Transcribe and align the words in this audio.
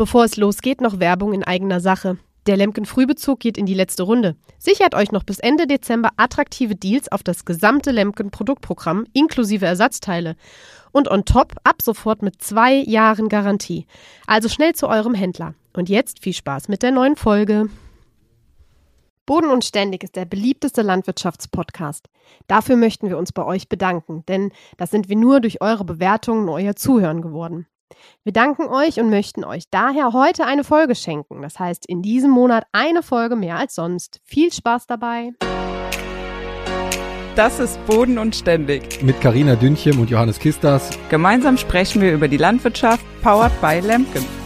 Bevor 0.00 0.24
es 0.24 0.38
losgeht, 0.38 0.80
noch 0.80 0.98
Werbung 0.98 1.34
in 1.34 1.44
eigener 1.44 1.78
Sache. 1.78 2.16
Der 2.46 2.56
Lemken 2.56 2.86
Frühbezug 2.86 3.38
geht 3.38 3.58
in 3.58 3.66
die 3.66 3.74
letzte 3.74 4.04
Runde. 4.04 4.34
Sichert 4.58 4.94
euch 4.94 5.12
noch 5.12 5.24
bis 5.24 5.40
Ende 5.40 5.66
Dezember 5.66 6.08
attraktive 6.16 6.74
Deals 6.74 7.12
auf 7.12 7.22
das 7.22 7.44
gesamte 7.44 7.90
Lemken 7.90 8.30
Produktprogramm 8.30 9.04
inklusive 9.12 9.66
Ersatzteile. 9.66 10.36
Und 10.90 11.10
on 11.10 11.26
top 11.26 11.52
ab 11.64 11.82
sofort 11.82 12.22
mit 12.22 12.40
zwei 12.40 12.76
Jahren 12.76 13.28
Garantie. 13.28 13.86
Also 14.26 14.48
schnell 14.48 14.74
zu 14.74 14.88
eurem 14.88 15.12
Händler. 15.12 15.52
Und 15.74 15.90
jetzt 15.90 16.22
viel 16.22 16.32
Spaß 16.32 16.68
mit 16.68 16.82
der 16.82 16.92
neuen 16.92 17.16
Folge. 17.16 17.68
Boden 19.26 19.50
und 19.50 19.66
Ständig 19.66 20.02
ist 20.02 20.16
der 20.16 20.24
beliebteste 20.24 20.80
Landwirtschaftspodcast. 20.80 22.08
Dafür 22.46 22.76
möchten 22.76 23.10
wir 23.10 23.18
uns 23.18 23.32
bei 23.32 23.44
euch 23.44 23.68
bedanken, 23.68 24.24
denn 24.28 24.50
das 24.78 24.90
sind 24.90 25.10
wir 25.10 25.16
nur 25.16 25.42
durch 25.42 25.60
eure 25.60 25.84
Bewertungen 25.84 26.44
und 26.44 26.54
euer 26.54 26.74
Zuhören 26.74 27.20
geworden. 27.20 27.66
Wir 28.24 28.32
danken 28.32 28.68
euch 28.68 29.00
und 29.00 29.10
möchten 29.10 29.44
euch 29.44 29.64
daher 29.70 30.12
heute 30.12 30.46
eine 30.46 30.64
Folge 30.64 30.94
schenken. 30.94 31.42
Das 31.42 31.58
heißt, 31.58 31.86
in 31.86 32.02
diesem 32.02 32.30
Monat 32.30 32.64
eine 32.72 33.02
Folge 33.02 33.36
mehr 33.36 33.56
als 33.56 33.74
sonst. 33.74 34.20
Viel 34.24 34.52
Spaß 34.52 34.86
dabei! 34.86 35.32
Das 37.36 37.60
ist 37.60 37.84
Boden 37.86 38.18
und 38.18 38.34
Ständig. 38.34 39.02
Mit 39.02 39.20
Karina 39.20 39.54
Dünchem 39.54 40.00
und 40.00 40.10
Johannes 40.10 40.38
Kistas. 40.38 40.90
Gemeinsam 41.08 41.56
sprechen 41.56 42.02
wir 42.02 42.12
über 42.12 42.28
die 42.28 42.36
Landwirtschaft, 42.36 43.04
powered 43.22 43.58
by 43.60 43.80
Lemken. 43.80 44.39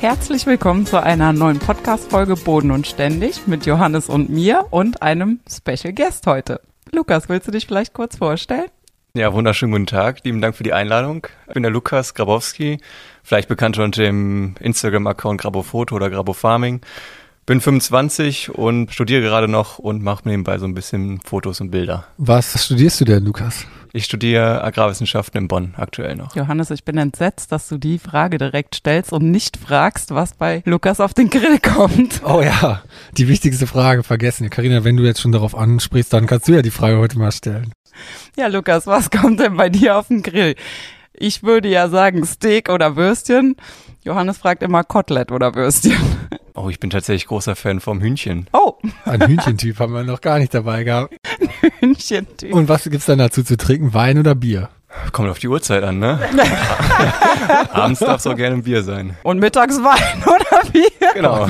Herzlich 0.00 0.46
willkommen 0.46 0.86
zu 0.86 1.02
einer 1.02 1.34
neuen 1.34 1.58
Podcast-Folge 1.58 2.34
Boden 2.34 2.70
und 2.70 2.86
Ständig 2.86 3.46
mit 3.46 3.66
Johannes 3.66 4.08
und 4.08 4.30
mir 4.30 4.64
und 4.70 5.02
einem 5.02 5.40
Special 5.46 5.92
Guest 5.92 6.26
heute. 6.26 6.62
Lukas, 6.90 7.28
willst 7.28 7.46
du 7.48 7.52
dich 7.52 7.66
vielleicht 7.66 7.92
kurz 7.92 8.16
vorstellen? 8.16 8.70
Ja, 9.12 9.34
wunderschönen 9.34 9.72
guten 9.72 9.84
Tag. 9.84 10.24
Lieben 10.24 10.40
Dank 10.40 10.56
für 10.56 10.62
die 10.62 10.72
Einladung. 10.72 11.26
Ich 11.48 11.52
bin 11.52 11.62
der 11.62 11.70
Lukas 11.70 12.14
Grabowski, 12.14 12.78
vielleicht 13.22 13.50
bekannt 13.50 13.76
unter 13.76 14.02
dem 14.02 14.54
Instagram-Account 14.60 15.42
Grabofoto 15.42 15.96
oder 15.96 16.08
Grabofarming. 16.08 16.80
Bin 17.50 17.60
25 17.60 18.54
und 18.54 18.92
studiere 18.92 19.22
gerade 19.22 19.48
noch 19.48 19.80
und 19.80 20.04
mache 20.04 20.28
nebenbei 20.28 20.58
so 20.58 20.66
ein 20.66 20.74
bisschen 20.74 21.20
Fotos 21.20 21.60
und 21.60 21.72
Bilder. 21.72 22.04
Was 22.16 22.64
studierst 22.64 23.00
du 23.00 23.04
denn, 23.04 23.24
Lukas? 23.24 23.66
Ich 23.92 24.04
studiere 24.04 24.62
Agrarwissenschaften 24.62 25.36
in 25.36 25.48
Bonn 25.48 25.74
aktuell 25.76 26.14
noch. 26.14 26.36
Johannes, 26.36 26.70
ich 26.70 26.84
bin 26.84 26.96
entsetzt, 26.96 27.50
dass 27.50 27.68
du 27.68 27.76
die 27.76 27.98
Frage 27.98 28.38
direkt 28.38 28.76
stellst 28.76 29.12
und 29.12 29.32
nicht 29.32 29.56
fragst, 29.56 30.14
was 30.14 30.34
bei 30.34 30.62
Lukas 30.64 31.00
auf 31.00 31.12
den 31.12 31.28
Grill 31.28 31.58
kommt. 31.58 32.22
Oh 32.24 32.40
ja, 32.40 32.84
die 33.16 33.26
wichtigste 33.26 33.66
Frage 33.66 34.04
vergessen. 34.04 34.48
Karina, 34.48 34.84
wenn 34.84 34.96
du 34.96 35.02
jetzt 35.02 35.20
schon 35.20 35.32
darauf 35.32 35.56
ansprichst, 35.56 36.12
dann 36.12 36.28
kannst 36.28 36.46
du 36.46 36.52
ja 36.52 36.62
die 36.62 36.70
Frage 36.70 36.98
heute 36.98 37.18
mal 37.18 37.32
stellen. 37.32 37.72
Ja, 38.36 38.46
Lukas, 38.46 38.86
was 38.86 39.10
kommt 39.10 39.40
denn 39.40 39.56
bei 39.56 39.70
dir 39.70 39.96
auf 39.96 40.06
den 40.06 40.22
Grill? 40.22 40.54
Ich 41.12 41.42
würde 41.42 41.68
ja 41.68 41.88
sagen 41.88 42.24
Steak 42.24 42.68
oder 42.68 42.94
Würstchen. 42.94 43.56
Johannes 44.02 44.38
fragt 44.38 44.62
immer 44.62 44.82
Kotelett 44.82 45.30
oder 45.30 45.54
Würstchen. 45.54 45.96
Oh, 46.54 46.68
ich 46.68 46.80
bin 46.80 46.90
tatsächlich 46.90 47.26
großer 47.26 47.54
Fan 47.54 47.80
vom 47.80 48.00
Hühnchen. 48.00 48.46
Oh. 48.52 48.74
Ein 49.04 49.26
Hühnchentyp 49.26 49.78
haben 49.78 49.92
wir 49.92 50.04
noch 50.04 50.20
gar 50.20 50.38
nicht 50.38 50.52
dabei 50.54 50.84
gehabt. 50.84 51.14
Hühnchentyp. 51.80 52.52
Und 52.52 52.68
was 52.68 52.84
gibt's 52.84 53.06
dann 53.06 53.18
dazu 53.18 53.42
zu 53.42 53.56
trinken? 53.56 53.94
Wein 53.94 54.18
oder 54.18 54.34
Bier? 54.34 54.70
Kommt 55.12 55.28
auf 55.30 55.38
die 55.38 55.48
Uhrzeit 55.48 55.84
an, 55.84 55.98
ne? 55.98 56.18
Abends 57.72 58.00
darf 58.00 58.20
es 58.20 58.26
auch 58.26 58.36
gerne 58.36 58.56
ein 58.56 58.62
Bier 58.64 58.82
sein. 58.82 59.16
Und 59.22 59.38
mittags 59.38 59.76
Wein 59.76 60.22
oder 60.26 60.70
Bier? 60.70 61.12
Genau. 61.14 61.48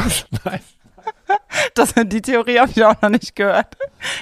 Das, 1.75 1.95
die 1.95 2.21
Theorie 2.23 2.59
habe 2.59 2.71
ich 2.71 2.85
auch 2.85 3.01
noch 3.01 3.09
nicht 3.09 3.35
gehört. 3.35 3.77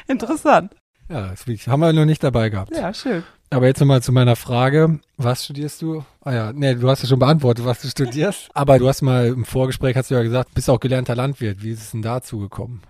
Interessant. 0.06 0.72
Ja, 1.08 1.28
das 1.28 1.46
haben 1.66 1.80
wir 1.80 1.92
noch 1.92 2.04
nicht 2.04 2.22
dabei 2.22 2.50
gehabt. 2.50 2.76
Ja, 2.76 2.92
schön. 2.92 3.24
Aber 3.50 3.66
jetzt 3.66 3.80
nochmal 3.80 4.02
zu 4.02 4.12
meiner 4.12 4.36
Frage. 4.36 5.00
Was 5.16 5.44
studierst 5.44 5.80
du? 5.80 6.04
Ah 6.20 6.34
ja, 6.34 6.52
nee, 6.52 6.74
du 6.74 6.88
hast 6.88 7.02
ja 7.02 7.08
schon 7.08 7.18
beantwortet, 7.18 7.64
was 7.64 7.80
du 7.80 7.88
studierst. 7.88 8.50
Aber 8.54 8.78
du 8.78 8.86
hast 8.88 9.00
mal 9.00 9.28
im 9.28 9.44
Vorgespräch, 9.46 9.96
hast 9.96 10.10
du 10.10 10.14
ja 10.14 10.22
gesagt, 10.22 10.52
bist 10.54 10.68
auch 10.68 10.80
gelernter 10.80 11.16
Landwirt. 11.16 11.62
Wie 11.62 11.70
ist 11.70 11.82
es 11.82 11.90
denn 11.92 12.02
dazu 12.02 12.38
gekommen? 12.38 12.82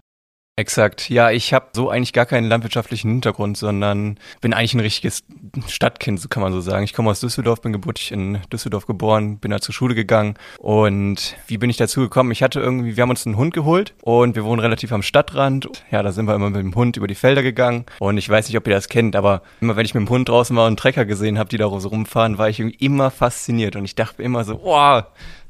Exakt. 0.59 1.09
Ja, 1.09 1.31
ich 1.31 1.55
habe 1.55 1.67
so 1.73 1.89
eigentlich 1.89 2.13
gar 2.13 2.27
keinen 2.27 2.49
landwirtschaftlichen 2.49 3.09
Hintergrund, 3.13 3.57
sondern 3.57 4.19
bin 4.41 4.53
eigentlich 4.53 4.75
ein 4.75 4.81
richtiges 4.81 5.23
Stadtkind, 5.69 6.19
so 6.19 6.27
kann 6.27 6.43
man 6.43 6.53
so 6.53 6.61
sagen. 6.61 6.83
Ich 6.83 6.95
komme 6.95 7.11
aus 7.11 7.21
Düsseldorf, 7.21 7.61
bin 7.61 7.73
geburtlich 7.73 8.11
in 8.11 8.41
Düsseldorf 8.53 8.85
geboren, 8.87 9.39
bin 9.39 9.53
da 9.53 9.61
zur 9.61 9.73
Schule 9.73 9.95
gegangen. 9.95 10.35
Und 10.59 11.37
wie 11.47 11.59
bin 11.59 11.71
ich 11.71 11.77
dazu 11.77 12.01
gekommen? 12.01 12.33
Ich 12.33 12.43
hatte 12.43 12.59
irgendwie, 12.59 12.97
wir 12.97 13.03
haben 13.03 13.11
uns 13.11 13.25
einen 13.25 13.37
Hund 13.37 13.55
geholt 13.55 13.95
und 14.03 14.35
wir 14.35 14.45
wohnen 14.45 14.59
relativ 14.59 14.91
am 14.91 15.03
Stadtrand. 15.03 15.69
Ja, 15.93 16.03
da 16.03 16.11
sind 16.11 16.27
wir 16.27 16.35
immer 16.35 16.51
mit 16.51 16.61
dem 16.61 16.75
Hund 16.75 16.97
über 16.97 17.07
die 17.07 17.15
Felder 17.15 17.45
gegangen. 17.45 17.87
Und 18.01 18.19
ich 18.19 18.29
weiß 18.29 18.49
nicht, 18.49 18.57
ob 18.57 18.67
ihr 18.67 18.75
das 18.75 18.89
kennt, 18.89 19.15
aber 19.15 19.43
immer 19.61 19.77
wenn 19.77 19.87
ich 19.87 19.95
mit 19.95 20.09
dem 20.09 20.11
Hund 20.11 20.29
draußen 20.29 20.57
war 20.57 20.65
und 20.65 20.71
einen 20.71 20.77
Trecker 20.77 21.05
gesehen 21.05 21.39
habe, 21.39 21.51
die 21.51 21.59
da 21.59 21.69
so 21.79 21.89
rumfahren, 21.89 22.37
war 22.37 22.49
ich 22.49 22.59
irgendwie 22.59 22.85
immer 22.85 23.13
fasziniert. 23.13 23.77
Und 23.77 23.85
ich 23.85 23.95
dachte 23.95 24.25
immer 24.25 24.43
so, 24.43 24.61
wow, 24.65 25.05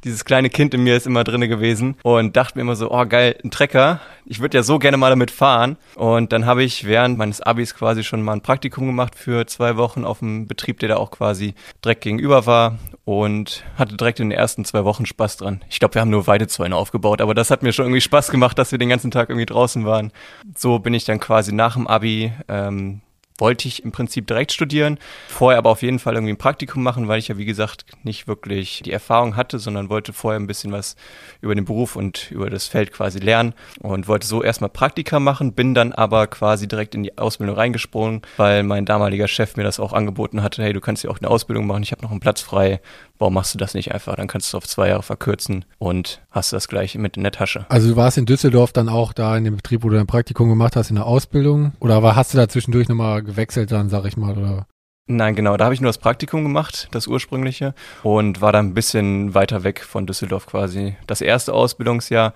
dieses 0.04 0.24
kleine 0.24 0.50
Kind 0.50 0.74
in 0.74 0.84
mir 0.84 0.96
ist 0.96 1.06
immer 1.06 1.24
drinne 1.24 1.48
gewesen 1.48 1.96
und 2.02 2.36
dachte 2.36 2.56
mir 2.58 2.62
immer 2.62 2.76
so, 2.76 2.90
oh 2.90 3.04
geil, 3.06 3.36
ein 3.42 3.50
Trecker. 3.50 4.00
Ich 4.26 4.40
würde 4.40 4.58
ja 4.58 4.62
so 4.62 4.78
gerne 4.78 4.96
mal 4.98 5.10
damit 5.10 5.30
fahren. 5.30 5.76
Und 5.94 6.32
dann 6.32 6.46
habe 6.46 6.62
ich 6.62 6.84
während 6.84 7.18
meines 7.18 7.40
Abis 7.40 7.74
quasi 7.74 8.04
schon 8.04 8.22
mal 8.22 8.32
ein 8.32 8.40
Praktikum 8.40 8.86
gemacht 8.86 9.14
für 9.14 9.46
zwei 9.46 9.76
Wochen 9.76 10.04
auf 10.04 10.22
einem 10.22 10.46
Betrieb, 10.46 10.80
der 10.80 10.90
da 10.90 10.96
auch 10.96 11.10
quasi 11.10 11.54
direkt 11.84 12.02
gegenüber 12.02 12.46
war 12.46 12.78
und 13.04 13.64
hatte 13.76 13.96
direkt 13.96 14.20
in 14.20 14.30
den 14.30 14.38
ersten 14.38 14.64
zwei 14.64 14.84
Wochen 14.84 15.06
Spaß 15.06 15.38
dran. 15.38 15.62
Ich 15.68 15.78
glaube, 15.78 15.94
wir 15.94 16.02
haben 16.02 16.10
nur 16.10 16.26
Weidezäune 16.26 16.76
aufgebaut, 16.76 17.20
aber 17.20 17.34
das 17.34 17.50
hat 17.50 17.62
mir 17.62 17.72
schon 17.72 17.86
irgendwie 17.86 18.00
Spaß 18.00 18.30
gemacht, 18.30 18.58
dass 18.58 18.72
wir 18.72 18.78
den 18.78 18.88
ganzen 18.90 19.10
Tag 19.10 19.30
irgendwie 19.30 19.46
draußen 19.46 19.84
waren. 19.84 20.12
So 20.56 20.78
bin 20.78 20.94
ich 20.94 21.04
dann 21.04 21.20
quasi 21.20 21.52
nach 21.52 21.74
dem 21.74 21.86
Abi 21.86 22.32
ähm, 22.48 23.00
wollte 23.38 23.68
ich 23.68 23.84
im 23.84 23.92
Prinzip 23.92 24.26
direkt 24.26 24.52
studieren, 24.52 24.98
vorher 25.28 25.58
aber 25.58 25.70
auf 25.70 25.82
jeden 25.82 25.98
Fall 25.98 26.14
irgendwie 26.14 26.32
ein 26.32 26.38
Praktikum 26.38 26.82
machen, 26.82 27.08
weil 27.08 27.18
ich 27.18 27.28
ja 27.28 27.38
wie 27.38 27.44
gesagt 27.44 27.84
nicht 28.02 28.26
wirklich 28.28 28.82
die 28.84 28.92
Erfahrung 28.92 29.36
hatte, 29.36 29.58
sondern 29.58 29.88
wollte 29.88 30.12
vorher 30.12 30.38
ein 30.38 30.46
bisschen 30.46 30.72
was 30.72 30.96
über 31.40 31.54
den 31.54 31.64
Beruf 31.64 31.96
und 31.96 32.30
über 32.30 32.50
das 32.50 32.66
Feld 32.66 32.92
quasi 32.92 33.18
lernen 33.18 33.54
und 33.80 34.08
wollte 34.08 34.26
so 34.26 34.42
erstmal 34.42 34.70
Praktika 34.70 35.20
machen, 35.20 35.52
bin 35.52 35.74
dann 35.74 35.92
aber 35.92 36.26
quasi 36.26 36.68
direkt 36.68 36.94
in 36.94 37.02
die 37.02 37.16
Ausbildung 37.16 37.56
reingesprungen, 37.56 38.22
weil 38.36 38.62
mein 38.62 38.84
damaliger 38.84 39.28
Chef 39.28 39.56
mir 39.56 39.64
das 39.64 39.80
auch 39.80 39.92
angeboten 39.92 40.42
hatte, 40.42 40.62
hey, 40.62 40.72
du 40.72 40.80
kannst 40.80 41.04
ja 41.04 41.10
auch 41.10 41.18
eine 41.18 41.30
Ausbildung 41.30 41.66
machen, 41.66 41.82
ich 41.82 41.92
habe 41.92 42.02
noch 42.02 42.10
einen 42.10 42.20
Platz 42.20 42.40
frei, 42.40 42.80
warum 43.18 43.34
machst 43.34 43.54
du 43.54 43.58
das 43.58 43.74
nicht 43.74 43.92
einfach? 43.92 44.16
Dann 44.16 44.26
kannst 44.26 44.52
du 44.52 44.56
es 44.56 44.62
auf 44.62 44.68
zwei 44.68 44.88
Jahre 44.88 45.02
verkürzen 45.02 45.64
und 45.78 46.20
hast 46.30 46.52
das 46.52 46.68
gleich 46.68 46.94
mit 46.96 47.16
in 47.16 47.22
der 47.22 47.32
Tasche. 47.32 47.66
Also 47.68 47.88
du 47.88 47.96
warst 47.96 48.18
in 48.18 48.26
Düsseldorf 48.26 48.72
dann 48.72 48.88
auch 48.88 49.12
da 49.12 49.36
in 49.36 49.44
dem 49.44 49.56
Betrieb, 49.56 49.82
wo 49.82 49.88
du 49.88 49.96
dein 49.96 50.06
Praktikum 50.06 50.48
gemacht 50.48 50.76
hast, 50.76 50.90
in 50.90 50.96
der 50.96 51.06
Ausbildung? 51.06 51.72
Oder 51.80 52.02
hast 52.16 52.34
du 52.34 52.38
da 52.38 52.48
zwischendurch 52.48 52.88
nochmal 52.88 53.22
gewechselt 53.28 53.70
dann, 53.70 53.88
sag 53.88 54.04
ich 54.04 54.16
mal, 54.16 54.36
oder? 54.36 54.66
Nein, 55.06 55.34
genau. 55.34 55.56
Da 55.56 55.64
habe 55.64 55.74
ich 55.74 55.80
nur 55.80 55.88
das 55.88 55.98
Praktikum 55.98 56.42
gemacht, 56.42 56.88
das 56.90 57.06
ursprüngliche, 57.06 57.74
und 58.02 58.40
war 58.40 58.52
dann 58.52 58.66
ein 58.66 58.74
bisschen 58.74 59.34
weiter 59.34 59.64
weg 59.64 59.82
von 59.82 60.06
Düsseldorf 60.06 60.46
quasi. 60.46 60.96
Das 61.06 61.20
erste 61.20 61.54
Ausbildungsjahr 61.54 62.34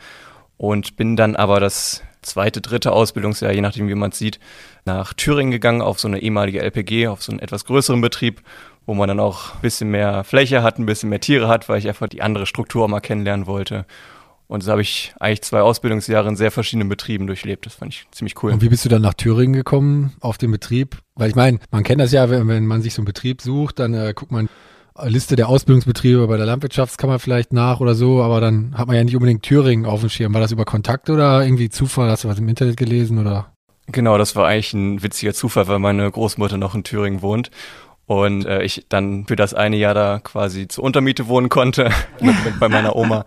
und 0.57 0.97
bin 0.97 1.17
dann 1.17 1.37
aber 1.37 1.61
das 1.61 2.03
zweite, 2.23 2.61
dritte 2.61 2.93
Ausbildungsjahr, 2.93 3.53
je 3.53 3.61
nachdem 3.61 3.89
wie 3.89 3.95
man 3.95 4.11
es 4.11 4.19
sieht, 4.19 4.39
nach 4.85 5.13
Thüringen 5.13 5.51
gegangen 5.51 5.83
auf 5.83 5.99
so 5.99 6.09
eine 6.09 6.21
ehemalige 6.21 6.61
LPG, 6.63 7.09
auf 7.09 7.23
so 7.23 7.33
einen 7.33 7.41
etwas 7.41 7.65
größeren 7.65 8.01
Betrieb 8.01 8.43
wo 8.87 8.95
man 8.95 9.09
dann 9.09 9.21
auch 9.21 9.55
ein 9.55 9.61
bisschen 9.61 9.91
mehr 9.91 10.25
Fläche 10.25 10.63
hat, 10.63 10.79
ein 10.79 10.87
bisschen 10.87 11.09
mehr 11.09 11.21
Tiere 11.21 11.49
hat, 11.49 11.69
weil 11.69 11.79
ich 11.79 11.89
einfach 11.89 12.09
die 12.09 12.23
andere 12.23 12.47
Struktur 12.47 12.89
mal 12.89 13.01
kennenlernen 13.01 13.47
wollte. 13.47 13.87
Und 14.53 14.61
so 14.63 14.71
habe 14.71 14.83
ich 14.83 15.15
eigentlich 15.19 15.41
zwei 15.41 15.63
Ausbildungsjahre 15.63 16.29
in 16.29 16.37
sehr 16.37 16.51
verschiedenen 16.51 16.91
Betrieben 16.91 17.27
durchlebt. 17.27 17.65
Das 17.65 17.77
fand 17.77 17.95
ich 17.95 18.07
ziemlich 18.11 18.35
cool. 18.43 18.53
Und 18.53 18.61
wie 18.61 18.69
bist 18.69 18.85
du 18.85 18.91
dann 18.91 19.01
nach 19.01 19.15
Thüringen 19.15 19.55
gekommen 19.55 20.13
auf 20.21 20.37
den 20.37 20.51
Betrieb? 20.51 20.99
Weil 21.15 21.31
ich 21.31 21.35
meine, 21.35 21.59
man 21.71 21.85
kennt 21.85 22.03
das 22.03 22.13
ja, 22.13 22.29
wenn, 22.29 22.47
wenn 22.49 22.67
man 22.67 22.83
sich 22.83 22.93
so 22.93 23.01
einen 23.01 23.07
Betrieb 23.07 23.41
sucht, 23.41 23.79
dann 23.79 23.95
äh, 23.95 24.13
guckt 24.15 24.31
man 24.31 24.51
Liste 25.05 25.37
der 25.37 25.49
Ausbildungsbetriebe 25.49 26.27
bei 26.27 26.37
der 26.37 26.45
Landwirtschaftskammer 26.45 27.19
vielleicht 27.19 27.55
nach 27.55 27.81
oder 27.81 27.95
so, 27.95 28.23
aber 28.23 28.43
dann 28.43 28.77
hat 28.77 28.89
man 28.89 28.97
ja 28.97 29.05
nicht 29.05 29.17
unbedingt 29.17 29.43
Thüringen 29.43 29.87
auf 29.87 30.01
dem 30.01 30.11
Schirm. 30.11 30.35
War 30.35 30.43
das 30.43 30.53
über 30.53 30.67
Kontakt 30.67 31.09
oder 31.09 31.43
irgendwie 31.43 31.71
Zufall? 31.71 32.11
Hast 32.11 32.25
du 32.25 32.29
was 32.29 32.39
im 32.39 32.47
Internet 32.47 32.77
gelesen 32.77 33.19
oder? 33.19 33.55
Genau, 33.87 34.19
das 34.19 34.37
war 34.37 34.49
eigentlich 34.49 34.75
ein 34.75 35.03
witziger 35.03 35.33
Zufall, 35.33 35.67
weil 35.67 35.79
meine 35.79 36.11
Großmutter 36.11 36.59
noch 36.59 36.75
in 36.75 36.85
Thüringen 36.85 37.23
wohnt 37.23 37.51
und 38.05 38.45
äh, 38.45 38.63
ich 38.63 38.85
dann 38.91 39.27
für 39.27 39.37
das 39.37 39.55
eine 39.55 39.77
Jahr 39.77 39.95
da 39.95 40.21
quasi 40.23 40.69
zur 40.69 40.85
Untermiete 40.85 41.27
wohnen 41.29 41.49
konnte 41.49 41.91
mit, 42.21 42.45
mit 42.45 42.61
bei 42.61 42.69
meiner 42.69 42.97
Oma. 42.97 43.25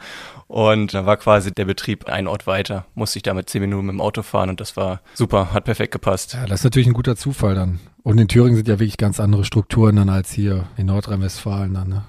Und 0.48 0.94
da 0.94 1.06
war 1.06 1.18
quasi 1.18 1.52
der 1.52 1.66
Betrieb 1.66 2.06
ein 2.06 2.28
Ort 2.28 2.46
weiter. 2.46 2.86
Musste 2.94 3.20
ich 3.20 3.24
damit 3.24 3.50
zehn 3.50 3.62
Minuten 3.62 3.88
mit 3.88 3.94
dem 3.94 4.02
Auto 4.02 4.22
fahren 4.22 4.50
und 4.50 4.60
das 4.60 4.78
war 4.78 5.02
super, 5.14 5.54
hat 5.54 5.66
perfekt 5.66 5.92
gepasst. 5.92 6.34
Ja, 6.34 6.46
das 6.46 6.62
ist 6.62 6.64
natürlich 6.66 6.88
ein 6.88 6.94
guter 6.94 7.16
Zufall 7.16 7.56
dann. 7.56 7.80
Und 8.04 8.20
in 8.20 8.28
Thüringen 8.28 8.56
sind 8.56 8.68
ja 8.68 8.76
wirklich 8.80 8.98
ganz 8.98 9.20
andere 9.20 9.44
Strukturen 9.46 9.96
dann 9.96 10.10
als 10.10 10.32
hier 10.32 10.68
in 10.78 10.86
Nordrhein-Westfalen 10.88 11.74
dann, 11.74 11.90
ne? 11.90 12.04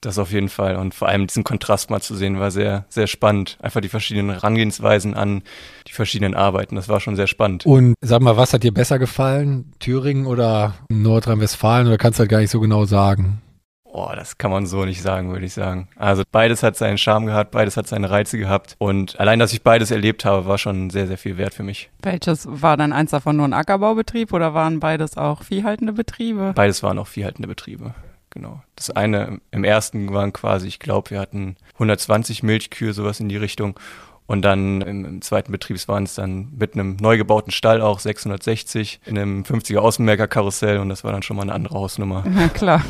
Das 0.00 0.18
auf 0.18 0.30
jeden 0.30 0.48
Fall. 0.48 0.76
Und 0.76 0.94
vor 0.94 1.08
allem 1.08 1.26
diesen 1.26 1.42
Kontrast 1.42 1.90
mal 1.90 2.00
zu 2.00 2.14
sehen, 2.14 2.38
war 2.38 2.52
sehr, 2.52 2.86
sehr 2.88 3.08
spannend. 3.08 3.58
Einfach 3.60 3.80
die 3.80 3.88
verschiedenen 3.88 4.30
Herangehensweisen 4.30 5.14
an 5.14 5.42
die 5.88 5.92
verschiedenen 5.92 6.34
Arbeiten. 6.34 6.76
Das 6.76 6.88
war 6.88 7.00
schon 7.00 7.16
sehr 7.16 7.26
spannend. 7.26 7.66
Und 7.66 7.94
sag 8.00 8.22
mal, 8.22 8.36
was 8.36 8.52
hat 8.52 8.62
dir 8.62 8.72
besser 8.72 9.00
gefallen? 9.00 9.72
Thüringen 9.80 10.26
oder 10.26 10.74
Nordrhein-Westfalen? 10.88 11.88
Oder 11.88 11.98
kannst 11.98 12.18
du 12.18 12.22
halt 12.22 12.30
gar 12.30 12.38
nicht 12.38 12.50
so 12.50 12.60
genau 12.60 12.84
sagen? 12.84 13.42
Oh, 13.90 14.10
das 14.14 14.38
kann 14.38 14.50
man 14.50 14.66
so 14.66 14.84
nicht 14.84 15.02
sagen, 15.02 15.30
würde 15.30 15.46
ich 15.46 15.54
sagen. 15.54 15.88
Also 15.96 16.22
beides 16.30 16.62
hat 16.62 16.76
seinen 16.76 16.98
Charme 16.98 17.26
gehabt, 17.26 17.50
beides 17.50 17.76
hat 17.76 17.86
seine 17.86 18.10
Reize 18.10 18.38
gehabt. 18.38 18.76
Und 18.78 19.18
allein, 19.18 19.38
dass 19.38 19.52
ich 19.52 19.62
beides 19.62 19.90
erlebt 19.90 20.24
habe, 20.24 20.46
war 20.46 20.58
schon 20.58 20.90
sehr, 20.90 21.06
sehr 21.06 21.18
viel 21.18 21.38
wert 21.38 21.54
für 21.54 21.62
mich. 21.62 21.90
Welches 22.02 22.46
war 22.48 22.76
dann 22.76 22.92
eins 22.92 23.10
davon 23.10 23.36
nur 23.36 23.46
ein 23.46 23.54
Ackerbaubetrieb 23.54 24.32
oder 24.32 24.54
waren 24.54 24.80
beides 24.80 25.16
auch 25.16 25.42
viehhaltende 25.42 25.92
Betriebe? 25.92 26.52
Beides 26.54 26.82
waren 26.82 26.98
auch 26.98 27.06
viehhaltende 27.06 27.48
Betriebe. 27.48 27.94
Genau. 28.30 28.62
Das 28.76 28.90
eine 28.90 29.40
im 29.50 29.64
ersten 29.64 30.12
waren 30.12 30.32
quasi, 30.32 30.68
ich 30.68 30.78
glaube, 30.78 31.10
wir 31.10 31.20
hatten 31.20 31.56
120 31.74 32.42
Milchkühe, 32.42 32.92
sowas 32.92 33.20
in 33.20 33.28
die 33.28 33.38
Richtung. 33.38 33.78
Und 34.26 34.42
dann 34.42 34.82
im, 34.82 35.22
zweiten 35.22 35.50
Betrieb 35.52 35.88
waren 35.88 36.04
es 36.04 36.14
dann 36.14 36.52
mit 36.54 36.74
einem 36.74 36.96
neu 37.00 37.16
gebauten 37.16 37.50
Stall 37.50 37.80
auch 37.80 37.98
660 37.98 39.00
in 39.06 39.18
einem 39.18 39.42
50er 39.42 39.78
Außenmerker-Karussell 39.78 40.78
und 40.78 40.90
das 40.90 41.02
war 41.02 41.12
dann 41.12 41.22
schon 41.22 41.36
mal 41.36 41.44
eine 41.44 41.54
andere 41.54 41.74
Hausnummer. 41.74 42.24
Ja, 42.38 42.48
klar. 42.48 42.82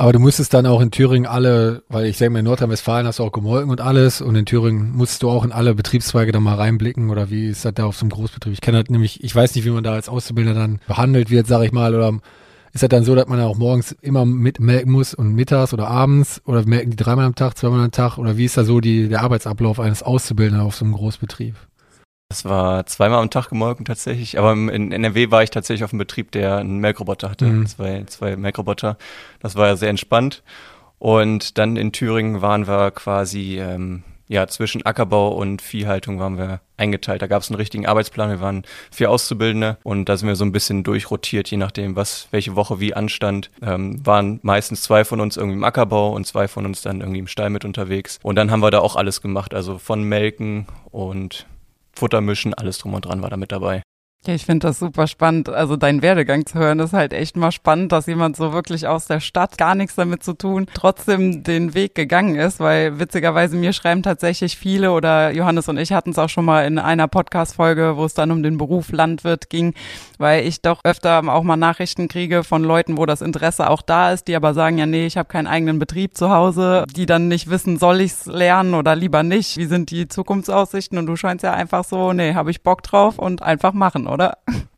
Aber 0.00 0.12
du 0.12 0.20
musstest 0.20 0.54
dann 0.54 0.64
auch 0.64 0.80
in 0.80 0.92
Thüringen 0.92 1.26
alle, 1.26 1.82
weil 1.88 2.06
ich 2.06 2.18
denke 2.18 2.34
mal, 2.34 2.38
in 2.38 2.44
Nordrhein-Westfalen 2.44 3.04
hast 3.04 3.18
du 3.18 3.24
auch 3.24 3.32
gemolken 3.32 3.68
und 3.68 3.80
alles. 3.80 4.20
Und 4.20 4.36
in 4.36 4.46
Thüringen 4.46 4.92
musst 4.92 5.24
du 5.24 5.28
auch 5.28 5.44
in 5.44 5.50
alle 5.50 5.74
Betriebszweige 5.74 6.30
da 6.30 6.38
mal 6.38 6.54
reinblicken. 6.54 7.10
Oder 7.10 7.30
wie 7.30 7.48
ist 7.48 7.64
das 7.64 7.74
da 7.74 7.84
auf 7.84 7.96
so 7.96 8.02
einem 8.02 8.10
Großbetrieb? 8.10 8.52
Ich 8.52 8.60
kenne 8.60 8.76
halt 8.76 8.92
nämlich, 8.92 9.24
ich 9.24 9.34
weiß 9.34 9.56
nicht, 9.56 9.64
wie 9.64 9.70
man 9.70 9.82
da 9.82 9.94
als 9.94 10.08
Auszubildender 10.08 10.58
dann 10.60 10.78
behandelt 10.86 11.30
wird, 11.30 11.48
sage 11.48 11.66
ich 11.66 11.72
mal, 11.72 11.96
oder 11.96 12.16
ist 12.72 12.82
das 12.84 12.90
dann 12.90 13.02
so, 13.02 13.16
dass 13.16 13.26
man 13.26 13.40
auch 13.40 13.56
morgens 13.56 13.90
immer 14.00 14.24
mitmelken 14.24 14.92
muss 14.92 15.14
und 15.14 15.34
mittags 15.34 15.74
oder 15.74 15.88
abends? 15.88 16.42
Oder 16.44 16.64
melken 16.64 16.92
die 16.92 16.96
dreimal 16.96 17.24
am 17.24 17.34
Tag, 17.34 17.58
zweimal 17.58 17.82
am 17.82 17.90
Tag? 17.90 18.18
Oder 18.18 18.36
wie 18.36 18.44
ist 18.44 18.56
da 18.56 18.62
so 18.62 18.80
die, 18.80 19.08
der 19.08 19.22
Arbeitsablauf 19.22 19.80
eines 19.80 20.04
Auszubildenden 20.04 20.64
auf 20.64 20.76
so 20.76 20.84
einem 20.84 20.94
Großbetrieb? 20.94 21.56
Das 22.30 22.44
war 22.44 22.84
zweimal 22.84 23.20
am 23.20 23.30
Tag 23.30 23.48
gemolken 23.48 23.86
tatsächlich, 23.86 24.38
aber 24.38 24.52
in 24.52 24.92
NRW 24.92 25.30
war 25.30 25.42
ich 25.42 25.50
tatsächlich 25.50 25.82
auf 25.82 25.92
einem 25.92 25.98
Betrieb, 25.98 26.30
der 26.30 26.58
einen 26.58 26.78
Melkroboter 26.78 27.30
hatte, 27.30 27.46
mhm. 27.46 27.66
zwei, 27.66 28.04
zwei 28.04 28.36
Melkroboter. 28.36 28.98
Das 29.40 29.56
war 29.56 29.68
ja 29.68 29.76
sehr 29.76 29.88
entspannt. 29.88 30.42
Und 30.98 31.56
dann 31.56 31.76
in 31.76 31.92
Thüringen 31.92 32.42
waren 32.42 32.66
wir 32.66 32.90
quasi 32.90 33.58
ähm, 33.58 34.02
ja, 34.28 34.46
zwischen 34.46 34.84
Ackerbau 34.84 35.30
und 35.30 35.62
Viehhaltung 35.62 36.18
waren 36.18 36.36
wir 36.36 36.60
eingeteilt. 36.76 37.22
Da 37.22 37.28
gab 37.28 37.40
es 37.40 37.48
einen 37.48 37.56
richtigen 37.56 37.86
Arbeitsplan. 37.86 38.28
Wir 38.28 38.40
waren 38.40 38.64
vier 38.90 39.10
Auszubildende 39.10 39.78
und 39.82 40.08
da 40.10 40.18
sind 40.18 40.28
wir 40.28 40.36
so 40.36 40.44
ein 40.44 40.52
bisschen 40.52 40.84
durchrotiert, 40.84 41.50
je 41.50 41.56
nachdem, 41.56 41.96
was 41.96 42.28
welche 42.30 42.54
Woche 42.54 42.78
wie 42.78 42.92
anstand. 42.92 43.50
Ähm, 43.62 44.04
waren 44.04 44.38
meistens 44.42 44.82
zwei 44.82 45.06
von 45.06 45.20
uns 45.20 45.38
irgendwie 45.38 45.56
im 45.56 45.64
Ackerbau 45.64 46.12
und 46.12 46.26
zwei 46.26 46.46
von 46.46 46.66
uns 46.66 46.82
dann 46.82 47.00
irgendwie 47.00 47.20
im 47.20 47.26
Stall 47.26 47.48
mit 47.48 47.64
unterwegs. 47.64 48.18
Und 48.22 48.36
dann 48.36 48.50
haben 48.50 48.60
wir 48.60 48.70
da 48.70 48.80
auch 48.80 48.96
alles 48.96 49.22
gemacht, 49.22 49.54
also 49.54 49.78
von 49.78 50.02
Melken 50.02 50.66
und 50.90 51.46
Futter 51.98 52.20
mischen, 52.20 52.54
alles 52.54 52.78
drum 52.78 52.94
und 52.94 53.04
dran 53.06 53.22
war 53.22 53.30
da 53.30 53.36
mit 53.36 53.50
dabei. 53.50 53.82
Ich 54.30 54.44
finde 54.44 54.66
das 54.66 54.78
super 54.78 55.06
spannend. 55.06 55.48
Also 55.48 55.76
dein 55.76 56.02
Werdegang 56.02 56.44
zu 56.44 56.58
hören 56.58 56.80
ist 56.80 56.92
halt 56.92 57.14
echt 57.14 57.38
mal 57.38 57.50
spannend, 57.50 57.92
dass 57.92 58.04
jemand 58.04 58.36
so 58.36 58.52
wirklich 58.52 58.86
aus 58.86 59.06
der 59.06 59.20
Stadt 59.20 59.56
gar 59.56 59.74
nichts 59.74 59.94
damit 59.94 60.22
zu 60.22 60.34
tun, 60.34 60.66
trotzdem 60.74 61.42
den 61.44 61.72
Weg 61.72 61.94
gegangen 61.94 62.34
ist, 62.34 62.60
weil 62.60 62.98
witzigerweise 62.98 63.56
mir 63.56 63.72
schreiben 63.72 64.02
tatsächlich 64.02 64.58
viele 64.58 64.92
oder 64.92 65.30
Johannes 65.30 65.70
und 65.70 65.78
ich 65.78 65.94
hatten 65.94 66.10
es 66.10 66.18
auch 66.18 66.28
schon 66.28 66.44
mal 66.44 66.66
in 66.66 66.78
einer 66.78 67.08
Podcast-Folge, 67.08 67.96
wo 67.96 68.04
es 68.04 68.12
dann 68.12 68.30
um 68.30 68.42
den 68.42 68.58
Beruf 68.58 68.92
Landwirt 68.92 69.48
ging, 69.48 69.72
weil 70.18 70.46
ich 70.46 70.60
doch 70.60 70.80
öfter 70.84 71.22
auch 71.32 71.42
mal 71.42 71.56
Nachrichten 71.56 72.08
kriege 72.08 72.44
von 72.44 72.62
Leuten, 72.62 72.98
wo 72.98 73.06
das 73.06 73.22
Interesse 73.22 73.70
auch 73.70 73.80
da 73.80 74.12
ist, 74.12 74.28
die 74.28 74.36
aber 74.36 74.52
sagen, 74.52 74.76
ja, 74.76 74.84
nee, 74.84 75.06
ich 75.06 75.16
habe 75.16 75.30
keinen 75.30 75.46
eigenen 75.46 75.78
Betrieb 75.78 76.18
zu 76.18 76.28
Hause, 76.28 76.84
die 76.94 77.06
dann 77.06 77.28
nicht 77.28 77.48
wissen, 77.48 77.78
soll 77.78 78.02
ich's 78.02 78.26
lernen 78.26 78.74
oder 78.74 78.94
lieber 78.94 79.22
nicht? 79.22 79.56
Wie 79.56 79.64
sind 79.64 79.90
die 79.90 80.06
Zukunftsaussichten? 80.06 80.98
Und 80.98 81.06
du 81.06 81.16
scheinst 81.16 81.44
ja 81.44 81.54
einfach 81.54 81.82
so, 81.82 82.12
nee, 82.12 82.34
habe 82.34 82.50
ich 82.50 82.62
Bock 82.62 82.82
drauf 82.82 83.18
und 83.18 83.40
einfach 83.40 83.72
machen, 83.72 84.06
oder? 84.06 84.17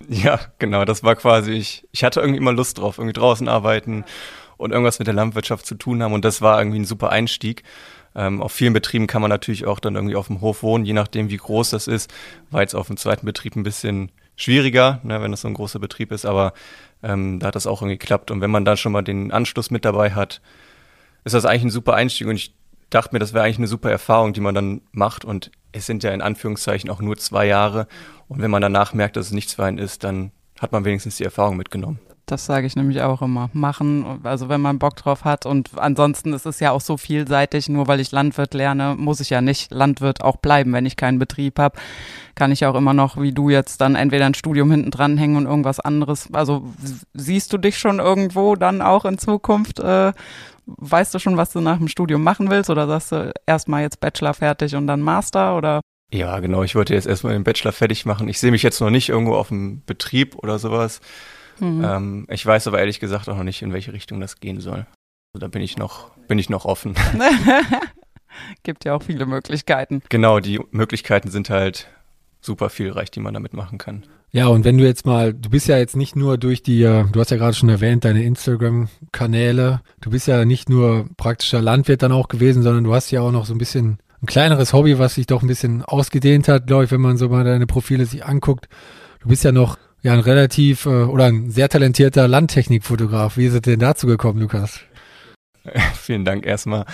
Ja, 0.09 0.41
genau, 0.59 0.85
das 0.85 1.05
war 1.05 1.15
quasi, 1.15 1.53
ich, 1.53 1.87
ich 1.93 2.03
hatte 2.03 2.21
irgendwie 2.21 2.39
immer 2.39 2.53
Lust 2.53 2.79
drauf, 2.79 2.99
irgendwie 2.99 3.13
draußen 3.13 3.49
arbeiten 3.49 4.05
und 4.57 4.73
irgendwas 4.73 4.99
mit 4.99 5.07
der 5.07 5.15
Landwirtschaft 5.15 5.65
zu 5.65 5.77
tun 5.77 6.03
haben 6.03 6.13
und 6.13 6.25
das 6.25 6.43
war 6.43 6.59
irgendwie 6.59 6.81
ein 6.81 6.85
super 6.85 7.11
Einstieg. 7.11 7.63
Ähm, 8.15 8.43
auf 8.43 8.53
vielen 8.53 8.73
Betrieben 8.73 9.07
kann 9.07 9.23
man 9.23 9.29
natürlich 9.29 9.67
auch 9.67 9.79
dann 9.79 9.95
irgendwie 9.95 10.17
auf 10.17 10.27
dem 10.27 10.41
Hof 10.41 10.63
wohnen, 10.65 10.85
je 10.85 10.95
nachdem, 10.95 11.31
wie 11.31 11.37
groß 11.37 11.71
das 11.71 11.87
ist. 11.87 12.13
War 12.51 12.61
jetzt 12.61 12.75
auf 12.75 12.89
dem 12.89 12.97
zweiten 12.97 13.25
Betrieb 13.25 13.55
ein 13.55 13.63
bisschen 13.63 14.11
schwieriger, 14.35 15.01
ne, 15.05 15.23
wenn 15.23 15.31
das 15.31 15.43
so 15.43 15.49
ein 15.49 15.55
großer 15.55 15.79
Betrieb 15.79 16.11
ist, 16.11 16.27
aber 16.27 16.53
ähm, 17.03 17.39
da 17.39 17.49
hat 17.49 17.55
das 17.55 17.67
auch 17.67 17.83
irgendwie 17.83 17.99
geklappt. 17.99 18.31
Und 18.31 18.41
wenn 18.41 18.51
man 18.51 18.65
dann 18.65 18.77
schon 18.77 18.93
mal 18.93 19.03
den 19.03 19.31
Anschluss 19.31 19.71
mit 19.71 19.85
dabei 19.85 20.13
hat, 20.13 20.41
ist 21.25 21.35
das 21.35 21.45
eigentlich 21.45 21.65
ein 21.65 21.71
super 21.71 21.95
Einstieg 21.95 22.27
und 22.27 22.37
ich 22.37 22.55
dachte 22.91 23.15
mir, 23.15 23.19
das 23.19 23.33
wäre 23.33 23.45
eigentlich 23.45 23.59
eine 23.59 23.67
super 23.67 23.91
Erfahrung, 23.91 24.33
die 24.33 24.41
man 24.41 24.55
dann 24.55 24.83
macht 24.93 25.25
und 25.25 25.51
es 25.73 25.87
sind 25.87 26.03
ja 26.03 26.11
in 26.11 26.23
Anführungszeichen 26.23 26.91
auch 26.91 27.01
nur 27.01 27.17
zwei 27.17 27.47
Jahre 27.47 27.87
und 28.29 28.41
wenn 28.41 28.51
man 28.51 28.63
danach 28.63 28.93
merkt, 28.93 29.17
dass 29.17 29.27
es 29.27 29.33
nichts 29.33 29.55
für 29.55 29.65
einen 29.65 29.79
ist, 29.79 30.05
dann 30.05 30.33
hat 30.61 30.73
man 30.73 30.85
wenigstens 30.85 31.17
die 31.17 31.25
Erfahrung 31.25 31.57
mitgenommen. 31.57 32.01
Das 32.31 32.47
sage 32.47 32.65
ich 32.65 32.77
nämlich 32.77 33.03
auch 33.03 33.23
immer. 33.23 33.51
Machen, 33.53 34.21
also 34.23 34.49
wenn 34.49 34.61
man 34.61 34.79
Bock 34.79 34.95
drauf 34.95 35.25
hat. 35.25 35.47
Und 35.47 35.71
ansonsten 35.77 36.33
ist 36.33 36.47
es 36.47 36.61
ja 36.61 36.71
auch 36.71 36.81
so 36.81 36.97
vielseitig. 36.97 37.69
Nur 37.69 37.89
weil 37.89 37.99
ich 37.99 38.13
Landwirt 38.13 38.55
lerne, 38.55 38.95
muss 38.97 39.19
ich 39.19 39.31
ja 39.31 39.41
nicht 39.41 39.73
Landwirt 39.73 40.23
auch 40.23 40.37
bleiben. 40.37 40.73
Wenn 40.73 40.87
ich 40.87 40.95
keinen 40.95 41.19
Betrieb 41.19 41.59
habe, 41.59 41.77
kann 42.37 42.53
ich 42.53 42.65
auch 42.67 42.77
immer 42.77 42.95
noch, 42.95 43.21
wie 43.21 43.33
du 43.33 43.51
jetzt, 43.51 43.81
dann 43.81 43.97
entweder 43.97 44.27
ein 44.27 44.35
Studium 44.35 44.71
hinten 44.71 44.93
dranhängen 44.93 45.39
und 45.39 45.47
irgendwas 45.47 45.81
anderes. 45.81 46.33
Also 46.33 46.63
siehst 47.15 47.53
du 47.53 47.59
dich 47.59 47.79
schon 47.79 47.99
irgendwo 47.99 48.55
dann 48.55 48.81
auch 48.81 49.05
in 49.07 49.19
Zukunft? 49.19 49.81
Äh, 49.81 50.13
weißt 50.78 51.14
du 51.14 51.19
schon, 51.19 51.37
was 51.37 51.52
du 51.52 51.61
nach 51.61 51.78
dem 51.78 51.88
Studium 51.88 52.22
machen 52.22 52.50
willst? 52.50 52.70
Oder 52.70 52.87
sagst 52.87 53.12
du 53.12 53.32
erstmal 53.46 53.82
jetzt 53.82 54.00
Bachelor 54.00 54.34
fertig 54.34 54.75
und 54.75 54.87
dann 54.87 55.00
Master? 55.00 55.56
Oder? 55.56 55.81
Ja, 56.12 56.40
genau. 56.40 56.62
Ich 56.62 56.75
wollte 56.75 56.94
jetzt 56.94 57.06
erstmal 57.06 57.32
den 57.32 57.44
Bachelor 57.44 57.72
fertig 57.72 58.06
machen. 58.06 58.28
Ich 58.28 58.40
sehe 58.40 58.50
mich 58.50 58.62
jetzt 58.62 58.81
noch 58.81 58.90
nicht 58.90 59.08
irgendwo 59.08 59.34
auf 59.34 59.49
dem 59.49 59.82
Betrieb 59.84 60.37
oder 60.37 60.58
sowas. 60.58 61.00
Mhm. 61.61 61.84
Ähm, 61.84 62.26
ich 62.31 62.44
weiß 62.44 62.67
aber 62.67 62.78
ehrlich 62.78 63.00
gesagt 63.00 63.28
auch 63.28 63.37
noch 63.37 63.44
nicht, 63.44 63.62
in 63.62 63.72
welche 63.72 63.93
Richtung 63.93 64.20
das 64.20 64.40
gehen 64.40 64.61
soll. 64.61 64.87
Also 65.32 65.40
da 65.40 65.49
bin 65.49 65.62
ich 65.62 65.76
noch, 65.76 66.11
bin 66.26 66.38
ich 66.38 66.50
noch 66.50 66.64
offen. 66.64 66.94
Gibt 68.62 68.84
ja 68.84 68.94
auch 68.94 69.02
viele 69.02 69.26
Möglichkeiten. 69.26 70.02
Genau, 70.08 70.40
die 70.40 70.61
Möglichkeiten 70.70 71.31
sind 71.31 71.50
halt 71.50 71.88
super 72.40 72.70
vielreich, 72.70 73.11
die 73.11 73.20
man 73.20 73.34
damit 73.34 73.52
machen 73.52 73.78
kann. 73.78 74.05
Ja, 74.32 74.47
und 74.47 74.65
wenn 74.65 74.79
du 74.79 74.85
jetzt 74.85 75.06
mal, 75.06 75.35
du 75.35 75.50
bist 75.50 75.67
ja 75.67 75.77
jetzt 75.79 75.97
nicht 75.97 76.15
nur 76.15 76.38
durch 76.38 76.62
die, 76.62 76.82
äh, 76.82 77.05
du 77.11 77.19
hast 77.19 77.31
ja 77.31 77.37
gerade 77.37 77.55
schon 77.55 77.69
erwähnt, 77.69 78.05
deine 78.05 78.23
Instagram-Kanäle, 78.23 79.81
du 80.00 80.11
bist 80.11 80.29
ja 80.29 80.44
nicht 80.44 80.69
nur 80.69 81.06
praktischer 81.17 81.61
Landwirt 81.61 82.03
dann 82.03 82.12
auch 82.12 82.29
gewesen, 82.29 82.62
sondern 82.62 82.85
du 82.85 82.94
hast 82.94 83.11
ja 83.11 83.23
auch 83.23 83.32
noch 83.32 83.44
so 83.44 83.55
ein 83.55 83.59
bisschen 83.59 83.99
ein 84.23 84.27
kleineres 84.27 84.73
Hobby, 84.73 84.99
was 84.99 85.15
sich 85.15 85.27
doch 85.27 85.43
ein 85.43 85.49
bisschen 85.49 85.82
ausgedehnt 85.82 86.47
hat, 86.47 86.67
glaube 86.67 86.85
ich, 86.85 86.91
wenn 86.91 87.00
man 87.00 87.17
so 87.17 87.29
mal 87.29 87.44
deine 87.44 87.67
Profile 87.67 88.06
sich 88.06 88.25
anguckt. 88.25 88.69
Du 89.21 89.29
bist 89.29 89.43
ja 89.43 89.50
noch 89.50 89.79
ja 90.03 90.12
ein 90.12 90.21
relativ 90.21 90.87
äh, 90.87 91.05
oder 91.05 91.25
ein 91.25 91.50
sehr 91.50 91.69
talentierter 91.69 92.29
Landtechnikfotograf. 92.29 93.37
Wie 93.37 93.47
ist 93.47 93.55
es 93.55 93.62
denn 93.62 93.81
dazu 93.81 94.06
gekommen, 94.06 94.41
Lukas? 94.41 94.81
Vielen 95.94 96.25
Dank 96.25 96.47
erstmal. 96.47 96.85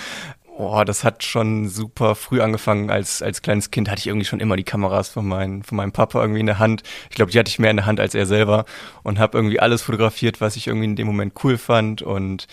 Oh, 0.59 0.83
das 0.85 1.05
hat 1.05 1.23
schon 1.23 1.69
super 1.69 2.15
früh 2.15 2.41
angefangen. 2.41 2.91
Als, 2.91 3.21
als 3.21 3.43
kleines 3.43 3.71
Kind 3.71 3.91
hatte 3.91 4.01
ich 4.01 4.07
irgendwie 4.07 4.25
schon 4.25 4.41
immer 4.41 4.57
die 4.57 4.65
Kameras 4.65 5.11
von, 5.11 5.27
mein, 5.29 5.63
von 5.63 5.77
meinem 5.77 5.93
Papa 5.93 6.19
irgendwie 6.23 6.41
in 6.41 6.47
der 6.47 6.59
Hand. 6.59 6.83
Ich 7.11 7.17
glaube, 7.17 7.31
die 7.31 7.39
hatte 7.39 7.51
ich 7.51 7.59
mehr 7.59 7.71
in 7.71 7.77
der 7.77 7.85
Hand 7.85 8.01
als 8.01 8.15
er 8.15 8.25
selber 8.25 8.65
und 9.03 9.19
habe 9.19 9.37
irgendwie 9.37 9.61
alles 9.61 9.83
fotografiert, 9.83 10.41
was 10.41 10.57
ich 10.57 10.67
irgendwie 10.67 10.87
in 10.87 10.97
dem 10.97 11.07
Moment 11.07 11.35
cool 11.45 11.59
fand 11.59 12.01
und 12.01 12.47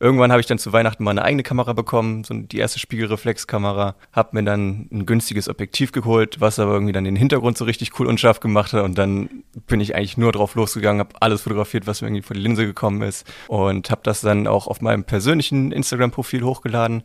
Irgendwann 0.00 0.32
habe 0.32 0.40
ich 0.40 0.46
dann 0.46 0.58
zu 0.58 0.72
Weihnachten 0.72 1.04
mal 1.04 1.12
eine 1.12 1.22
eigene 1.22 1.44
Kamera 1.44 1.72
bekommen, 1.72 2.24
so 2.24 2.34
die 2.34 2.58
erste 2.58 2.80
Spiegelreflexkamera. 2.80 3.94
Habe 4.12 4.28
mir 4.32 4.42
dann 4.42 4.88
ein 4.92 5.06
günstiges 5.06 5.48
Objektiv 5.48 5.92
geholt, 5.92 6.40
was 6.40 6.58
aber 6.58 6.72
irgendwie 6.72 6.92
dann 6.92 7.04
den 7.04 7.16
Hintergrund 7.16 7.56
so 7.56 7.64
richtig 7.64 7.98
cool 7.98 8.08
unscharf 8.08 8.40
gemacht 8.40 8.72
hat. 8.72 8.82
Und 8.82 8.98
dann 8.98 9.44
bin 9.66 9.80
ich 9.80 9.94
eigentlich 9.94 10.18
nur 10.18 10.32
drauf 10.32 10.56
losgegangen, 10.56 10.98
habe 10.98 11.14
alles 11.20 11.42
fotografiert, 11.42 11.86
was 11.86 12.02
mir 12.02 12.08
irgendwie 12.08 12.22
vor 12.22 12.34
die 12.34 12.42
Linse 12.42 12.66
gekommen 12.66 13.02
ist. 13.02 13.24
Und 13.46 13.90
habe 13.90 14.00
das 14.02 14.20
dann 14.20 14.48
auch 14.48 14.66
auf 14.66 14.80
meinem 14.80 15.04
persönlichen 15.04 15.70
Instagram-Profil 15.70 16.42
hochgeladen 16.42 17.04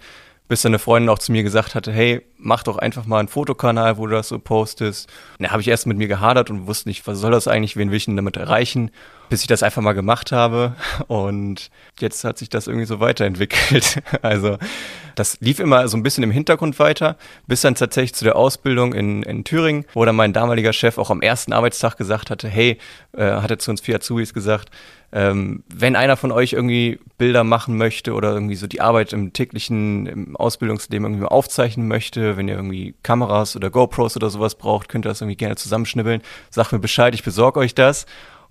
bis 0.50 0.64
dann 0.64 0.72
eine 0.72 0.80
Freundin 0.80 1.10
auch 1.10 1.20
zu 1.20 1.32
mir 1.32 1.44
gesagt 1.44 1.76
hatte, 1.76 1.92
hey, 1.92 2.26
mach 2.38 2.64
doch 2.64 2.80
einfach 2.80 3.06
mal 3.06 3.20
einen 3.20 3.28
Fotokanal, 3.28 3.98
wo 3.98 4.08
du 4.08 4.16
das 4.16 4.30
so 4.30 4.40
postest. 4.40 5.08
Und 5.38 5.46
da 5.46 5.52
habe 5.52 5.62
ich 5.62 5.68
erst 5.68 5.86
mit 5.86 5.98
mir 5.98 6.08
gehadert 6.08 6.50
und 6.50 6.66
wusste 6.66 6.90
nicht, 6.90 7.06
was 7.06 7.20
soll 7.20 7.32
das 7.32 7.48
eigentlich, 7.48 7.78
wen 7.78 7.92
will 7.92 7.98
ich 7.98 8.06
denn 8.06 8.16
damit 8.16 8.36
erreichen, 8.36 8.90
bis 9.30 9.42
ich 9.42 9.48
das 9.48 9.62
einfach 9.62 9.84
mal 9.84 9.94
gemacht 9.94 10.32
habe. 10.32 10.76
Und 11.08 11.70
jetzt 12.00 12.24
hat 12.24 12.40
sich 12.40 12.50
das 12.50 12.66
irgendwie 12.66 12.88
so 12.88 13.00
weiterentwickelt. 13.00 14.02
Also 14.24 14.58
das 15.20 15.38
lief 15.42 15.60
immer 15.60 15.88
so 15.88 15.98
ein 15.98 16.04
bisschen 16.04 16.24
im 16.24 16.32
Hintergrund 16.32 16.80
weiter, 16.80 17.18
bis 17.46 17.62
dann 17.62 17.76
tatsächlich 17.76 18.16
zu 18.16 18.24
der 18.24 18.36
Ausbildung 18.36 18.94
in, 18.94 19.24
in 19.24 19.44
Thüringen, 19.44 19.86
wo 19.94 20.06
dann 20.06 20.16
mein 20.16 20.34
damaliger 20.34 20.74
Chef 20.74 20.98
auch 20.98 21.10
am 21.10 21.22
ersten 21.22 21.52
Arbeitstag 21.52 21.98
gesagt 21.98 22.30
hatte, 22.30 22.48
hey, 22.48 22.78
äh, 23.12 23.24
hat 23.24 23.52
er 23.52 23.60
zu 23.60 23.72
uns 23.72 23.82
vier 23.82 23.98
Azubis 23.98 24.34
gesagt, 24.34 24.70
ähm, 25.12 25.64
wenn 25.74 25.96
einer 25.96 26.18
von 26.18 26.32
euch 26.32 26.54
irgendwie 26.54 27.00
Bilder 27.18 27.44
machen 27.44 27.78
möchte 27.78 28.14
oder 28.14 28.32
irgendwie 28.32 28.56
so 28.56 28.68
die 28.68 28.80
Arbeit 28.80 29.12
im 29.12 29.34
täglichen 29.34 30.06
im 30.06 30.36
Ausbildungsleben 30.38 31.06
irgendwie 31.06 31.24
mal 31.24 31.30
aufzeichnen 31.30 31.88
möchte, 31.88 32.38
wenn 32.38 32.48
ihr 32.48 32.56
irgendwie 32.56 32.96
Kameras 33.02 33.56
oder 33.56 33.72
GoPros 33.72 34.16
oder 34.16 34.30
sowas 34.30 34.56
braucht, 34.56 34.88
könnt 34.88 35.06
ihr 35.06 35.10
das 35.10 35.22
irgendwie 35.22 35.38
gerne 35.38 35.56
zusammenschnibbeln. 35.56 36.22
Sagt 36.52 36.72
mir 36.72 36.80
Bescheid, 36.80 37.14
ich 37.16 37.24
besorge 37.24 37.60
euch 37.60 37.74
das. 37.74 38.06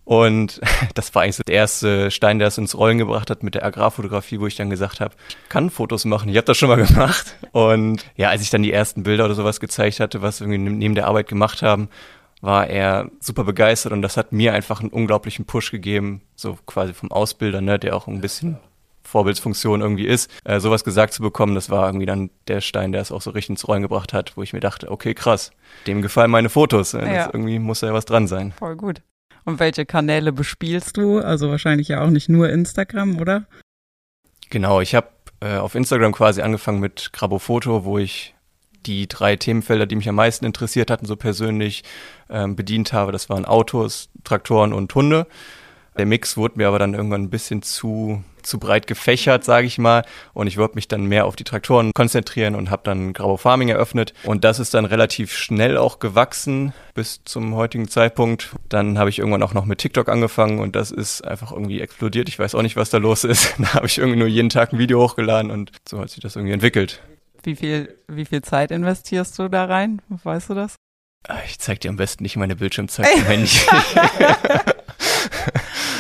Und 0.08 0.62
das 0.94 1.14
war 1.14 1.22
eigentlich 1.22 1.36
so 1.36 1.42
der 1.46 1.54
erste 1.54 2.10
Stein, 2.10 2.38
der 2.38 2.48
es 2.48 2.56
ins 2.56 2.74
Rollen 2.74 2.96
gebracht 2.96 3.28
hat 3.28 3.42
mit 3.42 3.54
der 3.54 3.62
Agrarfotografie, 3.66 4.40
wo 4.40 4.46
ich 4.46 4.56
dann 4.56 4.70
gesagt 4.70 5.00
habe, 5.00 5.14
kann 5.50 5.68
Fotos 5.68 6.06
machen, 6.06 6.30
ich 6.30 6.36
habe 6.38 6.46
das 6.46 6.56
schon 6.56 6.70
mal 6.70 6.82
gemacht. 6.82 7.36
Und 7.52 8.06
ja, 8.16 8.30
als 8.30 8.40
ich 8.40 8.48
dann 8.48 8.62
die 8.62 8.72
ersten 8.72 9.02
Bilder 9.02 9.26
oder 9.26 9.34
sowas 9.34 9.60
gezeigt 9.60 10.00
hatte, 10.00 10.22
was 10.22 10.40
wir 10.40 10.48
irgendwie 10.48 10.70
neben 10.70 10.94
der 10.94 11.08
Arbeit 11.08 11.28
gemacht 11.28 11.60
haben, 11.60 11.90
war 12.40 12.68
er 12.68 13.10
super 13.20 13.44
begeistert 13.44 13.92
und 13.92 14.00
das 14.00 14.16
hat 14.16 14.32
mir 14.32 14.54
einfach 14.54 14.80
einen 14.80 14.88
unglaublichen 14.88 15.44
Push 15.44 15.72
gegeben, 15.72 16.22
so 16.36 16.56
quasi 16.64 16.94
vom 16.94 17.12
Ausbilder, 17.12 17.60
ne, 17.60 17.78
der 17.78 17.94
auch 17.94 18.06
ein 18.06 18.22
bisschen 18.22 18.56
Vorbildsfunktion 19.02 19.82
irgendwie 19.82 20.06
ist, 20.06 20.30
äh, 20.44 20.58
sowas 20.58 20.84
gesagt 20.84 21.12
zu 21.12 21.20
bekommen, 21.20 21.54
das 21.54 21.68
war 21.68 21.86
irgendwie 21.86 22.06
dann 22.06 22.30
der 22.46 22.62
Stein, 22.62 22.92
der 22.92 23.02
es 23.02 23.12
auch 23.12 23.20
so 23.20 23.30
richtig 23.30 23.50
ins 23.50 23.68
Rollen 23.68 23.82
gebracht 23.82 24.14
hat, 24.14 24.38
wo 24.38 24.42
ich 24.42 24.54
mir 24.54 24.60
dachte, 24.60 24.90
okay, 24.90 25.12
krass, 25.12 25.50
dem 25.86 26.00
gefallen 26.00 26.30
meine 26.30 26.48
Fotos. 26.48 26.94
Äh, 26.94 27.14
ja. 27.14 27.26
irgendwie 27.30 27.58
muss 27.58 27.80
da 27.80 27.88
ja 27.88 27.92
was 27.92 28.06
dran 28.06 28.26
sein. 28.26 28.52
Voll 28.52 28.76
gut. 28.76 29.02
Und 29.48 29.60
welche 29.60 29.86
Kanäle 29.86 30.30
bespielst 30.30 30.98
du? 30.98 31.20
Also 31.20 31.48
wahrscheinlich 31.48 31.88
ja 31.88 32.04
auch 32.04 32.10
nicht 32.10 32.28
nur 32.28 32.50
Instagram, 32.50 33.18
oder? 33.18 33.46
Genau, 34.50 34.82
ich 34.82 34.94
habe 34.94 35.08
äh, 35.40 35.56
auf 35.56 35.74
Instagram 35.74 36.12
quasi 36.12 36.42
angefangen 36.42 36.80
mit 36.80 37.14
Grabofoto, 37.14 37.86
wo 37.86 37.96
ich 37.96 38.34
die 38.84 39.08
drei 39.08 39.36
Themenfelder, 39.36 39.86
die 39.86 39.96
mich 39.96 40.06
am 40.06 40.16
meisten 40.16 40.44
interessiert 40.44 40.90
hatten, 40.90 41.06
so 41.06 41.16
persönlich 41.16 41.82
ähm, 42.28 42.56
bedient 42.56 42.92
habe. 42.92 43.10
Das 43.10 43.30
waren 43.30 43.46
Autos, 43.46 44.10
Traktoren 44.22 44.74
und 44.74 44.94
Hunde. 44.94 45.26
Der 45.96 46.04
Mix 46.04 46.36
wurde 46.36 46.58
mir 46.58 46.68
aber 46.68 46.78
dann 46.78 46.92
irgendwann 46.92 47.22
ein 47.22 47.30
bisschen 47.30 47.62
zu, 47.62 48.22
zu 48.48 48.58
breit 48.58 48.86
gefächert, 48.86 49.44
sage 49.44 49.66
ich 49.66 49.78
mal. 49.78 50.04
Und 50.32 50.46
ich 50.46 50.56
wollte 50.56 50.74
mich 50.74 50.88
dann 50.88 51.04
mehr 51.04 51.26
auf 51.26 51.36
die 51.36 51.44
Traktoren 51.44 51.92
konzentrieren 51.94 52.54
und 52.54 52.70
habe 52.70 52.82
dann 52.84 53.12
Grabo 53.12 53.36
Farming 53.36 53.68
eröffnet. 53.68 54.14
Und 54.24 54.44
das 54.44 54.58
ist 54.58 54.74
dann 54.74 54.84
relativ 54.84 55.32
schnell 55.32 55.76
auch 55.76 55.98
gewachsen 55.98 56.72
bis 56.94 57.20
zum 57.24 57.54
heutigen 57.54 57.88
Zeitpunkt. 57.88 58.50
Dann 58.68 58.98
habe 58.98 59.10
ich 59.10 59.18
irgendwann 59.18 59.42
auch 59.42 59.54
noch 59.54 59.64
mit 59.64 59.78
TikTok 59.78 60.08
angefangen 60.08 60.58
und 60.58 60.74
das 60.74 60.90
ist 60.90 61.24
einfach 61.24 61.52
irgendwie 61.52 61.80
explodiert. 61.80 62.28
Ich 62.28 62.38
weiß 62.38 62.54
auch 62.54 62.62
nicht, 62.62 62.76
was 62.76 62.90
da 62.90 62.98
los 62.98 63.24
ist. 63.24 63.54
Da 63.68 63.74
habe 63.74 63.86
ich 63.86 63.98
irgendwie 63.98 64.18
nur 64.18 64.28
jeden 64.28 64.48
Tag 64.48 64.72
ein 64.72 64.78
Video 64.78 65.00
hochgeladen 65.00 65.50
und 65.50 65.72
so 65.86 66.00
hat 66.00 66.10
sich 66.10 66.20
das 66.20 66.36
irgendwie 66.36 66.54
entwickelt. 66.54 67.02
Wie 67.42 67.54
viel, 67.54 67.96
wie 68.08 68.24
viel 68.24 68.40
Zeit 68.40 68.70
investierst 68.70 69.38
du 69.38 69.48
da 69.48 69.64
rein? 69.64 70.00
Weißt 70.08 70.50
du 70.50 70.54
das? 70.54 70.76
Ah, 71.26 71.38
ich 71.46 71.58
zeig 71.58 71.80
dir 71.80 71.90
am 71.90 71.96
besten 71.96 72.22
nicht 72.22 72.36
meine 72.36 72.56
Bildschirmzeit, 72.56 73.06
wenn 73.28 73.44
ich. 73.44 73.66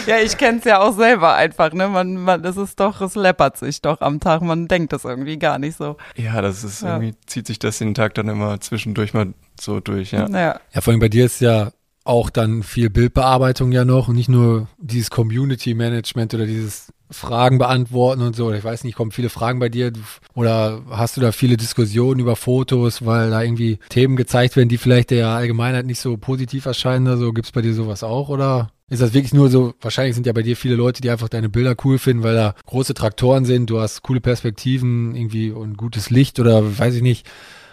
Ja, 0.08 0.16
ich 0.18 0.38
kenne 0.38 0.58
es 0.58 0.64
ja 0.64 0.80
auch 0.80 0.96
selber 0.96 1.34
einfach, 1.34 1.72
ne? 1.74 1.86
Man, 1.86 2.16
man, 2.16 2.42
das 2.42 2.56
ist 2.56 2.80
doch, 2.80 3.02
es 3.02 3.14
läppert 3.14 3.58
sich 3.58 3.82
doch 3.82 4.00
am 4.00 4.20
Tag. 4.20 4.40
Man 4.40 4.66
denkt 4.66 4.94
das 4.94 5.04
irgendwie 5.04 5.38
gar 5.38 5.58
nicht 5.58 5.76
so. 5.76 5.98
Ja, 6.16 6.40
das 6.40 6.64
ist 6.64 6.82
ja. 6.82 6.96
irgendwie, 6.96 7.14
zieht 7.26 7.46
sich 7.46 7.58
das 7.58 7.76
den 7.76 7.94
Tag 7.94 8.14
dann 8.14 8.28
immer 8.28 8.58
zwischendurch 8.60 9.12
mal 9.12 9.34
so 9.60 9.80
durch, 9.80 10.12
ja. 10.12 10.26
Ja, 10.28 10.60
ja 10.72 10.80
vor 10.80 10.92
allem 10.92 11.00
bei 11.00 11.10
dir 11.10 11.26
ist 11.26 11.40
ja 11.40 11.72
auch 12.04 12.30
dann 12.30 12.62
viel 12.62 12.88
Bildbearbeitung 12.88 13.70
ja 13.70 13.84
noch 13.84 14.08
und 14.08 14.14
nicht 14.14 14.30
nur 14.30 14.66
dieses 14.78 15.10
Community 15.10 15.74
Management 15.74 16.32
oder 16.32 16.46
dieses 16.46 16.90
Fragen 17.10 17.58
beantworten 17.58 18.22
und 18.22 18.34
so. 18.34 18.50
Ich 18.52 18.64
weiß 18.64 18.84
nicht, 18.84 18.96
kommen 18.96 19.12
viele 19.12 19.28
Fragen 19.28 19.58
bei 19.58 19.68
dir 19.68 19.92
oder 20.34 20.80
hast 20.88 21.18
du 21.18 21.20
da 21.20 21.32
viele 21.32 21.58
Diskussionen 21.58 22.20
über 22.20 22.34
Fotos, 22.34 23.04
weil 23.04 23.28
da 23.28 23.42
irgendwie 23.42 23.78
Themen 23.90 24.16
gezeigt 24.16 24.56
werden, 24.56 24.70
die 24.70 24.78
vielleicht 24.78 25.10
der 25.10 25.28
Allgemeinheit 25.28 25.84
nicht 25.84 26.00
so 26.00 26.16
positiv 26.16 26.64
erscheinen 26.64 27.06
oder 27.06 27.18
so? 27.18 27.32
Gibt 27.34 27.48
es 27.48 27.52
bei 27.52 27.60
dir 27.60 27.74
sowas 27.74 28.02
auch 28.02 28.30
oder 28.30 28.70
ist 28.88 29.02
das 29.02 29.12
wirklich 29.12 29.34
nur 29.34 29.50
so, 29.50 29.74
wahrscheinlich 29.80 30.14
sind 30.14 30.26
ja 30.26 30.32
bei 30.32 30.42
dir 30.42 30.56
viele 30.56 30.74
Leute, 30.74 31.02
die 31.02 31.10
einfach 31.10 31.28
deine 31.28 31.48
Bilder 31.48 31.76
cool 31.84 31.98
finden, 31.98 32.22
weil 32.22 32.34
da 32.34 32.54
große 32.66 32.94
Traktoren 32.94 33.44
sind, 33.44 33.68
du 33.70 33.80
hast 33.80 34.02
coole 34.02 34.20
Perspektiven 34.20 35.14
irgendwie 35.14 35.50
und 35.50 35.76
gutes 35.76 36.10
Licht 36.10 36.40
oder 36.40 36.78
weiß 36.78 36.94
ich 36.94 37.02
nicht. 37.02 37.26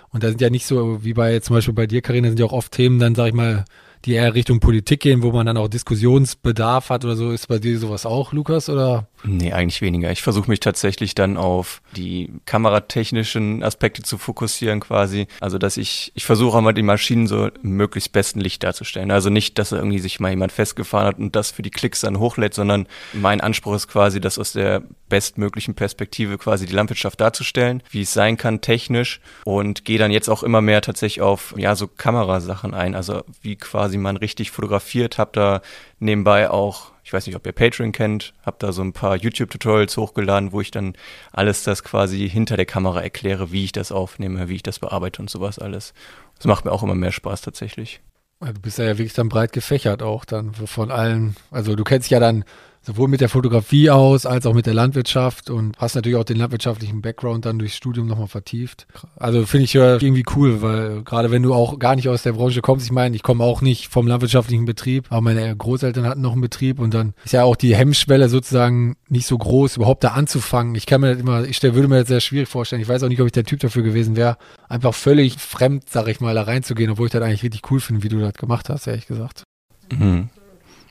Und 0.10 0.24
da 0.24 0.30
sind 0.30 0.42
ja 0.42 0.50
nicht 0.50 0.66
so, 0.66 1.04
wie 1.04 1.14
bei 1.14 1.40
zum 1.40 1.56
Beispiel 1.56 1.74
bei 1.74 1.88
dir, 1.88 2.02
Karina, 2.02 2.30
sind 2.30 2.40
ja 2.40 2.46
auch 2.46 2.54
oft 2.54 2.72
Themen, 2.72 3.00
dann 3.00 3.16
sag 3.16 3.28
ich 3.28 3.34
mal, 3.34 3.66
die 4.06 4.14
eher 4.14 4.34
Richtung 4.34 4.60
Politik 4.60 5.02
gehen, 5.02 5.24
wo 5.24 5.32
man 5.32 5.46
dann 5.46 5.58
auch 5.58 5.68
Diskussionsbedarf 5.68 6.90
hat 6.90 7.04
oder 7.06 7.16
so. 7.16 7.32
Ist 7.32 7.48
bei 7.48 7.60
dir 7.60 7.78
sowas 7.80 8.06
auch, 8.06 8.32
Lukas? 8.32 8.70
Oder? 8.70 9.08
Nee, 9.28 9.54
eigentlich 9.54 9.82
weniger. 9.82 10.12
Ich 10.12 10.22
versuche 10.22 10.50
mich 10.50 10.60
tatsächlich 10.60 11.16
dann 11.16 11.36
auf 11.36 11.82
die 11.96 12.32
kameratechnischen 12.46 13.64
Aspekte 13.64 14.04
zu 14.04 14.18
fokussieren 14.18 14.80
quasi. 14.80 15.28
Also, 15.40 15.58
dass 15.58 15.78
ich, 15.78 16.12
ich 16.14 16.26
versuche 16.26 16.58
auch 16.58 16.62
mal 16.62 16.74
die 16.74 16.84
Maschinen 16.84 17.26
so 17.26 17.50
möglichst 17.64 18.12
besten 18.12 18.40
Licht 18.40 18.64
darzustellen. 18.64 19.10
Also 19.10 19.30
nicht, 19.30 19.58
dass 19.58 19.72
irgendwie 19.72 20.00
sich 20.00 20.20
mal 20.20 20.30
jemand 20.30 20.52
festgefahren 20.52 21.08
hat 21.08 21.18
und 21.18 21.36
das 21.36 21.52
für 21.52 21.64
die 21.64 21.72
Klicks 21.72 22.02
dann 22.02 22.20
hochlädt, 22.20 22.54
sondern 22.54 22.88
mein 23.14 23.42
Anspruch 23.42 23.76
ist 23.76 23.88
quasi, 23.88 24.22
das 24.22 24.38
aus 24.38 24.54
der 24.54 24.84
bestmöglichen 25.10 25.74
Perspektive 25.74 26.38
quasi 26.38 26.66
die 26.68 26.74
Landwirtschaft 26.74 27.20
darzustellen, 27.20 27.82
wie 27.90 28.02
es 28.02 28.14
sein 28.14 28.38
kann 28.38 28.62
technisch 28.62 29.22
und 29.44 29.86
gehe 29.86 29.98
dann 29.98 30.12
jetzt 30.12 30.30
auch 30.30 30.44
immer 30.44 30.62
mehr 30.62 30.82
tatsächlich 30.82 31.22
auf, 31.22 31.56
ja, 31.58 31.76
so 31.76 31.88
Kamerasachen 31.88 32.74
ein. 32.74 32.96
Also 32.96 33.24
wie 33.42 33.56
quasi 33.56 33.98
man 33.98 34.18
richtig 34.18 34.52
fotografiert, 34.52 35.18
habe 35.18 35.32
da 35.34 35.62
nebenbei 36.00 36.50
auch 36.50 36.95
ich 37.06 37.14
weiß 37.14 37.28
nicht, 37.28 37.36
ob 37.36 37.46
ihr 37.46 37.52
Patreon 37.52 37.92
kennt, 37.92 38.34
habe 38.44 38.58
da 38.58 38.72
so 38.72 38.82
ein 38.82 38.92
paar 38.92 39.16
YouTube-Tutorials 39.16 39.96
hochgeladen, 39.96 40.52
wo 40.52 40.60
ich 40.60 40.72
dann 40.72 40.96
alles 41.32 41.62
das 41.62 41.84
quasi 41.84 42.28
hinter 42.28 42.58
der 42.58 42.66
Kamera 42.66 43.00
erkläre, 43.00 43.52
wie 43.52 43.64
ich 43.64 43.72
das 43.72 43.92
aufnehme, 43.92 44.50
wie 44.50 44.56
ich 44.56 44.64
das 44.64 44.80
bearbeite 44.80 45.22
und 45.22 45.30
sowas 45.30 45.60
alles. 45.60 45.94
Das 46.38 46.48
macht 46.48 46.66
mir 46.66 46.72
auch 46.72 46.82
immer 46.82 46.96
mehr 46.96 47.12
Spaß 47.12 47.42
tatsächlich. 47.42 48.02
Du 48.40 48.60
bist 48.60 48.80
ja 48.80 48.86
wirklich 48.98 49.14
dann 49.14 49.30
breit 49.30 49.54
gefächert 49.54 50.02
auch 50.02 50.26
dann 50.26 50.56
von 50.56 50.90
allen. 50.90 51.36
Also 51.52 51.76
du 51.76 51.84
kennst 51.84 52.10
ja 52.10 52.20
dann 52.20 52.44
sowohl 52.86 53.08
mit 53.08 53.22
der 53.22 53.30
Fotografie 53.30 53.90
aus 53.90 54.26
als 54.26 54.46
auch 54.46 54.54
mit 54.54 54.66
der 54.66 54.74
Landwirtschaft 54.74 55.50
und 55.50 55.76
hast 55.78 55.96
natürlich 55.96 56.18
auch 56.18 56.24
den 56.24 56.38
landwirtschaftlichen 56.38 57.02
Background 57.02 57.46
dann 57.46 57.58
durchs 57.58 57.76
Studium 57.76 58.08
nochmal 58.08 58.28
vertieft. 58.28 58.88
Also 59.16 59.46
finde 59.46 59.64
ich 59.64 59.76
irgendwie 59.76 60.24
cool, 60.36 60.62
weil 60.62 61.02
gerade 61.04 61.32
wenn 61.32 61.42
du 61.42 61.54
auch 61.54 61.80
gar 61.80 61.96
nicht 61.96 62.08
aus 62.10 62.24
der 62.24 62.34
Branche 62.34 62.62
kommst, 62.62 62.86
ich 62.86 62.92
meine, 62.92 63.16
ich 63.16 63.24
komme 63.24 63.44
auch 63.44 63.62
nicht 63.62 63.88
vom 63.88 64.08
landwirtschaftlichen 64.08 64.66
Betrieb, 64.66 65.08
aber 65.10 65.22
meine 65.22 65.56
Großeltern 65.56 66.06
hatten 66.06 66.22
noch 66.22 66.34
einen 66.34 66.42
Betrieb 66.42 66.80
und 66.80 66.94
dann 66.94 67.14
ist 67.24 67.32
ja 67.32 67.44
auch 67.44 67.56
die 67.56 67.76
Hemmschwelle 67.76 68.30
sozusagen 68.30 68.96
nicht 69.10 69.26
so 69.26 69.38
groß, 69.38 69.78
überhaupt 69.78 70.04
da 70.04 70.10
anzufangen. 70.10 70.76
Ich 70.76 70.86
kann 70.86 71.02
mir 71.02 71.12
das 71.12 71.20
immer, 71.20 71.44
ich 71.44 71.64
würde 71.64 71.88
mir 71.88 72.00
das 72.00 72.08
sehr 72.08 72.22
schwierig 72.22 72.50
vorstellen. 72.50 72.82
Ich 72.82 72.88
weiß 72.88 73.02
auch 73.04 73.10
nicht, 73.10 73.22
ob 73.22 73.26
ich 73.26 73.32
der 73.32 73.46
Typ 73.46 73.60
dafür 73.62 73.84
gewesen 73.84 74.16
wäre, 74.16 74.38
einfach 74.70 74.94
völlig 74.94 75.38
fremd, 75.40 75.90
sag 75.90 76.08
ich 76.08 76.20
mal, 76.20 76.36
da 76.36 76.44
reinzugehen, 76.44 76.92
obwohl 76.92 77.08
ich 77.08 77.14
das 77.14 77.24
eigentlich 77.24 77.44
richtig 77.44 77.72
cool 77.72 77.80
finde, 77.80 78.04
wie 78.04 78.10
du 78.10 78.20
das 78.20 78.34
gemacht 78.34 78.70
hast, 78.70 78.86
ehrlich 78.88 79.08
gesagt. 79.08 79.44
Mhm. 79.92 80.30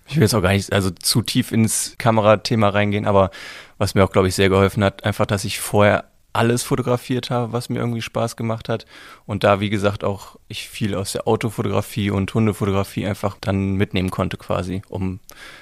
Ich 0.06 0.16
will 0.16 0.22
jetzt 0.22 0.34
auch 0.34 0.42
gar 0.42 0.52
nicht 0.52 0.72
also 0.72 0.90
zu 0.90 1.22
tief 1.22 1.50
ins 1.52 1.94
Kamerathema 1.98 2.68
reingehen, 2.68 3.06
aber 3.06 3.30
was 3.78 3.94
mir 3.94 4.04
auch, 4.04 4.12
glaube 4.12 4.28
ich, 4.28 4.34
sehr 4.34 4.48
geholfen 4.48 4.84
hat, 4.84 5.04
einfach, 5.04 5.26
dass 5.26 5.44
ich 5.44 5.60
vorher 5.60 6.04
alles 6.34 6.64
fotografiert 6.64 7.30
habe, 7.30 7.52
was 7.52 7.68
mir 7.68 7.78
irgendwie 7.78 8.02
Spaß 8.02 8.36
gemacht 8.36 8.68
hat. 8.68 8.86
Und 9.24 9.44
da, 9.44 9.60
wie 9.60 9.70
gesagt, 9.70 10.04
auch 10.04 10.36
ich 10.48 10.68
viel 10.68 10.94
aus 10.94 11.12
der 11.12 11.26
Autofotografie 11.28 12.10
und 12.10 12.34
Hundefotografie 12.34 13.06
einfach 13.06 13.38
dann 13.40 13.74
mitnehmen 13.74 14.10
konnte 14.10 14.36
quasi, 14.36 14.82
um 14.88 15.20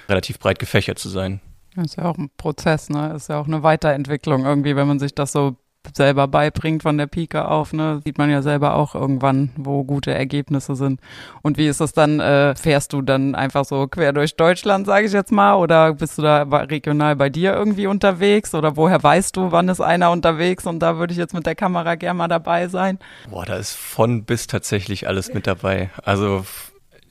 relativ 0.09 0.39
breit 0.39 0.59
gefächert 0.59 0.97
zu 0.99 1.09
sein. 1.09 1.39
Das 1.75 1.85
ist 1.85 1.95
ja 1.97 2.05
auch 2.05 2.17
ein 2.17 2.29
Prozess, 2.37 2.89
ne? 2.89 3.09
Das 3.09 3.23
ist 3.23 3.27
ja 3.29 3.39
auch 3.39 3.47
eine 3.47 3.63
Weiterentwicklung 3.63 4.45
irgendwie, 4.45 4.75
wenn 4.75 4.87
man 4.87 4.99
sich 4.99 5.15
das 5.15 5.31
so 5.31 5.55
selber 5.93 6.27
beibringt 6.27 6.83
von 6.83 6.97
der 6.97 7.07
Pike 7.07 7.47
auf, 7.47 7.73
ne, 7.73 7.99
sieht 8.03 8.17
man 8.17 8.29
ja 8.29 8.41
selber 8.41 8.75
auch 8.75 8.95
irgendwann, 8.95 9.51
wo 9.55 9.83
gute 9.83 10.13
Ergebnisse 10.13 10.75
sind. 10.75 10.99
Und 11.41 11.57
wie 11.57 11.67
ist 11.67 11.81
das 11.81 11.93
dann? 11.93 12.19
Äh, 12.19 12.55
fährst 12.55 12.93
du 12.93 13.01
dann 13.01 13.35
einfach 13.35 13.65
so 13.65 13.87
quer 13.87 14.13
durch 14.13 14.35
Deutschland, 14.35 14.85
sage 14.85 15.05
ich 15.05 15.13
jetzt 15.13 15.31
mal, 15.31 15.55
oder 15.55 15.93
bist 15.93 16.17
du 16.17 16.21
da 16.21 16.43
regional 16.43 17.15
bei 17.15 17.29
dir 17.29 17.53
irgendwie 17.53 17.87
unterwegs? 17.87 18.53
Oder 18.55 18.77
woher 18.77 19.01
weißt 19.01 19.35
du, 19.35 19.51
wann 19.51 19.69
ist 19.69 19.81
einer 19.81 20.11
unterwegs 20.11 20.65
und 20.65 20.79
da 20.79 20.97
würde 20.97 21.13
ich 21.13 21.19
jetzt 21.19 21.33
mit 21.33 21.45
der 21.45 21.55
Kamera 21.55 21.95
gerne 21.95 22.17
mal 22.17 22.27
dabei 22.27 22.67
sein? 22.67 22.99
Boah, 23.29 23.45
da 23.45 23.55
ist 23.55 23.73
von 23.73 24.23
bis 24.23 24.47
tatsächlich 24.47 25.07
alles 25.07 25.33
mit 25.33 25.47
dabei. 25.47 25.89
Also 26.03 26.45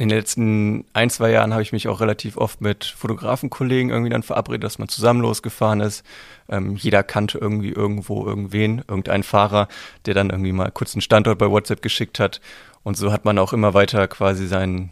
in 0.02 0.08
den 0.08 0.18
letzten 0.18 0.84
ein, 0.94 1.10
zwei 1.10 1.30
Jahren 1.30 1.52
habe 1.52 1.62
ich 1.62 1.70
mich 1.70 1.86
auch 1.86 2.00
relativ 2.00 2.36
oft 2.36 2.60
mit 2.60 2.84
Fotografenkollegen 2.84 3.92
irgendwie 3.92 4.10
dann 4.10 4.24
verabredet, 4.24 4.64
dass 4.64 4.80
man 4.80 4.88
zusammen 4.88 5.20
losgefahren 5.20 5.78
ist. 5.78 6.04
Ähm, 6.48 6.74
jeder 6.74 7.04
kannte 7.04 7.38
irgendwie 7.38 7.70
irgendwo 7.70 8.26
irgendwen, 8.26 8.78
irgendeinen 8.78 9.22
Fahrer, 9.22 9.68
der 10.04 10.14
dann 10.14 10.30
irgendwie 10.30 10.50
mal 10.50 10.72
kurz 10.72 10.96
einen 10.96 11.02
Standort 11.02 11.38
bei 11.38 11.48
WhatsApp 11.48 11.82
geschickt 11.82 12.18
hat. 12.18 12.40
Und 12.82 12.96
so 12.96 13.12
hat 13.12 13.24
man 13.24 13.38
auch 13.38 13.52
immer 13.52 13.74
weiter 13.74 14.08
quasi 14.08 14.48
seinen, 14.48 14.90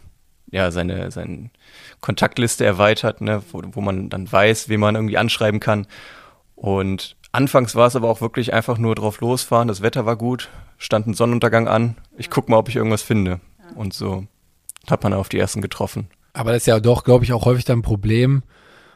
ja, 0.52 0.70
seine, 0.70 1.10
seine 1.10 1.50
Kontaktliste 2.00 2.64
erweitert, 2.64 3.20
ne, 3.20 3.42
wo, 3.50 3.62
wo 3.72 3.80
man 3.80 4.10
dann 4.10 4.30
weiß, 4.30 4.68
wen 4.68 4.78
man 4.78 4.94
irgendwie 4.94 5.18
anschreiben 5.18 5.58
kann. 5.58 5.88
Und 6.54 7.16
anfangs 7.32 7.74
war 7.74 7.88
es 7.88 7.96
aber 7.96 8.08
auch 8.08 8.20
wirklich 8.20 8.54
einfach 8.54 8.78
nur 8.78 8.94
drauf 8.94 9.20
losfahren. 9.20 9.66
Das 9.66 9.82
Wetter 9.82 10.06
war 10.06 10.14
gut, 10.14 10.50
stand 10.78 11.08
ein 11.08 11.14
Sonnenuntergang 11.14 11.66
an. 11.66 11.96
Ich 12.16 12.30
guck 12.30 12.48
mal, 12.48 12.58
ob 12.58 12.68
ich 12.68 12.76
irgendwas 12.76 13.02
finde. 13.02 13.40
Und 13.74 13.92
so 13.92 14.28
hat 14.90 15.02
man 15.02 15.12
auf 15.12 15.28
die 15.28 15.38
ersten 15.38 15.60
getroffen. 15.60 16.08
Aber 16.32 16.52
das 16.52 16.62
ist 16.62 16.66
ja 16.66 16.80
doch, 16.80 17.04
glaube 17.04 17.24
ich, 17.24 17.32
auch 17.32 17.44
häufig 17.44 17.64
dann 17.64 17.80
ein 17.80 17.82
Problem, 17.82 18.42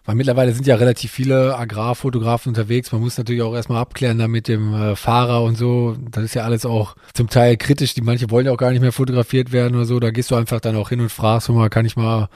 weil 0.05 0.15
mittlerweile 0.15 0.53
sind 0.53 0.67
ja 0.67 0.77
relativ 0.77 1.11
viele 1.11 1.57
Agrarfotografen 1.57 2.51
unterwegs. 2.51 2.93
Man 2.93 3.01
muss 3.01 3.19
natürlich 3.19 3.43
auch 3.43 3.55
erstmal 3.55 3.81
abklären 3.81 4.19
da 4.19 4.29
mit 4.29 4.49
dem 4.49 4.75
äh, 4.75 4.97
Fahrer 4.97 5.43
und 5.43 5.57
so. 5.57 5.97
Das 6.11 6.25
ist 6.25 6.35
ja 6.35 6.43
alles 6.43 6.67
auch 6.67 6.95
zum 7.15 7.29
Teil 7.29 7.57
kritisch. 7.57 7.95
Die 7.95 8.03
manche 8.03 8.31
wollen 8.31 8.47
ja 8.47 8.53
auch 8.53 8.59
gar 8.59 8.71
nicht 8.71 8.83
mehr 8.83 8.93
fotografiert 8.93 9.51
werden 9.51 9.75
oder 9.75 9.87
so. 9.87 9.99
Da 9.99 10.11
gehst 10.11 10.31
du 10.31 10.37
einfach 10.37 10.61
dann 10.61 10.77
auch 10.77 10.91
hin 10.91 11.01
und 11.01 11.11
fragst, 11.11 11.49
mal, 11.49 11.71
kann 11.71 11.87
ich 11.87 11.97
mal 11.97 12.29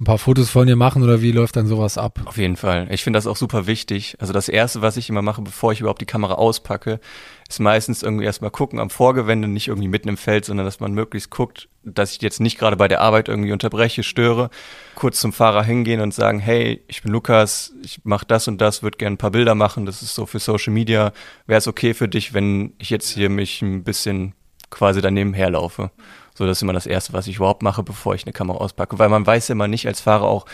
ein 0.00 0.04
paar 0.04 0.18
Fotos 0.18 0.48
von 0.48 0.66
dir 0.66 0.76
machen 0.76 1.02
oder 1.02 1.22
wie 1.22 1.32
läuft 1.32 1.56
dann 1.56 1.66
sowas 1.66 1.98
ab? 1.98 2.20
Auf 2.24 2.36
jeden 2.36 2.56
Fall. 2.56 2.86
Ich 2.90 3.02
finde 3.02 3.16
das 3.16 3.26
auch 3.26 3.36
super 3.36 3.66
wichtig. 3.66 4.16
Also 4.20 4.32
das 4.32 4.48
erste, 4.48 4.80
was 4.80 4.96
ich 4.96 5.08
immer 5.08 5.22
mache, 5.22 5.42
bevor 5.42 5.72
ich 5.72 5.80
überhaupt 5.80 6.00
die 6.00 6.06
Kamera 6.06 6.34
auspacke, 6.34 7.00
ist 7.48 7.58
meistens 7.58 8.04
irgendwie 8.04 8.24
erstmal 8.24 8.52
gucken 8.52 8.78
am 8.78 8.90
Vorgewende, 8.90 9.48
nicht 9.48 9.66
irgendwie 9.66 9.88
mitten 9.88 10.08
im 10.08 10.16
Feld, 10.16 10.44
sondern 10.44 10.66
dass 10.66 10.78
man 10.78 10.92
möglichst 10.92 11.30
guckt, 11.30 11.68
dass 11.82 12.12
ich 12.12 12.22
jetzt 12.22 12.38
nicht 12.38 12.58
gerade 12.58 12.76
bei 12.76 12.86
der 12.86 13.00
Arbeit 13.00 13.28
irgendwie 13.28 13.50
unterbreche, 13.50 14.04
störe, 14.04 14.50
kurz 14.94 15.18
zum 15.18 15.32
Fahrer 15.32 15.64
hingehen 15.64 16.00
und 16.00 16.14
sagen, 16.14 16.38
hey, 16.38 16.84
ich 16.86 17.02
bin 17.02 17.10
Lukas, 17.10 17.72
ich 17.82 18.00
mache 18.04 18.26
das 18.26 18.46
und 18.46 18.60
das, 18.60 18.84
würde 18.84 18.98
gerne 18.98 19.14
ein 19.14 19.18
paar 19.18 19.32
Bilder 19.32 19.56
machen, 19.56 19.84
das 19.84 20.02
ist 20.02 20.14
so 20.14 20.26
für 20.26 20.38
Social 20.38 20.72
Media. 20.72 21.12
Wäre 21.46 21.58
es 21.58 21.66
okay 21.66 21.92
für 21.92 22.06
dich, 22.06 22.34
wenn 22.34 22.72
ich 22.78 22.90
jetzt 22.90 23.10
hier 23.10 23.30
mich 23.30 23.62
ein 23.62 23.82
bisschen 23.82 24.34
quasi 24.70 25.00
daneben 25.00 25.34
herlaufe? 25.34 25.90
So, 26.38 26.46
das 26.46 26.58
ist 26.58 26.62
immer 26.62 26.72
das 26.72 26.86
Erste, 26.86 27.12
was 27.14 27.26
ich 27.26 27.34
überhaupt 27.38 27.64
mache, 27.64 27.82
bevor 27.82 28.14
ich 28.14 28.24
eine 28.24 28.32
Kamera 28.32 28.58
auspacke. 28.58 28.96
Weil 29.00 29.08
man 29.08 29.26
weiß 29.26 29.50
immer 29.50 29.66
nicht 29.66 29.88
als 29.88 30.00
Fahrer 30.00 30.22
auch, 30.28 30.46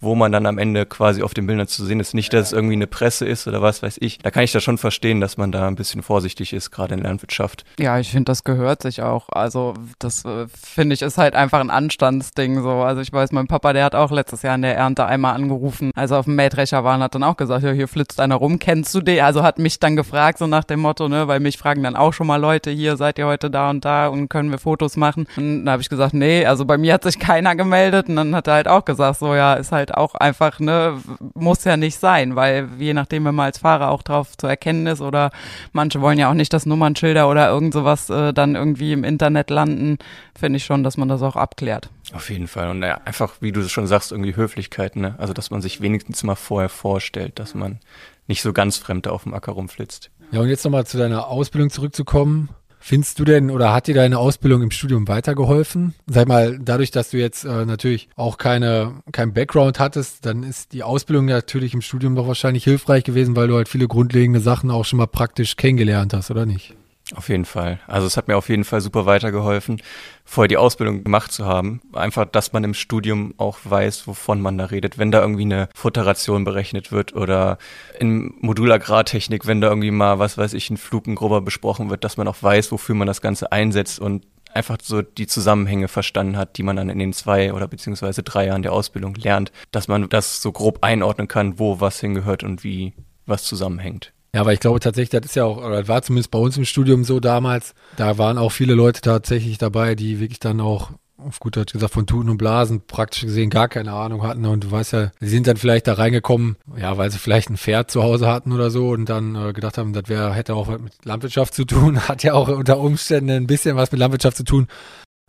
wo 0.00 0.14
man 0.14 0.32
dann 0.32 0.46
am 0.46 0.58
Ende 0.58 0.86
quasi 0.86 1.22
auf 1.22 1.34
den 1.34 1.46
Bildern 1.46 1.66
zu 1.66 1.84
sehen 1.84 2.00
ist. 2.00 2.14
Nicht, 2.14 2.32
dass 2.32 2.48
es 2.48 2.52
irgendwie 2.52 2.74
eine 2.74 2.86
Presse 2.86 3.26
ist 3.26 3.46
oder 3.46 3.62
was 3.62 3.82
weiß 3.82 3.96
ich. 4.00 4.18
Da 4.18 4.30
kann 4.30 4.44
ich 4.44 4.52
das 4.52 4.62
schon 4.62 4.78
verstehen, 4.78 5.20
dass 5.20 5.36
man 5.36 5.52
da 5.52 5.66
ein 5.66 5.76
bisschen 5.76 6.02
vorsichtig 6.02 6.52
ist, 6.52 6.70
gerade 6.70 6.94
in 6.94 7.00
der 7.00 7.10
Landwirtschaft. 7.10 7.64
Ja, 7.78 7.98
ich 7.98 8.10
finde, 8.10 8.24
das 8.24 8.44
gehört 8.44 8.82
sich 8.82 9.02
auch. 9.02 9.28
Also 9.30 9.74
das 9.98 10.24
äh, 10.24 10.46
finde 10.48 10.94
ich 10.94 11.02
ist 11.02 11.18
halt 11.18 11.34
einfach 11.34 11.60
ein 11.60 11.70
Anstandsding 11.70 12.62
so. 12.62 12.70
Also 12.70 13.00
ich 13.00 13.12
weiß, 13.12 13.32
mein 13.32 13.46
Papa, 13.46 13.72
der 13.72 13.84
hat 13.84 13.94
auch 13.94 14.10
letztes 14.10 14.42
Jahr 14.42 14.54
in 14.54 14.62
der 14.62 14.76
Ernte 14.76 15.06
einmal 15.06 15.34
angerufen, 15.34 15.90
als 15.94 16.10
er 16.10 16.18
auf 16.18 16.24
dem 16.26 16.36
Mähdrescher 16.36 16.84
war 16.84 16.96
und 16.96 17.02
hat 17.02 17.14
dann 17.14 17.24
auch 17.24 17.36
gesagt, 17.36 17.64
ja, 17.64 17.72
hier 17.72 17.88
flitzt 17.88 18.20
einer 18.20 18.36
rum, 18.36 18.58
kennst 18.58 18.94
du 18.94 19.00
den? 19.00 19.20
Also 19.20 19.42
hat 19.42 19.58
mich 19.58 19.80
dann 19.80 19.96
gefragt, 19.96 20.38
so 20.38 20.46
nach 20.46 20.64
dem 20.64 20.80
Motto, 20.80 21.08
ne, 21.08 21.28
weil 21.28 21.40
mich 21.40 21.58
fragen 21.58 21.82
dann 21.82 21.96
auch 21.96 22.12
schon 22.12 22.26
mal 22.26 22.36
Leute, 22.36 22.70
hier 22.70 22.96
seid 22.96 23.18
ihr 23.18 23.26
heute 23.26 23.50
da 23.50 23.70
und 23.70 23.84
da 23.84 24.08
und 24.08 24.28
können 24.28 24.50
wir 24.50 24.58
Fotos 24.58 24.96
machen? 24.96 25.26
Und 25.36 25.64
da 25.64 25.72
habe 25.72 25.82
ich 25.82 25.88
gesagt, 25.88 26.14
nee, 26.14 26.46
also 26.46 26.64
bei 26.64 26.78
mir 26.78 26.94
hat 26.94 27.02
sich 27.02 27.18
keiner 27.18 27.56
gemeldet 27.56 28.08
und 28.08 28.16
dann 28.16 28.34
hat 28.34 28.46
er 28.46 28.54
halt 28.54 28.68
auch 28.68 28.84
gesagt, 28.84 29.18
so 29.18 29.34
ja, 29.34 29.54
ist 29.54 29.72
halt 29.72 29.87
auch 29.96 30.14
einfach, 30.14 30.60
ne, 30.60 31.00
muss 31.34 31.64
ja 31.64 31.76
nicht 31.76 31.98
sein, 31.98 32.36
weil 32.36 32.68
je 32.78 32.94
nachdem, 32.94 33.24
wenn 33.24 33.34
man 33.34 33.46
als 33.46 33.58
Fahrer 33.58 33.90
auch 33.90 34.02
drauf 34.02 34.36
zu 34.36 34.46
erkennen 34.46 34.86
ist 34.86 35.00
oder 35.00 35.30
manche 35.72 36.00
wollen 36.00 36.18
ja 36.18 36.30
auch 36.30 36.34
nicht, 36.34 36.52
dass 36.52 36.66
Nummernschilder 36.66 37.28
oder 37.28 37.48
irgend 37.48 37.72
sowas 37.72 38.10
äh, 38.10 38.32
dann 38.32 38.54
irgendwie 38.54 38.92
im 38.92 39.04
Internet 39.04 39.50
landen, 39.50 39.98
finde 40.38 40.58
ich 40.58 40.64
schon, 40.64 40.82
dass 40.82 40.96
man 40.96 41.08
das 41.08 41.22
auch 41.22 41.36
abklärt. 41.36 41.90
Auf 42.12 42.30
jeden 42.30 42.48
Fall. 42.48 42.70
Und 42.70 42.82
ja, 42.82 43.00
einfach, 43.04 43.34
wie 43.40 43.52
du 43.52 43.68
schon 43.68 43.86
sagst, 43.86 44.12
irgendwie 44.12 44.34
Höflichkeit, 44.34 44.96
ne? 44.96 45.14
Also, 45.18 45.32
dass 45.32 45.50
man 45.50 45.60
sich 45.60 45.80
wenigstens 45.80 46.22
mal 46.22 46.36
vorher 46.36 46.70
vorstellt, 46.70 47.38
dass 47.38 47.54
man 47.54 47.80
nicht 48.26 48.42
so 48.42 48.52
ganz 48.52 48.78
fremd 48.78 49.08
auf 49.08 49.24
dem 49.24 49.34
Acker 49.34 49.52
rumflitzt. 49.52 50.10
Ja, 50.30 50.40
und 50.40 50.48
jetzt 50.48 50.64
nochmal 50.64 50.86
zu 50.86 50.98
deiner 50.98 51.28
Ausbildung 51.28 51.70
zurückzukommen. 51.70 52.50
Findest 52.80 53.18
du 53.18 53.24
denn 53.24 53.50
oder 53.50 53.72
hat 53.72 53.86
dir 53.86 53.94
deine 53.94 54.18
Ausbildung 54.18 54.62
im 54.62 54.70
Studium 54.70 55.08
weitergeholfen? 55.08 55.94
Sag 56.06 56.28
mal, 56.28 56.58
dadurch, 56.58 56.90
dass 56.90 57.10
du 57.10 57.18
jetzt 57.18 57.44
äh, 57.44 57.64
natürlich 57.64 58.08
auch 58.16 58.38
keine 58.38 59.02
kein 59.12 59.32
Background 59.32 59.78
hattest, 59.78 60.24
dann 60.26 60.42
ist 60.42 60.72
die 60.72 60.82
Ausbildung 60.82 61.26
natürlich 61.26 61.74
im 61.74 61.82
Studium 61.82 62.14
doch 62.14 62.26
wahrscheinlich 62.26 62.64
hilfreich 62.64 63.04
gewesen, 63.04 63.36
weil 63.36 63.48
du 63.48 63.56
halt 63.56 63.68
viele 63.68 63.88
grundlegende 63.88 64.40
Sachen 64.40 64.70
auch 64.70 64.84
schon 64.84 64.98
mal 64.98 65.06
praktisch 65.06 65.56
kennengelernt 65.56 66.14
hast, 66.14 66.30
oder 66.30 66.46
nicht? 66.46 66.74
Auf 67.14 67.30
jeden 67.30 67.46
Fall. 67.46 67.80
Also 67.86 68.06
es 68.06 68.18
hat 68.18 68.28
mir 68.28 68.36
auf 68.36 68.50
jeden 68.50 68.64
Fall 68.64 68.82
super 68.82 69.06
weitergeholfen, 69.06 69.80
vorher 70.26 70.48
die 70.48 70.58
Ausbildung 70.58 71.04
gemacht 71.04 71.32
zu 71.32 71.46
haben. 71.46 71.80
Einfach, 71.94 72.26
dass 72.26 72.52
man 72.52 72.64
im 72.64 72.74
Studium 72.74 73.32
auch 73.38 73.58
weiß, 73.64 74.06
wovon 74.06 74.42
man 74.42 74.58
da 74.58 74.66
redet. 74.66 74.98
Wenn 74.98 75.10
da 75.10 75.22
irgendwie 75.22 75.44
eine 75.44 75.70
Futteration 75.74 76.44
berechnet 76.44 76.92
wird 76.92 77.14
oder 77.14 77.56
in 77.98 78.34
Modulagrartechnik, 78.40 79.46
wenn 79.46 79.62
da 79.62 79.68
irgendwie 79.68 79.90
mal, 79.90 80.18
was 80.18 80.36
weiß 80.36 80.52
ich, 80.52 80.68
ein 80.68 80.76
Flug, 80.76 81.06
ein 81.06 81.14
grober 81.14 81.40
besprochen 81.40 81.88
wird, 81.88 82.04
dass 82.04 82.18
man 82.18 82.28
auch 82.28 82.42
weiß, 82.42 82.72
wofür 82.72 82.94
man 82.94 83.06
das 83.06 83.22
Ganze 83.22 83.52
einsetzt 83.52 84.00
und 84.00 84.26
einfach 84.52 84.76
so 84.82 85.00
die 85.00 85.26
Zusammenhänge 85.26 85.88
verstanden 85.88 86.36
hat, 86.36 86.58
die 86.58 86.62
man 86.62 86.76
dann 86.76 86.90
in 86.90 86.98
den 86.98 87.14
zwei 87.14 87.54
oder 87.54 87.68
beziehungsweise 87.68 88.22
drei 88.22 88.46
Jahren 88.46 88.62
der 88.62 88.72
Ausbildung 88.72 89.14
lernt, 89.14 89.50
dass 89.70 89.88
man 89.88 90.10
das 90.10 90.42
so 90.42 90.52
grob 90.52 90.80
einordnen 90.82 91.28
kann, 91.28 91.58
wo 91.58 91.80
was 91.80 92.00
hingehört 92.00 92.44
und 92.44 92.64
wie 92.64 92.92
was 93.24 93.44
zusammenhängt. 93.44 94.12
Ja, 94.38 94.42
aber 94.42 94.52
ich 94.52 94.60
glaube 94.60 94.78
tatsächlich, 94.78 95.10
das 95.10 95.32
ist 95.32 95.34
ja 95.34 95.46
auch, 95.46 95.56
oder 95.56 95.80
das 95.80 95.88
war 95.88 96.00
zumindest 96.00 96.30
bei 96.30 96.38
uns 96.38 96.56
im 96.56 96.64
Studium 96.64 97.02
so 97.02 97.18
damals, 97.18 97.74
da 97.96 98.18
waren 98.18 98.38
auch 98.38 98.50
viele 98.50 98.74
Leute 98.74 99.00
tatsächlich 99.00 99.58
dabei, 99.58 99.96
die 99.96 100.20
wirklich 100.20 100.38
dann 100.38 100.60
auch, 100.60 100.92
auf 101.16 101.40
gut 101.40 101.56
Deutsch 101.56 101.72
gesagt, 101.72 101.92
von 101.92 102.06
Tuten 102.06 102.30
und 102.30 102.38
Blasen 102.38 102.82
praktisch 102.86 103.22
gesehen 103.22 103.50
gar 103.50 103.66
keine 103.66 103.92
Ahnung 103.94 104.22
hatten. 104.22 104.46
Und 104.46 104.62
du 104.62 104.70
weißt 104.70 104.92
ja, 104.92 105.10
sie 105.18 105.28
sind 105.28 105.48
dann 105.48 105.56
vielleicht 105.56 105.88
da 105.88 105.94
reingekommen, 105.94 106.54
ja, 106.76 106.96
weil 106.96 107.10
sie 107.10 107.18
vielleicht 107.18 107.50
ein 107.50 107.56
Pferd 107.56 107.90
zu 107.90 108.04
Hause 108.04 108.28
hatten 108.28 108.52
oder 108.52 108.70
so 108.70 108.90
und 108.90 109.08
dann 109.08 109.34
äh, 109.34 109.52
gedacht 109.52 109.76
haben, 109.76 109.92
das 109.92 110.04
wäre, 110.06 110.32
hätte 110.32 110.54
auch 110.54 110.68
was 110.68 110.78
mit 110.78 111.04
Landwirtschaft 111.04 111.52
zu 111.52 111.64
tun, 111.64 111.98
hat 112.08 112.22
ja 112.22 112.34
auch 112.34 112.46
unter 112.46 112.78
Umständen 112.78 113.30
ein 113.30 113.48
bisschen 113.48 113.74
was 113.74 113.90
mit 113.90 113.98
Landwirtschaft 113.98 114.36
zu 114.36 114.44
tun. 114.44 114.68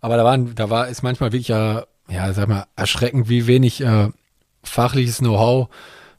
Aber 0.01 0.17
da 0.17 0.23
waren, 0.23 0.53
da 0.53 0.69
war, 0.69 0.87
ist 0.87 1.01
manchmal 1.01 1.31
wirklich 1.31 1.47
ja, 1.47 1.85
ja, 2.07 2.31
sag 2.31 2.47
mal, 2.47 2.67
erschreckend, 2.75 3.27
wie 3.27 3.47
wenig 3.47 3.81
äh, 3.81 4.09
fachliches 4.61 5.17
Know-how 5.17 5.69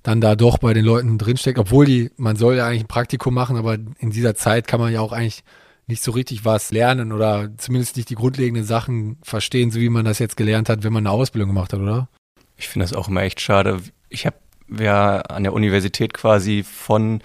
dann 0.02 0.20
da 0.20 0.36
doch 0.36 0.58
bei 0.58 0.72
den 0.72 0.84
Leuten 0.84 1.18
drinsteckt, 1.18 1.58
obwohl 1.58 1.86
die, 1.86 2.10
man 2.16 2.36
soll 2.36 2.56
ja 2.56 2.66
eigentlich 2.66 2.84
ein 2.84 2.88
Praktikum 2.88 3.34
machen, 3.34 3.56
aber 3.56 3.74
in 3.74 4.10
dieser 4.10 4.34
Zeit 4.34 4.66
kann 4.66 4.80
man 4.80 4.92
ja 4.92 5.00
auch 5.00 5.12
eigentlich 5.12 5.44
nicht 5.86 6.02
so 6.02 6.12
richtig 6.12 6.44
was 6.44 6.70
lernen 6.70 7.12
oder 7.12 7.50
zumindest 7.58 7.96
nicht 7.96 8.08
die 8.08 8.14
grundlegenden 8.14 8.64
Sachen 8.64 9.18
verstehen, 9.22 9.70
so 9.70 9.80
wie 9.80 9.88
man 9.88 10.04
das 10.04 10.18
jetzt 10.18 10.36
gelernt 10.36 10.68
hat, 10.68 10.84
wenn 10.84 10.92
man 10.92 11.06
eine 11.06 11.14
Ausbildung 11.14 11.50
gemacht 11.50 11.72
hat, 11.72 11.80
oder? 11.80 12.08
Ich 12.56 12.68
finde 12.68 12.84
das 12.84 12.94
auch 12.94 13.08
immer 13.08 13.22
echt 13.22 13.40
schade. 13.40 13.80
Ich 14.08 14.24
habe 14.24 14.36
ja 14.78 15.20
an 15.22 15.42
der 15.42 15.52
Universität 15.52 16.14
quasi 16.14 16.62
von 16.62 17.22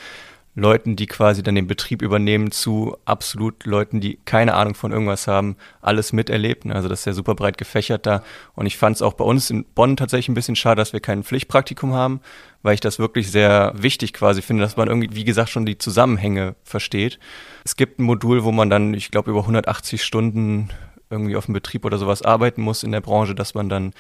Leuten, 0.56 0.96
die 0.96 1.06
quasi 1.06 1.44
dann 1.44 1.56
den 1.56 1.68
Betrieb 1.68 2.02
übernehmen, 2.02 2.50
zu 2.50 2.98
absolut 3.04 3.66
Leuten, 3.66 4.00
die 4.00 4.18
keine 4.24 4.54
Ahnung 4.54 4.74
von 4.74 4.94
irgendwas 4.94 5.28
haben, 5.28 5.58
alles 5.82 6.14
miterlebt. 6.14 6.66
Also 6.68 6.88
das 6.88 7.00
ist 7.00 7.06
ja 7.06 7.14
super 7.14 7.36
breit 7.36 7.58
gefächert 7.58 8.06
da. 8.06 8.24
Und 8.56 8.66
ich 8.66 8.78
fand 8.78 8.96
es 8.96 9.02
auch 9.02 9.14
bei 9.14 9.26
uns 9.26 9.50
in 9.50 9.66
Bonn 9.66 9.98
tatsächlich 9.98 10.30
ein 10.30 10.34
bisschen 10.34 10.56
schade, 10.56 10.78
dass 10.78 10.94
wir 10.94 11.02
kein 11.02 11.24
Pflichtpraktikum 11.24 11.94
haben, 11.94 12.22
weil 12.64 12.74
ich 12.74 12.80
das 12.80 13.00
wirklich 13.00 13.30
sehr 13.30 13.74
wichtig 13.76 14.14
quasi 14.14 14.42
finde, 14.42 14.64
dass 14.64 14.78
man 14.78 14.88
irgendwie, 14.88 15.14
wie 15.14 15.26
gesagt, 15.26 15.50
schon 15.50 15.66
die 15.66 15.78
Zusammenhänge 15.78 16.56
versteht. 16.64 17.20
Es 17.66 17.76
gibt 17.76 18.00
ein 18.00 18.04
Modul, 18.04 18.46
wo 18.46 18.54
man 18.54 18.70
dann, 18.70 18.94
ich 18.94 19.12
glaube, 19.12 19.32
über 19.32 19.42
180 19.42 20.04
Stunden 20.04 20.70
irgendwie 21.10 21.36
auf 21.36 21.46
dem 21.46 21.54
Betrieb 21.54 21.84
oder 21.84 21.98
sowas 21.98 22.22
arbeiten 22.22 22.62
muss 22.62 22.84
in 22.84 22.92
der 22.92 23.02
Branche, 23.02 23.36
dass 23.36 23.54
man 23.56 23.68
dann 23.68 23.94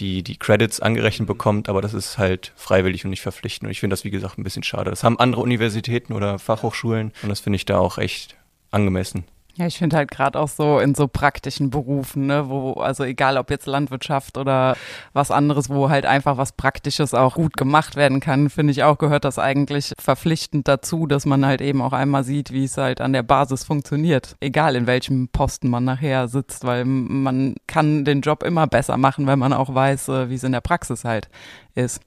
die, 0.00 0.22
die 0.22 0.36
Credits 0.36 0.80
angerechnet 0.80 1.28
bekommt, 1.28 1.68
aber 1.68 1.82
das 1.82 1.94
ist 1.94 2.18
halt 2.18 2.52
freiwillig 2.56 3.04
und 3.04 3.10
nicht 3.10 3.20
verpflichtend. 3.20 3.68
Und 3.68 3.72
ich 3.72 3.80
finde 3.80 3.94
das, 3.94 4.04
wie 4.04 4.10
gesagt, 4.10 4.38
ein 4.38 4.44
bisschen 4.44 4.62
schade. 4.62 4.90
Das 4.90 5.04
haben 5.04 5.18
andere 5.18 5.42
Universitäten 5.42 6.12
oder 6.12 6.38
Fachhochschulen 6.38 7.12
und 7.22 7.28
das 7.28 7.40
finde 7.40 7.56
ich 7.56 7.66
da 7.66 7.78
auch 7.78 7.98
echt 7.98 8.36
angemessen. 8.70 9.24
Ja, 9.60 9.66
ich 9.66 9.76
finde 9.76 9.98
halt 9.98 10.10
gerade 10.10 10.38
auch 10.40 10.48
so 10.48 10.78
in 10.78 10.94
so 10.94 11.06
praktischen 11.06 11.68
Berufen, 11.68 12.24
ne, 12.24 12.48
wo, 12.48 12.72
also 12.72 13.04
egal 13.04 13.36
ob 13.36 13.50
jetzt 13.50 13.66
Landwirtschaft 13.66 14.38
oder 14.38 14.74
was 15.12 15.30
anderes, 15.30 15.68
wo 15.68 15.90
halt 15.90 16.06
einfach 16.06 16.38
was 16.38 16.52
Praktisches 16.52 17.12
auch 17.12 17.34
gut 17.34 17.58
gemacht 17.58 17.94
werden 17.94 18.20
kann, 18.20 18.48
finde 18.48 18.70
ich 18.70 18.84
auch, 18.84 18.96
gehört 18.96 19.26
das 19.26 19.38
eigentlich 19.38 19.92
verpflichtend 19.98 20.66
dazu, 20.66 21.06
dass 21.06 21.26
man 21.26 21.44
halt 21.44 21.60
eben 21.60 21.82
auch 21.82 21.92
einmal 21.92 22.24
sieht, 22.24 22.52
wie 22.52 22.64
es 22.64 22.78
halt 22.78 23.02
an 23.02 23.12
der 23.12 23.22
Basis 23.22 23.64
funktioniert. 23.64 24.34
Egal 24.40 24.76
in 24.76 24.86
welchem 24.86 25.28
Posten 25.28 25.68
man 25.68 25.84
nachher 25.84 26.28
sitzt, 26.28 26.64
weil 26.64 26.86
man 26.86 27.56
kann 27.66 28.06
den 28.06 28.22
Job 28.22 28.42
immer 28.42 28.66
besser 28.66 28.96
machen, 28.96 29.26
wenn 29.26 29.38
man 29.38 29.52
auch 29.52 29.74
weiß, 29.74 30.08
äh, 30.08 30.30
wie 30.30 30.36
es 30.36 30.42
in 30.42 30.52
der 30.52 30.62
Praxis 30.62 31.04
halt 31.04 31.28
ist. 31.74 32.00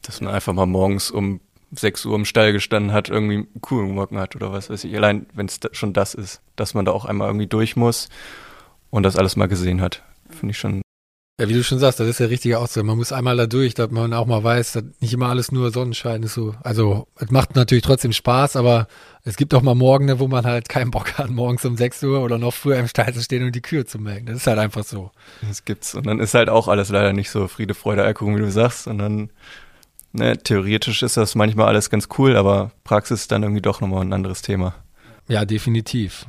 Dass 0.00 0.22
man 0.22 0.32
einfach 0.32 0.54
mal 0.54 0.64
morgens 0.64 1.10
um 1.10 1.40
6 1.78 2.06
Uhr 2.06 2.16
im 2.16 2.24
Stall 2.24 2.52
gestanden 2.52 2.92
hat, 2.92 3.08
irgendwie 3.08 3.46
Kuh 3.60 3.86
gemolken 3.86 4.18
hat 4.18 4.36
oder 4.36 4.52
was 4.52 4.70
weiß 4.70 4.84
ich. 4.84 4.96
Allein, 4.96 5.26
wenn 5.34 5.46
es 5.46 5.60
schon 5.72 5.92
das 5.92 6.14
ist, 6.14 6.40
dass 6.56 6.74
man 6.74 6.84
da 6.84 6.92
auch 6.92 7.04
einmal 7.04 7.28
irgendwie 7.28 7.46
durch 7.46 7.76
muss 7.76 8.08
und 8.90 9.02
das 9.02 9.16
alles 9.16 9.36
mal 9.36 9.46
gesehen 9.46 9.80
hat, 9.80 10.02
finde 10.30 10.52
ich 10.52 10.58
schon. 10.58 10.82
Ja, 11.38 11.50
wie 11.50 11.52
du 11.52 11.62
schon 11.62 11.78
sagst, 11.78 12.00
das 12.00 12.08
ist 12.08 12.18
der 12.18 12.30
richtige 12.30 12.58
Ausdruck. 12.58 12.86
Man 12.86 12.96
muss 12.96 13.12
einmal 13.12 13.36
da 13.36 13.46
durch, 13.46 13.74
dass 13.74 13.90
man 13.90 14.14
auch 14.14 14.24
mal 14.24 14.42
weiß, 14.42 14.72
dass 14.72 14.84
nicht 15.00 15.12
immer 15.12 15.28
alles 15.28 15.52
nur 15.52 15.70
Sonnenschein 15.70 16.22
ist. 16.22 16.32
So. 16.32 16.54
Also, 16.62 17.08
es 17.16 17.30
macht 17.30 17.54
natürlich 17.56 17.84
trotzdem 17.84 18.12
Spaß, 18.12 18.56
aber 18.56 18.88
es 19.22 19.36
gibt 19.36 19.52
auch 19.52 19.60
mal 19.60 19.74
Morgen, 19.74 20.18
wo 20.18 20.28
man 20.28 20.46
halt 20.46 20.70
keinen 20.70 20.90
Bock 20.90 21.18
hat, 21.18 21.28
morgens 21.28 21.62
um 21.66 21.76
6 21.76 22.02
Uhr 22.04 22.22
oder 22.22 22.38
noch 22.38 22.54
früher 22.54 22.78
im 22.78 22.88
Stall 22.88 23.12
zu 23.12 23.20
stehen 23.20 23.44
und 23.44 23.54
die 23.54 23.60
Kühe 23.60 23.84
zu 23.84 23.98
melken. 23.98 24.28
Das 24.28 24.36
ist 24.36 24.46
halt 24.46 24.58
einfach 24.58 24.84
so. 24.84 25.10
Das 25.46 25.66
gibt's. 25.66 25.94
Und 25.94 26.06
dann 26.06 26.20
ist 26.20 26.32
halt 26.32 26.48
auch 26.48 26.68
alles 26.68 26.88
leider 26.88 27.12
nicht 27.12 27.28
so 27.28 27.48
Friede, 27.48 27.74
Freude, 27.74 28.02
Alkohol, 28.02 28.36
wie 28.36 28.40
du 28.40 28.50
sagst, 28.50 28.86
und 28.86 28.96
dann 28.96 29.28
ne, 30.16 30.36
theoretisch 30.38 31.02
ist 31.02 31.16
das 31.16 31.34
manchmal 31.34 31.68
alles 31.68 31.90
ganz 31.90 32.08
cool, 32.18 32.36
aber 32.36 32.72
Praxis 32.84 33.22
ist 33.22 33.32
dann 33.32 33.42
irgendwie 33.42 33.62
doch 33.62 33.80
nochmal 33.80 34.02
ein 34.02 34.12
anderes 34.12 34.42
Thema. 34.42 34.74
Ja, 35.28 35.44
definitiv. 35.44 36.26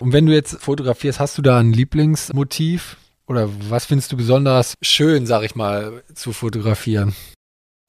Und 0.00 0.12
wenn 0.12 0.26
du 0.26 0.32
jetzt 0.32 0.60
fotografierst, 0.60 1.20
hast 1.20 1.38
du 1.38 1.42
da 1.42 1.58
ein 1.58 1.72
Lieblingsmotiv? 1.72 2.96
Oder 3.26 3.48
was 3.68 3.86
findest 3.86 4.12
du 4.12 4.16
besonders 4.16 4.74
schön, 4.80 5.26
sag 5.26 5.42
ich 5.42 5.54
mal, 5.54 6.02
zu 6.14 6.32
fotografieren? 6.32 7.14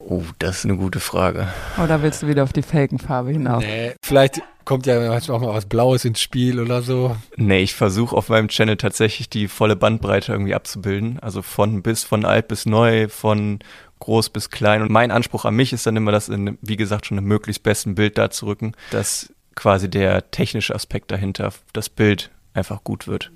Oh, 0.02 0.22
das 0.38 0.58
ist 0.58 0.64
eine 0.64 0.76
gute 0.76 0.98
Frage. 0.98 1.48
Oder 1.82 2.02
willst 2.02 2.22
du 2.22 2.26
wieder 2.26 2.42
auf 2.42 2.54
die 2.54 2.62
Felgenfarbe 2.62 3.30
hinaus? 3.30 3.62
Nee, 3.62 3.92
vielleicht 4.02 4.40
kommt 4.64 4.86
ja 4.86 4.98
manchmal 4.98 5.36
auch 5.36 5.42
mal 5.42 5.54
was 5.54 5.66
Blaues 5.66 6.06
ins 6.06 6.20
Spiel 6.20 6.58
oder 6.58 6.80
so. 6.80 7.16
Nee, 7.36 7.60
ich 7.60 7.74
versuche 7.74 8.16
auf 8.16 8.30
meinem 8.30 8.48
Channel 8.48 8.78
tatsächlich 8.78 9.28
die 9.28 9.46
volle 9.46 9.76
Bandbreite 9.76 10.32
irgendwie 10.32 10.54
abzubilden. 10.54 11.18
Also 11.20 11.42
von 11.42 11.82
bis, 11.82 12.02
von 12.02 12.24
alt 12.24 12.48
bis 12.48 12.64
neu, 12.64 13.08
von 13.08 13.58
groß 13.98 14.30
bis 14.30 14.48
klein. 14.48 14.80
Und 14.80 14.90
mein 14.90 15.10
Anspruch 15.10 15.44
an 15.44 15.54
mich 15.54 15.74
ist 15.74 15.86
dann 15.86 15.96
immer, 15.96 16.12
das 16.12 16.30
in, 16.30 16.56
wie 16.62 16.76
gesagt, 16.76 17.06
schon 17.06 17.18
einem 17.18 17.28
möglichst 17.28 17.62
besten 17.62 17.94
Bild 17.94 18.16
da 18.16 18.30
zu 18.30 18.46
rücken, 18.46 18.72
dass 18.90 19.30
quasi 19.54 19.90
der 19.90 20.30
technische 20.30 20.74
Aspekt 20.74 21.10
dahinter, 21.10 21.52
das 21.74 21.90
Bild 21.90 22.30
einfach 22.54 22.82
gut 22.82 23.06
wird. 23.06 23.30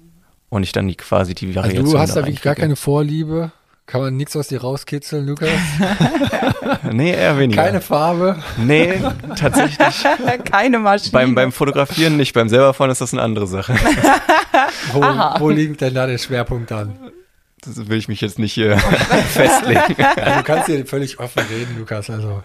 Und 0.48 0.62
ich 0.62 0.72
dann 0.72 0.88
die 0.88 0.94
quasi 0.94 1.34
die 1.34 1.54
Variation. 1.54 1.84
Also 1.84 1.92
du 1.92 1.98
hast 1.98 2.16
da 2.16 2.20
wirklich 2.20 2.40
gar 2.40 2.54
keine 2.54 2.76
Vorliebe? 2.76 3.52
Kann 3.86 4.00
man 4.00 4.16
nichts 4.16 4.34
aus 4.34 4.48
dir 4.48 4.62
rauskitzeln, 4.62 5.26
Lukas? 5.26 5.50
nee, 6.92 7.12
eher 7.12 7.38
weniger. 7.38 7.62
Keine 7.62 7.82
Farbe? 7.82 8.42
Nee, 8.56 8.98
tatsächlich. 9.36 10.04
Keine 10.50 10.78
Maschine. 10.78 11.12
Beim, 11.12 11.34
beim 11.34 11.52
Fotografieren 11.52 12.16
nicht, 12.16 12.32
beim 12.32 12.48
selberfahren 12.48 12.90
ist 12.90 13.02
das 13.02 13.12
eine 13.12 13.20
andere 13.20 13.46
Sache. 13.46 13.74
wo, 14.92 15.00
wo 15.00 15.50
liegt 15.50 15.82
denn 15.82 15.92
da 15.92 16.06
der 16.06 16.16
Schwerpunkt 16.16 16.70
dann? 16.70 16.98
Das 17.60 17.88
will 17.88 17.98
ich 17.98 18.08
mich 18.08 18.22
jetzt 18.22 18.38
nicht 18.38 18.54
hier 18.54 18.78
festlegen. 18.78 20.02
Also 20.16 20.38
du 20.38 20.42
kannst 20.44 20.66
hier 20.66 20.86
völlig 20.86 21.18
offen 21.18 21.42
reden, 21.50 21.78
Lukas. 21.78 22.08
Also 22.08 22.42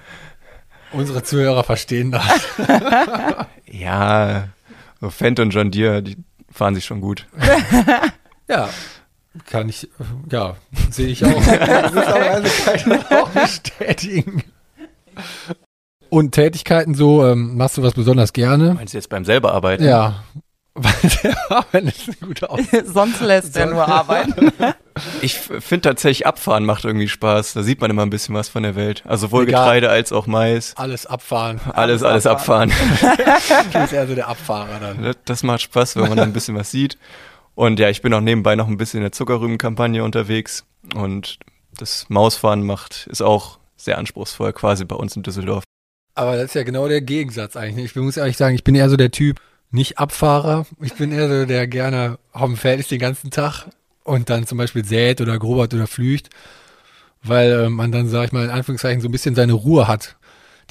unsere 0.91 1.23
Zuhörer 1.23 1.63
verstehen 1.63 2.12
das. 2.12 2.47
ja, 3.65 4.49
so 4.99 5.10
Fendt 5.10 5.39
und 5.39 5.52
John 5.52 5.71
Deere, 5.71 6.04
die 6.04 6.17
fahren 6.52 6.75
sich 6.75 6.86
schon 6.86 6.99
gut. 7.02 7.28
ja. 8.47 8.69
Kann 9.46 9.70
ich, 9.70 9.88
ja, 10.32 10.56
sehe 10.89 11.08
ich 11.08 11.24
auch. 11.26 11.46
Kann 11.46 12.46
ich 12.46 13.12
auch 13.12 13.30
bestätigen. 13.30 14.44
Und 16.10 16.32
Tätigkeiten 16.32 16.96
so, 16.96 17.26
ähm, 17.26 17.56
machst 17.56 17.78
du 17.78 17.84
was 17.84 17.94
besonders 17.94 18.34
gerne? 18.34 18.74
Meinst 18.74 18.94
du 18.94 18.98
jetzt 18.98 19.10
beim 19.10 19.26
selber 19.26 19.54
arbeiten? 19.54 19.84
Ja. 19.84 20.24
Weil 20.74 20.94
der 21.24 21.52
Arbeiten 21.52 21.88
ist 21.89 22.08
eine 22.08 22.15
gute 22.28 22.50
Aus 22.50 22.60
Sonst 22.86 23.20
lässt 23.22 23.56
er 23.58 23.65
nur 23.68 23.86
arbeiten. 23.88 24.52
Ich 25.22 25.36
finde 25.38 25.82
tatsächlich 25.89 26.26
Abfahren 26.26 26.63
macht 26.65 26.86
irgendwie 26.86 27.10
Spaß. 27.10 27.54
Da 27.54 27.63
sieht 27.63 27.82
man 27.82 27.92
immer 27.92 28.04
ein 28.04 28.10
bisschen 28.10 28.34
was 28.34 28.50
von 28.50 28.63
der 28.63 28.76
Welt. 28.76 29.04
Also 29.06 29.28
sowohl 29.28 29.44
Egal. 29.48 29.65
Getreide 29.65 29.89
als 29.89 30.12
auch 30.13 30.26
Mais. 30.26 30.74
Alles 30.78 31.06
abfahren. 31.06 31.60
Alles, 31.74 32.02
alles 32.04 32.26
abfahren. 32.26 32.72
Du 33.74 33.80
bist 33.82 33.94
eher 33.94 34.08
so 34.08 34.15
der 34.15 34.30
Abfahrer 34.30 34.80
dann. 34.80 35.04
Das- 35.04 35.18
Das 35.26 35.44
macht 35.44 35.62
Spaß, 35.63 35.96
wenn 35.98 36.04
man 36.08 36.18
dann 36.18 36.30
ein 36.30 36.34
bisschen 36.34 36.56
was 36.56 36.72
sieht. 36.72 36.98
Und 37.60 37.78
ja, 37.78 37.89
ich 37.89 38.02
bin 38.02 38.13
auch 38.13 38.22
nebenbei 38.22 38.56
noch 38.56 38.69
ein 38.69 38.78
bisschen 38.78 39.00
in 39.00 39.04
der 39.04 39.12
Zuckerrübenkampagne 39.12 40.02
unterwegs. 40.02 40.63
Und 40.95 41.39
das 41.78 42.06
Mausfahren 42.08 42.65
macht, 42.65 43.06
ist 43.08 43.22
auch 43.22 43.60
sehr 43.76 43.98
anspruchsvoll, 43.98 44.54
quasi 44.54 44.86
bei 44.86 44.95
uns 44.95 45.17
in 45.17 45.24
Düsseldorf. 45.24 45.65
Aber 46.15 46.38
das 46.38 46.45
ist 46.45 46.54
ja 46.54 46.63
genau 46.63 46.88
der 46.88 47.02
Gegensatz 47.02 47.58
eigentlich. 47.58 47.88
Ich 47.88 47.95
muss 47.98 48.15
ehrlich 48.15 48.38
sagen, 48.38 48.56
ich 48.56 48.63
bin 48.63 48.76
eher 48.76 48.89
so 48.89 48.95
der 48.95 49.12
Typ, 49.12 49.41
nicht 49.72 50.00
Abfahrer. 50.00 50.67
Ich 50.80 50.93
bin 50.93 51.12
eher 51.12 51.28
so, 51.28 51.45
der 51.45 51.67
gerne 51.67 52.17
auf 52.32 52.45
dem 52.45 52.56
Feld 52.56 52.80
ist 52.80 52.91
den 52.91 53.00
ganzen 53.00 53.30
Tag 53.30 53.65
und 54.06 54.30
dann 54.30 54.48
zum 54.48 54.58
Beispiel 54.58 54.86
sät 54.86 55.19
oder 55.19 55.38
grobert 55.38 55.74
oder 55.74 55.88
flücht, 55.88 56.30
weil 57.24 57.52
äh, 57.52 57.69
man 57.69 57.91
dann, 57.91 58.08
sag 58.08 58.28
ich 58.28 58.32
mal, 58.32 58.45
in 58.45 58.52
Anführungszeichen 58.52 59.02
so 59.02 59.10
ein 59.10 59.12
bisschen 59.12 59.36
seine 59.36 59.52
Ruhe 59.52 59.86
hat. 59.86 60.15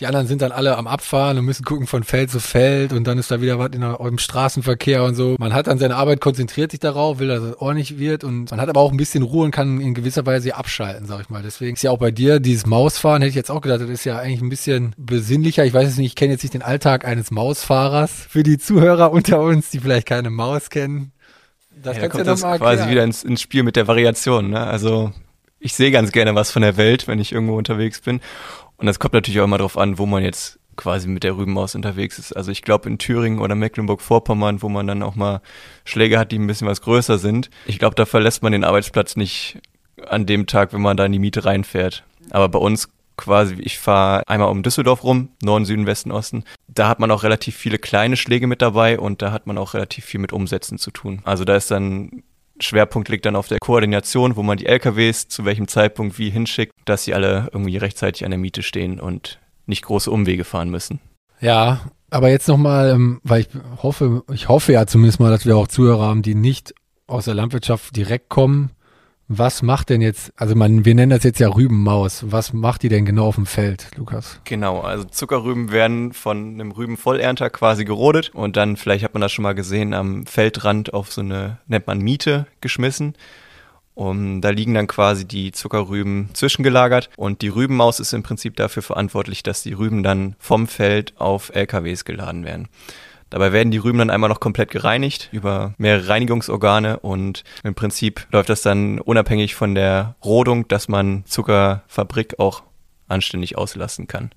Die 0.01 0.07
anderen 0.07 0.27
sind 0.29 0.43
dann 0.43 0.53
alle 0.53 0.77
am 0.77 0.87
Abfahren 0.87 1.39
und 1.39 1.45
müssen 1.45 1.65
gucken 1.65 1.87
von 1.89 2.05
Feld 2.05 2.31
zu 2.31 2.39
Feld 2.39 2.93
und 2.93 3.05
dann 3.05 3.19
ist 3.19 3.31
da 3.31 3.41
wieder 3.41 3.59
was 3.59 3.71
in 3.73 3.81
der, 3.81 3.99
im 3.99 4.19
Straßenverkehr 4.19 5.03
und 5.03 5.17
so. 5.17 5.35
Man 5.39 5.53
hat 5.53 5.67
dann 5.67 5.79
seine 5.79 5.97
Arbeit, 5.97 6.21
konzentriert 6.21 6.71
sich 6.71 6.81
darauf, 6.81 7.19
will, 7.19 7.29
dass 7.29 7.43
es 7.43 7.57
ordentlich 7.57 7.99
wird 7.99 8.23
und 8.23 8.51
man 8.51 8.61
hat 8.61 8.69
aber 8.69 8.81
auch 8.81 8.93
ein 8.93 8.97
bisschen 8.97 9.25
Ruhe 9.25 9.47
und 9.47 9.51
kann 9.51 9.81
in 9.81 9.95
gewisser 9.95 10.25
Weise 10.25 10.55
abschalten, 10.55 11.07
sag 11.07 11.23
ich 11.23 11.31
mal. 11.31 11.43
Deswegen 11.43 11.75
ist 11.75 11.83
ja 11.83 11.91
auch 11.91 11.99
bei 11.99 12.13
dir 12.13 12.39
dieses 12.39 12.67
Mausfahren, 12.67 13.23
hätte 13.23 13.31
ich 13.31 13.35
jetzt 13.35 13.51
auch 13.51 13.61
gedacht, 13.61 13.81
das 13.81 13.91
ist 13.91 14.05
ja 14.05 14.19
eigentlich 14.19 14.41
ein 14.41 14.49
bisschen 14.49 14.95
besinnlicher. 14.97 15.65
Ich 15.65 15.75
weiß 15.75 15.89
es 15.89 15.97
nicht, 15.97 16.07
ich 16.07 16.17
kenne 16.17 16.33
jetzt 16.33 16.43
nicht 16.43 16.55
den 16.55 16.63
Alltag 16.63 17.05
eines 17.05 17.31
Mausfahrers. 17.33 18.13
Für 18.29 18.45
die 18.45 18.59
Zuhörer 18.59 19.11
unter 19.11 19.41
uns, 19.41 19.71
die 19.71 19.81
vielleicht 19.81 20.07
keine 20.07 20.31
Maus 20.31 20.71
kennen. 20.71 21.13
Das 21.83 21.97
Ja, 21.97 22.03
da 22.03 22.09
kommt 22.09 22.27
ja 22.27 22.33
das 22.33 22.43
quasi 22.43 22.63
erklären. 22.63 22.91
wieder 22.91 23.05
ins, 23.05 23.25
ins 23.25 23.41
Spiel 23.41 23.65
mit 23.65 23.77
der 23.77 23.89
Variation. 23.89 24.51
Ne? 24.51 24.61
Also 24.61 25.13
ich 25.61 25.75
sehe 25.75 25.91
ganz 25.91 26.13
gerne 26.13 26.35
was 26.35 26.51
von 26.51 26.63
der 26.63 26.77
Welt, 26.77 27.09
wenn 27.09 27.19
ich 27.19 27.33
irgendwo 27.33 27.57
unterwegs 27.57 28.01
bin. 28.01 28.21
Und 28.79 28.87
das 28.87 28.99
kommt 28.99 29.15
natürlich 29.15 29.41
auch 29.41 29.45
immer 29.45 29.59
darauf 29.59 29.77
an, 29.77 29.99
wo 29.99 30.07
man 30.07 30.23
jetzt 30.23 30.59
quasi 30.77 31.09
mit 31.09 31.25
der 31.25 31.37
Rübenmaus 31.37 31.75
unterwegs 31.75 32.19
ist. 32.19 32.33
Also 32.33 32.51
ich 32.51 32.63
glaube 32.63 32.89
in 32.89 32.99
Thüringen 32.99 33.41
oder 33.41 33.55
Mecklenburg-Vorpommern, 33.55 34.63
wo 34.63 34.69
man 34.69 34.87
dann 34.87 35.03
auch 35.03 35.17
mal 35.17 35.43
Schläge 35.85 36.19
hat, 36.19 36.33
die 36.33 36.39
ein 36.39 36.47
bisschen 36.47 36.69
was 36.69 36.81
größer 36.81 37.19
sind. 37.19 37.51
Ich 37.67 37.79
glaube, 37.79 37.97
da 37.97 38.07
verlässt 38.07 38.43
man 38.43 38.53
den 38.53 38.65
Arbeitsplatz 38.65 39.17
nicht 39.17 39.59
an 40.09 40.25
dem 40.25 40.47
Tag, 40.47 40.73
wenn 40.73 40.81
man 40.81 40.97
da 40.97 41.05
in 41.05 41.13
die 41.13 41.19
Miete 41.19 41.45
reinfährt. 41.45 42.05
Aber 42.31 42.49
bei 42.49 42.59
uns 42.59 42.89
quasi, 43.17 43.57
ich 43.57 43.79
fahre 43.79 44.23
einmal 44.29 44.49
um 44.49 44.63
Düsseldorf 44.63 45.03
rum, 45.03 45.31
Norden, 45.43 45.65
Süden, 45.65 45.87
Westen, 45.87 46.13
Osten. 46.13 46.45
Da 46.69 46.89
hat 46.89 47.01
man 47.01 47.11
auch 47.11 47.25
relativ 47.25 47.57
viele 47.57 47.79
kleine 47.79 48.17
Schläge 48.17 48.47
mit 48.47 48.63
dabei 48.63 48.99
und 49.01 49.21
da 49.21 49.33
hat 49.33 49.49
man 49.49 49.59
auch 49.59 49.75
relativ 49.75 50.05
viel 50.05 50.21
mit 50.21 50.33
Umsätzen 50.33 50.79
zu 50.79 50.93
tun. 50.93 51.21
Also 51.25 51.45
da 51.45 51.57
ist 51.57 51.71
dann 51.73 52.23
Schwerpunkt 52.61 53.09
liegt 53.09 53.27
dann 53.27 53.37
auf 53.37 53.49
der 53.49 53.59
Koordination, 53.59 54.37
wo 54.37 54.43
man 54.43 54.59
die 54.59 54.67
LKWs 54.67 55.29
zu 55.29 55.45
welchem 55.45 55.69
Zeitpunkt 55.69 56.19
wie 56.19 56.31
hinschickt, 56.31 56.73
dass 56.85 57.05
sie 57.05 57.15
alle 57.15 57.49
irgendwie 57.53 57.77
rechtzeitig 57.77 58.25
an 58.25 58.31
der 58.31 58.39
Miete 58.39 58.63
stehen 58.63 59.01
und 59.01 59.39
nicht 59.67 59.85
große 59.85 60.11
Umwege 60.11 60.45
fahren 60.45 60.71
müssen. 60.71 61.01
Ja, 61.41 61.81
aber 62.11 62.31
jetzt 62.31 62.49
nochmal, 62.49 62.91
ähm, 62.91 63.21
weil 63.23 63.43
ich 63.43 63.49
hoffe, 63.83 64.25
ich 64.33 64.49
hoffe 64.49 64.73
ja 64.73 64.87
zumindest 64.87 65.21
mal, 65.21 65.31
dass 65.31 65.47
wir 65.47 65.57
auch 65.57 65.69
Zuhörer 65.69 66.07
haben, 66.07 66.23
die 66.23 66.35
nicht 66.35 66.75
aus 67.07 67.27
der 67.27 67.35
Landwirtschaft 67.35 67.95
direkt 67.97 68.29
kommen. 68.29 68.71
Was 69.31 69.61
macht 69.61 69.91
denn 69.91 70.01
jetzt, 70.01 70.33
also 70.37 70.55
man, 70.55 70.87
wir 70.87 70.95
nennen 70.95 71.11
das 71.11 71.23
jetzt 71.23 71.39
ja 71.39 71.49
Rübenmaus. 71.49 72.25
Was 72.29 72.55
macht 72.55 72.83
die 72.83 72.89
denn 72.89 73.05
genau 73.05 73.27
auf 73.27 73.35
dem 73.35 73.45
Feld, 73.45 73.91
Lukas? 73.97 74.41
Genau, 74.45 74.81
also 74.81 75.05
Zuckerrüben 75.05 75.71
werden 75.71 76.15
von 76.15 76.55
einem 76.55 76.73
Rübenvollernter 76.73 77.51
quasi 77.51 77.85
gerodet 77.85 78.31
und 78.35 78.57
dann, 78.57 78.79
vielleicht 78.79 79.05
hat 79.05 79.13
man 79.13 79.21
das 79.21 79.31
schon 79.31 79.43
mal 79.43 79.55
gesehen, 79.55 79.93
am 79.93 80.25
Feldrand 80.25 80.95
auf 80.95 81.13
so 81.13 81.21
eine, 81.21 81.59
nennt 81.67 81.87
man 81.87 81.99
Miete, 81.99 82.47
geschmissen. 82.63 83.15
Und 83.95 84.41
da 84.41 84.51
liegen 84.51 84.75
dann 84.75 84.87
quasi 84.87 85.27
die 85.27 85.53
Zuckerrüben 85.53 86.31
zwischengelagert 86.33 87.11
und 87.17 87.43
die 87.43 87.49
Rübenmaus 87.49 88.01
ist 88.01 88.15
im 88.15 88.23
Prinzip 88.23 88.57
dafür 88.57 88.83
verantwortlich, 88.83 89.43
dass 89.43 89.63
die 89.63 89.73
Rüben 89.75 90.03
dann 90.03 90.37
vom 90.39 90.69
Feld 90.69 91.21
auf 91.21 91.55
LKWs 91.55 92.05
geladen 92.07 92.45
werden. 92.45 92.69
Dabei 93.31 93.53
werden 93.53 93.71
die 93.71 93.79
Rüben 93.79 93.99
dann 93.99 94.11
einmal 94.11 94.31
noch 94.31 94.41
komplett 94.41 94.71
gereinigt 94.71 95.29
über 95.33 95.75
mehrere 95.79 96.09
Reinigungsorgane 96.09 96.99
und 97.01 97.45
im 97.63 97.75
Prinzip 97.75 98.27
läuft 98.31 98.49
das 98.49 98.63
dann 98.63 99.01
unabhängig 99.01 99.55
von 99.55 99.75
der 99.75 100.17
Rodung, 100.25 100.67
dass 100.69 100.89
man 100.89 101.25
Zuckerfabrik 101.27 102.39
auch 102.39 102.63
anständig 103.07 103.59
auslassen 103.59 104.07
kann. 104.07 104.31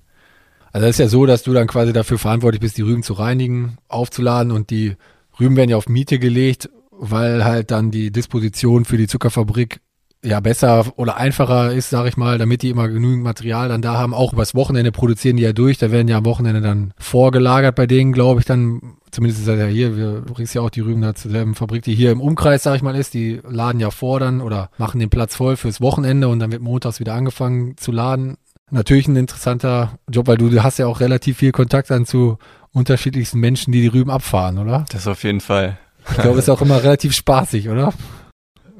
Also 0.72 0.86
es 0.86 0.96
ist 0.96 1.00
ja 1.00 1.08
so, 1.08 1.26
dass 1.26 1.42
du 1.42 1.52
dann 1.52 1.66
quasi 1.66 1.92
dafür 1.92 2.18
verantwortlich 2.18 2.60
bist, 2.60 2.78
die 2.78 2.82
Rüben 2.82 3.02
zu 3.02 3.12
reinigen, 3.14 3.76
aufzuladen 3.88 4.52
und 4.52 4.70
die 4.70 4.96
Rüben 5.38 5.56
werden 5.56 5.70
ja 5.70 5.76
auf 5.76 5.88
Miete 5.88 6.18
gelegt, 6.18 6.70
weil 6.90 7.44
halt 7.44 7.70
dann 7.70 7.90
die 7.90 8.10
Disposition 8.10 8.84
für 8.84 8.96
die 8.96 9.06
Zuckerfabrik 9.06 9.80
ja 10.24 10.40
besser 10.40 10.86
oder 10.96 11.16
einfacher 11.16 11.72
ist, 11.72 11.90
sag 11.90 12.06
ich 12.06 12.16
mal, 12.16 12.38
damit 12.38 12.62
die 12.62 12.70
immer 12.70 12.88
genügend 12.88 13.24
Material 13.24 13.68
dann 13.68 13.82
da 13.82 13.94
haben. 13.94 14.14
Auch 14.14 14.32
übers 14.32 14.54
Wochenende 14.54 14.92
produzieren 14.92 15.36
die 15.36 15.42
ja 15.42 15.52
durch. 15.52 15.78
Da 15.78 15.90
werden 15.90 16.08
ja 16.08 16.18
am 16.18 16.24
Wochenende 16.24 16.60
dann 16.60 16.94
vorgelagert 16.98 17.74
bei 17.74 17.86
denen, 17.86 18.12
glaube 18.12 18.40
ich, 18.40 18.46
dann, 18.46 18.96
zumindest 19.10 19.40
ist 19.40 19.48
das 19.48 19.58
ja 19.58 19.66
hier, 19.66 19.96
wir 19.96 20.22
bringst 20.22 20.54
ja 20.54 20.60
auch 20.60 20.70
die 20.70 20.80
Rüben 20.80 21.02
da 21.02 21.14
zur 21.14 21.30
selben 21.30 21.54
Fabrik, 21.54 21.82
die 21.82 21.94
hier 21.94 22.12
im 22.12 22.20
Umkreis, 22.20 22.62
sag 22.62 22.76
ich 22.76 22.82
mal, 22.82 22.94
ist. 22.94 23.14
Die 23.14 23.40
laden 23.48 23.80
ja 23.80 23.90
vor 23.90 24.20
dann 24.20 24.40
oder 24.40 24.70
machen 24.78 25.00
den 25.00 25.10
Platz 25.10 25.34
voll 25.34 25.56
fürs 25.56 25.80
Wochenende 25.80 26.28
und 26.28 26.38
dann 26.38 26.52
wird 26.52 26.62
montags 26.62 27.00
wieder 27.00 27.14
angefangen 27.14 27.76
zu 27.76 27.90
laden. 27.90 28.36
Natürlich 28.70 29.08
ein 29.08 29.16
interessanter 29.16 29.98
Job, 30.08 30.28
weil 30.28 30.38
du, 30.38 30.48
du 30.48 30.62
hast 30.62 30.78
ja 30.78 30.86
auch 30.86 31.00
relativ 31.00 31.38
viel 31.38 31.52
Kontakt 31.52 31.90
dann 31.90 32.06
zu 32.06 32.38
unterschiedlichsten 32.72 33.38
Menschen, 33.38 33.72
die 33.72 33.82
die 33.82 33.88
Rüben 33.88 34.10
abfahren, 34.10 34.58
oder? 34.58 34.86
Das 34.90 35.06
auf 35.06 35.24
jeden 35.24 35.40
Fall. 35.40 35.78
Ich 36.10 36.16
glaube, 36.16 36.38
ist 36.38 36.48
auch 36.48 36.62
immer 36.62 36.82
relativ 36.82 37.12
spaßig, 37.12 37.68
oder? 37.68 37.92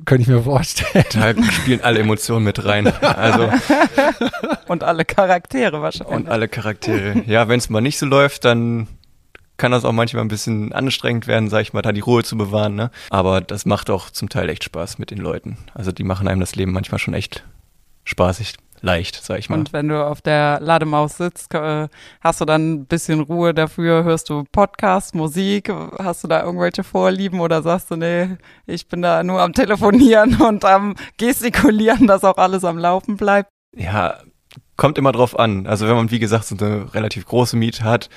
Könnte 0.05 0.23
ich 0.23 0.29
mir 0.29 0.43
vorstellen. 0.43 1.05
Da 1.13 1.35
spielen 1.53 1.81
alle 1.83 2.01
Emotionen 2.01 2.45
mit 2.45 2.65
rein. 2.65 2.87
Also, 3.03 3.51
Und 4.69 4.83
alle 4.85 5.05
Charaktere 5.05 5.81
wahrscheinlich. 5.83 6.17
und 6.17 6.29
alle 6.29 6.49
Charaktere. 6.49 7.23
Ja, 7.27 7.49
wenn 7.49 7.59
es 7.59 7.69
mal 7.71 7.81
nicht 7.81 7.99
so 7.99 8.07
läuft, 8.07 8.45
dann 8.45 8.89
kann 9.59 9.71
das 9.71 9.85
auch 9.85 9.93
manchmal 9.93 10.25
ein 10.25 10.29
bisschen 10.29 10.73
anstrengend 10.73 11.27
werden, 11.27 11.49
sag 11.49 11.61
ich 11.63 11.73
mal, 11.73 11.83
da 11.83 11.93
die 11.93 12.01
Ruhe 12.01 12.25
zu 12.25 12.37
bewahren, 12.37 12.75
ne? 12.75 12.91
Aber 13.11 13.41
das 13.41 13.65
macht 13.67 13.91
auch 13.91 14.11
zum 14.11 14.29
Teil 14.29 14.49
echt 14.49 14.65
Spaß 14.65 14.99
mit 14.99 15.11
den 15.11 15.19
Leuten. 15.19 15.59
Also 15.75 15.93
die 15.93 16.05
machen 16.05 16.27
einem 16.27 16.41
das 16.41 16.57
Leben 16.57 16.73
manchmal 16.73 16.99
schon 16.99 17.15
echt 17.15 17.45
spaßig, 18.05 18.55
leicht, 18.83 19.25
sag 19.25 19.39
ich 19.39 19.49
mal. 19.49 19.59
Und 19.59 19.73
wenn 19.73 19.89
du 19.89 20.05
auf 20.05 20.21
der 20.21 20.61
Lademaus 20.61 21.17
sitzt, 21.17 21.55
äh, 21.55 21.89
hast 22.21 22.41
du 22.41 22.45
dann 22.45 22.73
ein 22.73 22.87
bisschen 22.87 23.21
Ruhe 23.21 23.55
dafür? 23.55 24.05
Hörst 24.05 24.29
du 24.29 24.45
Podcast, 24.53 25.15
Musik? 25.15 25.73
Hast 25.99 26.25
du 26.25 26.29
da 26.29 26.43
irgendwelche 26.43 26.85
Vorlieben 26.85 27.41
oder 27.41 27.63
sagst 27.63 27.91
du, 27.91 27.97
nee, 27.97 28.37
ich 28.67 28.89
bin 28.89 29.03
da 29.03 29.23
nur 29.23 29.41
am 29.41 29.53
Telefonieren 29.53 30.37
und 30.41 30.65
am 30.65 30.97
Gestikulieren, 31.17 32.07
dass 32.07 32.25
auch 32.25 32.37
alles 32.37 32.65
am 32.65 32.79
Laufen 32.79 33.17
bleibt? 33.17 33.49
Ja, 33.75 34.19
kommt 34.77 34.99
immer 34.99 35.13
drauf 35.13 35.39
an. 35.39 35.67
Also 35.67 35.87
wenn 35.89 35.95
man, 35.95 36.11
wie 36.11 36.19
gesagt, 36.19 36.45
so 36.45 36.57
eine 36.57 36.93
relativ 36.95 37.25
große 37.27 37.57
Miete 37.57 37.85
hat, 37.85 38.11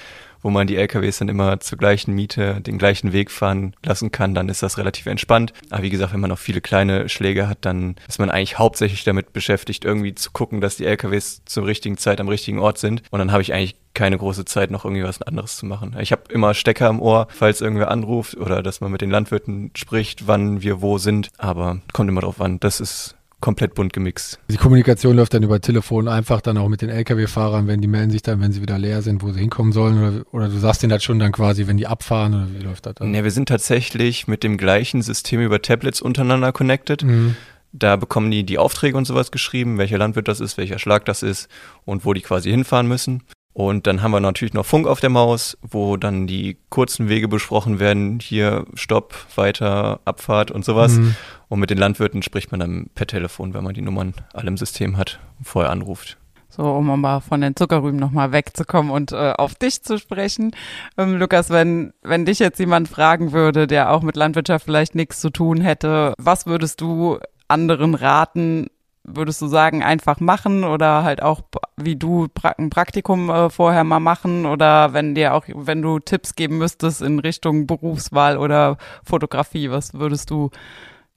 wo 0.45 0.51
man 0.51 0.67
die 0.67 0.75
LKWs 0.75 1.17
dann 1.17 1.27
immer 1.27 1.59
zur 1.59 1.79
gleichen 1.79 2.13
Miete 2.13 2.61
den 2.61 2.77
gleichen 2.77 3.13
Weg 3.13 3.31
fahren 3.31 3.75
lassen 3.83 4.11
kann, 4.11 4.35
dann 4.35 4.47
ist 4.47 4.61
das 4.61 4.77
relativ 4.77 5.07
entspannt. 5.07 5.53
Aber 5.71 5.81
wie 5.81 5.89
gesagt, 5.89 6.13
wenn 6.13 6.19
man 6.19 6.29
noch 6.29 6.37
viele 6.37 6.61
kleine 6.61 7.09
Schläge 7.09 7.47
hat, 7.49 7.57
dann 7.61 7.95
ist 8.07 8.19
man 8.19 8.29
eigentlich 8.29 8.59
hauptsächlich 8.59 9.03
damit 9.03 9.33
beschäftigt, 9.33 9.85
irgendwie 9.85 10.13
zu 10.13 10.29
gucken, 10.29 10.61
dass 10.61 10.75
die 10.77 10.85
LKWs 10.85 11.41
zur 11.45 11.65
richtigen 11.65 11.97
Zeit 11.97 12.21
am 12.21 12.27
richtigen 12.27 12.59
Ort 12.59 12.77
sind. 12.77 13.01
Und 13.09 13.17
dann 13.17 13.31
habe 13.31 13.41
ich 13.41 13.53
eigentlich 13.55 13.75
keine 13.95 14.19
große 14.19 14.45
Zeit, 14.45 14.69
noch 14.69 14.85
irgendwie 14.85 15.03
was 15.03 15.19
anderes 15.23 15.57
zu 15.57 15.65
machen. 15.65 15.95
Ich 15.99 16.11
habe 16.11 16.21
immer 16.29 16.53
Stecker 16.53 16.89
im 16.89 17.01
Ohr, 17.01 17.25
falls 17.31 17.61
irgendwer 17.61 17.89
anruft 17.89 18.37
oder 18.37 18.61
dass 18.61 18.81
man 18.81 18.91
mit 18.91 19.01
den 19.01 19.09
Landwirten 19.09 19.71
spricht, 19.75 20.27
wann 20.27 20.61
wir 20.61 20.79
wo 20.79 20.99
sind. 20.99 21.29
Aber 21.39 21.79
kommt 21.91 22.07
immer 22.07 22.21
drauf 22.21 22.39
an. 22.39 22.59
Das 22.59 22.79
ist 22.79 23.15
komplett 23.45 23.75
bunt 23.75 23.93
gemixt. 23.93 24.39
Die 24.49 24.57
Kommunikation 24.57 25.15
läuft 25.15 25.35
dann 25.35 25.43
über 25.43 25.61
Telefon 25.61 26.07
einfach 26.07 26.41
dann 26.41 26.57
auch 26.57 26.67
mit 26.67 26.81
den 26.81 26.89
Lkw-Fahrern, 26.89 27.67
wenn 27.67 27.79
die 27.79 27.87
melden 27.87 28.09
sich 28.09 28.23
dann, 28.23 28.41
wenn 28.41 28.51
sie 28.51 28.59
wieder 28.59 28.79
leer 28.79 29.03
sind, 29.03 29.21
wo 29.21 29.31
sie 29.31 29.39
hinkommen 29.39 29.71
sollen 29.71 29.99
oder, 29.99 30.25
oder 30.31 30.49
du 30.49 30.57
sagst 30.57 30.81
denen 30.81 30.89
das 30.89 31.03
schon 31.03 31.19
dann 31.19 31.31
quasi, 31.31 31.67
wenn 31.67 31.77
die 31.77 31.85
abfahren 31.85 32.33
oder 32.33 32.47
wie 32.51 32.63
läuft 32.63 32.87
das 32.87 32.95
dann? 32.95 33.13
Ja, 33.13 33.23
wir 33.23 33.29
sind 33.29 33.47
tatsächlich 33.47 34.27
mit 34.27 34.41
dem 34.43 34.57
gleichen 34.57 35.03
System 35.03 35.41
über 35.41 35.61
Tablets 35.61 36.01
untereinander 36.01 36.51
connected. 36.53 37.03
Mhm. 37.03 37.35
Da 37.71 37.97
bekommen 37.97 38.31
die 38.31 38.47
die 38.47 38.57
Aufträge 38.57 38.97
und 38.97 39.05
sowas 39.05 39.29
geschrieben, 39.29 39.77
welcher 39.77 39.99
Landwirt 39.99 40.27
das 40.27 40.39
ist, 40.39 40.57
welcher 40.57 40.79
Schlag 40.79 41.05
das 41.05 41.21
ist 41.21 41.47
und 41.83 42.03
wo 42.03 42.13
die 42.13 42.21
quasi 42.21 42.49
hinfahren 42.49 42.87
müssen. 42.87 43.21
Und 43.55 43.87
dann 43.87 44.01
haben 44.01 44.11
wir 44.11 44.19
natürlich 44.19 44.53
noch 44.53 44.65
Funk 44.65 44.85
auf 44.85 44.99
der 44.99 45.09
Maus, 45.09 45.57
wo 45.61 45.95
dann 45.95 46.27
die 46.27 46.57
kurzen 46.69 47.07
Wege 47.07 47.29
besprochen 47.29 47.79
werden. 47.79 48.19
Hier 48.19 48.65
Stopp, 48.73 49.15
weiter, 49.35 50.01
Abfahrt 50.03 50.51
und 50.51 50.65
sowas. 50.65 50.97
Mhm. 50.97 51.15
Und 51.47 51.61
mit 51.61 51.69
den 51.69 51.77
Landwirten 51.77 52.21
spricht 52.21 52.51
man 52.51 52.59
dann 52.59 52.89
per 52.95 53.07
Telefon, 53.07 53.53
wenn 53.53 53.63
man 53.63 53.73
die 53.73 53.81
Nummern 53.81 54.13
alle 54.33 54.49
im 54.49 54.57
System 54.57 54.97
hat 54.97 55.21
und 55.37 55.47
vorher 55.47 55.71
anruft. 55.71 56.17
So, 56.49 56.63
um 56.63 56.99
mal 56.99 57.21
von 57.21 57.39
den 57.39 57.55
Zuckerrüben 57.55 57.97
nochmal 57.97 58.33
wegzukommen 58.33 58.91
und 58.91 59.13
äh, 59.13 59.31
auf 59.37 59.55
dich 59.55 59.81
zu 59.83 59.99
sprechen. 59.99 60.51
Ähm, 60.97 61.17
Lukas, 61.17 61.49
wenn, 61.49 61.93
wenn 62.01 62.25
dich 62.25 62.39
jetzt 62.39 62.59
jemand 62.59 62.89
fragen 62.89 63.31
würde, 63.31 63.67
der 63.67 63.89
auch 63.89 64.01
mit 64.01 64.17
Landwirtschaft 64.17 64.65
vielleicht 64.65 64.95
nichts 64.95 65.21
zu 65.21 65.29
tun 65.29 65.61
hätte, 65.61 66.13
was 66.17 66.45
würdest 66.45 66.81
du 66.81 67.19
anderen 67.47 67.95
raten, 67.95 68.67
würdest 69.05 69.41
du 69.41 69.47
sagen, 69.47 69.83
einfach 69.83 70.19
machen 70.19 70.63
oder 70.63 71.03
halt 71.03 71.21
auch 71.21 71.41
wie 71.77 71.95
du 71.95 72.27
ein 72.57 72.69
Praktikum 72.69 73.29
äh, 73.29 73.49
vorher 73.49 73.83
mal 73.83 73.99
machen 73.99 74.45
oder 74.45 74.93
wenn 74.93 75.15
dir 75.15 75.33
auch, 75.33 75.45
wenn 75.47 75.81
du 75.81 75.99
Tipps 75.99 76.35
geben 76.35 76.57
müsstest 76.57 77.01
in 77.01 77.19
Richtung 77.19 77.67
Berufswahl 77.67 78.37
oder 78.37 78.77
Fotografie, 79.03 79.69
was 79.69 79.93
würdest 79.93 80.29
du 80.29 80.49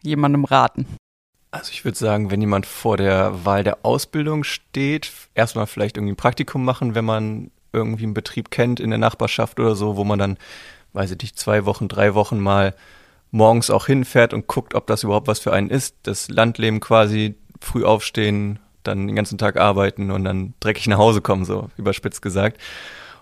jemandem 0.02 0.44
raten? 0.44 0.86
Also 1.50 1.70
ich 1.72 1.84
würde 1.84 1.96
sagen, 1.96 2.30
wenn 2.30 2.40
jemand 2.40 2.66
vor 2.66 2.98
der 2.98 3.44
Wahl 3.46 3.64
der 3.64 3.84
Ausbildung 3.84 4.44
steht, 4.44 5.10
erstmal 5.34 5.66
vielleicht 5.66 5.96
irgendwie 5.96 6.12
ein 6.12 6.16
Praktikum 6.16 6.64
machen, 6.64 6.94
wenn 6.94 7.06
man 7.06 7.50
irgendwie 7.72 8.04
einen 8.04 8.14
Betrieb 8.14 8.50
kennt 8.50 8.80
in 8.80 8.90
der 8.90 8.98
Nachbarschaft 8.98 9.58
oder 9.58 9.74
so, 9.74 9.96
wo 9.96 10.04
man 10.04 10.18
dann, 10.18 10.38
weiß 10.92 11.10
ich 11.10 11.18
nicht, 11.22 11.38
zwei 11.38 11.64
Wochen, 11.64 11.88
drei 11.88 12.14
Wochen 12.14 12.38
mal 12.38 12.74
morgens 13.30 13.70
auch 13.70 13.86
hinfährt 13.86 14.34
und 14.34 14.46
guckt, 14.46 14.74
ob 14.74 14.86
das 14.86 15.04
überhaupt 15.04 15.26
was 15.26 15.38
für 15.38 15.52
einen 15.52 15.70
ist. 15.70 15.96
Das 16.02 16.28
Landleben 16.28 16.80
quasi 16.80 17.34
früh 17.60 17.84
aufstehen, 17.84 18.58
dann 18.82 19.06
den 19.06 19.16
ganzen 19.16 19.38
Tag 19.38 19.56
arbeiten 19.56 20.10
und 20.10 20.24
dann 20.24 20.54
dreckig 20.60 20.86
nach 20.88 20.98
Hause 20.98 21.20
kommen, 21.20 21.44
so 21.44 21.68
überspitzt 21.76 22.22
gesagt. 22.22 22.58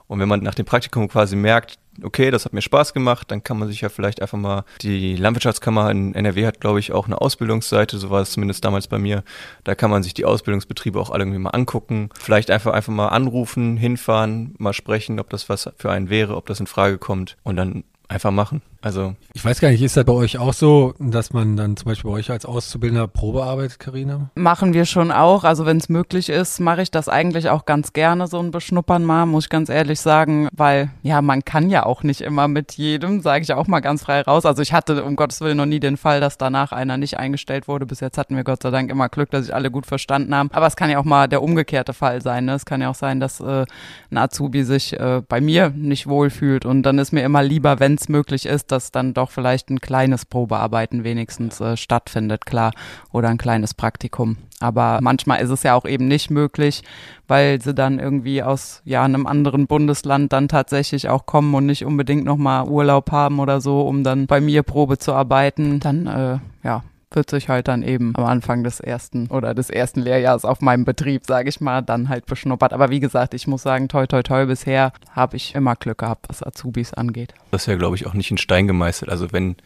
Und 0.08 0.20
wenn 0.20 0.28
man 0.28 0.40
nach 0.40 0.54
dem 0.54 0.66
Praktikum 0.66 1.08
quasi 1.08 1.34
merkt, 1.34 1.78
okay, 2.02 2.30
das 2.30 2.44
hat 2.44 2.52
mir 2.52 2.62
Spaß 2.62 2.94
gemacht, 2.94 3.30
dann 3.30 3.42
kann 3.42 3.58
man 3.58 3.68
sich 3.68 3.80
ja 3.80 3.88
vielleicht 3.88 4.22
einfach 4.22 4.38
mal, 4.38 4.64
die 4.82 5.16
Landwirtschaftskammer 5.16 5.90
in 5.90 6.14
NRW 6.14 6.46
hat, 6.46 6.60
glaube 6.60 6.78
ich, 6.78 6.92
auch 6.92 7.06
eine 7.06 7.20
Ausbildungsseite, 7.20 7.98
so 7.98 8.10
war 8.10 8.20
es 8.20 8.30
zumindest 8.30 8.64
damals 8.64 8.86
bei 8.86 8.98
mir. 8.98 9.24
Da 9.64 9.74
kann 9.74 9.90
man 9.90 10.02
sich 10.02 10.14
die 10.14 10.24
Ausbildungsbetriebe 10.24 11.00
auch 11.00 11.10
alle 11.10 11.24
irgendwie 11.24 11.40
mal 11.40 11.50
angucken. 11.50 12.10
Vielleicht 12.20 12.50
einfach, 12.50 12.72
einfach 12.72 12.92
mal 12.92 13.08
anrufen, 13.08 13.76
hinfahren, 13.76 14.54
mal 14.58 14.72
sprechen, 14.72 15.18
ob 15.18 15.30
das 15.30 15.48
was 15.48 15.70
für 15.76 15.90
einen 15.90 16.10
wäre, 16.10 16.36
ob 16.36 16.46
das 16.46 16.60
in 16.60 16.66
Frage 16.66 16.98
kommt 16.98 17.36
und 17.42 17.56
dann 17.56 17.84
einfach 18.08 18.30
machen. 18.30 18.62
Also 18.86 19.16
ich 19.34 19.44
weiß 19.44 19.58
gar 19.58 19.70
nicht, 19.70 19.82
ist 19.82 19.96
das 19.96 20.04
bei 20.04 20.12
euch 20.12 20.38
auch 20.38 20.52
so, 20.52 20.94
dass 21.00 21.32
man 21.32 21.56
dann 21.56 21.76
zum 21.76 21.86
Beispiel 21.86 22.08
bei 22.08 22.18
euch 22.18 22.30
als 22.30 22.46
Auszubildender 22.46 23.08
Probe 23.08 23.42
arbeitet, 23.42 23.80
Karina? 23.80 24.30
Machen 24.36 24.74
wir 24.74 24.84
schon 24.84 25.10
auch. 25.10 25.42
Also 25.42 25.66
wenn 25.66 25.78
es 25.78 25.88
möglich 25.88 26.28
ist, 26.28 26.60
mache 26.60 26.82
ich 26.82 26.92
das 26.92 27.08
eigentlich 27.08 27.50
auch 27.50 27.66
ganz 27.66 27.92
gerne, 27.94 28.28
so 28.28 28.38
ein 28.38 28.52
Beschnuppern 28.52 29.04
mal, 29.04 29.26
muss 29.26 29.46
ich 29.46 29.50
ganz 29.50 29.70
ehrlich 29.70 29.98
sagen, 29.98 30.46
weil 30.52 30.92
ja, 31.02 31.20
man 31.20 31.44
kann 31.44 31.68
ja 31.68 31.84
auch 31.84 32.04
nicht 32.04 32.20
immer 32.20 32.46
mit 32.46 32.74
jedem, 32.74 33.22
sage 33.22 33.42
ich 33.42 33.52
auch 33.52 33.66
mal 33.66 33.80
ganz 33.80 34.04
frei 34.04 34.20
raus. 34.20 34.46
Also 34.46 34.62
ich 34.62 34.72
hatte 34.72 35.02
um 35.02 35.16
Gottes 35.16 35.40
Willen 35.40 35.56
noch 35.56 35.66
nie 35.66 35.80
den 35.80 35.96
Fall, 35.96 36.20
dass 36.20 36.38
danach 36.38 36.70
einer 36.70 36.96
nicht 36.96 37.18
eingestellt 37.18 37.66
wurde. 37.66 37.86
Bis 37.86 37.98
jetzt 37.98 38.18
hatten 38.18 38.36
wir 38.36 38.44
Gott 38.44 38.62
sei 38.62 38.70
Dank 38.70 38.88
immer 38.88 39.08
Glück, 39.08 39.32
dass 39.32 39.46
sich 39.46 39.54
alle 39.54 39.72
gut 39.72 39.86
verstanden 39.86 40.32
haben. 40.32 40.48
Aber 40.52 40.68
es 40.68 40.76
kann 40.76 40.90
ja 40.90 41.00
auch 41.00 41.04
mal 41.04 41.26
der 41.26 41.42
umgekehrte 41.42 41.92
Fall 41.92 42.22
sein. 42.22 42.44
Ne? 42.44 42.54
Es 42.54 42.64
kann 42.64 42.80
ja 42.80 42.90
auch 42.90 42.94
sein, 42.94 43.18
dass 43.18 43.40
äh, 43.40 43.64
ein 44.12 44.16
Azubi 44.16 44.62
sich 44.62 44.92
äh, 44.92 45.22
bei 45.28 45.40
mir 45.40 45.70
nicht 45.70 46.06
wohlfühlt 46.06 46.64
und 46.64 46.84
dann 46.84 47.00
ist 47.00 47.10
mir 47.10 47.24
immer 47.24 47.42
lieber, 47.42 47.80
wenn 47.80 47.96
es 47.96 48.08
möglich 48.08 48.46
ist, 48.46 48.75
dass 48.75 48.75
dann 48.90 49.14
doch 49.14 49.30
vielleicht 49.30 49.70
ein 49.70 49.80
kleines 49.80 50.24
Probearbeiten 50.24 51.04
wenigstens 51.04 51.60
äh, 51.60 51.76
stattfindet, 51.76 52.46
klar, 52.46 52.72
oder 53.12 53.28
ein 53.28 53.38
kleines 53.38 53.74
Praktikum. 53.74 54.36
Aber 54.60 54.98
manchmal 55.02 55.40
ist 55.40 55.50
es 55.50 55.62
ja 55.62 55.74
auch 55.74 55.84
eben 55.84 56.08
nicht 56.08 56.30
möglich, 56.30 56.82
weil 57.28 57.60
sie 57.60 57.74
dann 57.74 57.98
irgendwie 57.98 58.42
aus 58.42 58.80
ja 58.84 59.02
einem 59.02 59.26
anderen 59.26 59.66
Bundesland 59.66 60.32
dann 60.32 60.48
tatsächlich 60.48 61.08
auch 61.08 61.26
kommen 61.26 61.54
und 61.54 61.66
nicht 61.66 61.84
unbedingt 61.84 62.24
nochmal 62.24 62.68
Urlaub 62.68 63.12
haben 63.12 63.38
oder 63.38 63.60
so, 63.60 63.82
um 63.82 64.02
dann 64.04 64.26
bei 64.26 64.40
mir 64.40 64.62
Probe 64.62 64.98
zu 64.98 65.12
arbeiten. 65.12 65.80
Dann 65.80 66.06
äh, 66.06 66.38
ja 66.62 66.82
wird 67.16 67.30
sich 67.30 67.48
halt 67.48 67.66
dann 67.66 67.82
eben 67.82 68.14
am 68.14 68.24
Anfang 68.24 68.62
des 68.62 68.78
ersten 68.78 69.26
oder 69.28 69.54
des 69.54 69.70
ersten 69.70 70.00
Lehrjahres 70.00 70.44
auf 70.44 70.60
meinem 70.60 70.84
Betrieb, 70.84 71.26
sage 71.26 71.48
ich 71.48 71.60
mal, 71.60 71.82
dann 71.82 72.08
halt 72.08 72.26
beschnuppert. 72.26 72.72
Aber 72.72 72.90
wie 72.90 73.00
gesagt, 73.00 73.34
ich 73.34 73.46
muss 73.46 73.62
sagen, 73.62 73.88
toi 73.88 74.06
toi 74.06 74.22
toi, 74.22 74.46
bisher 74.46 74.92
habe 75.10 75.36
ich 75.36 75.54
immer 75.54 75.74
Glück 75.74 75.98
gehabt, 75.98 76.26
was 76.28 76.42
Azubis 76.42 76.94
angeht. 76.94 77.34
Das 77.50 77.62
ist 77.62 77.66
ja, 77.66 77.76
glaube 77.76 77.96
ich, 77.96 78.06
auch 78.06 78.14
nicht 78.14 78.30
in 78.30 78.38
Stein 78.38 78.66
gemeißelt. 78.66 79.10
Also 79.10 79.32
wenn 79.32 79.56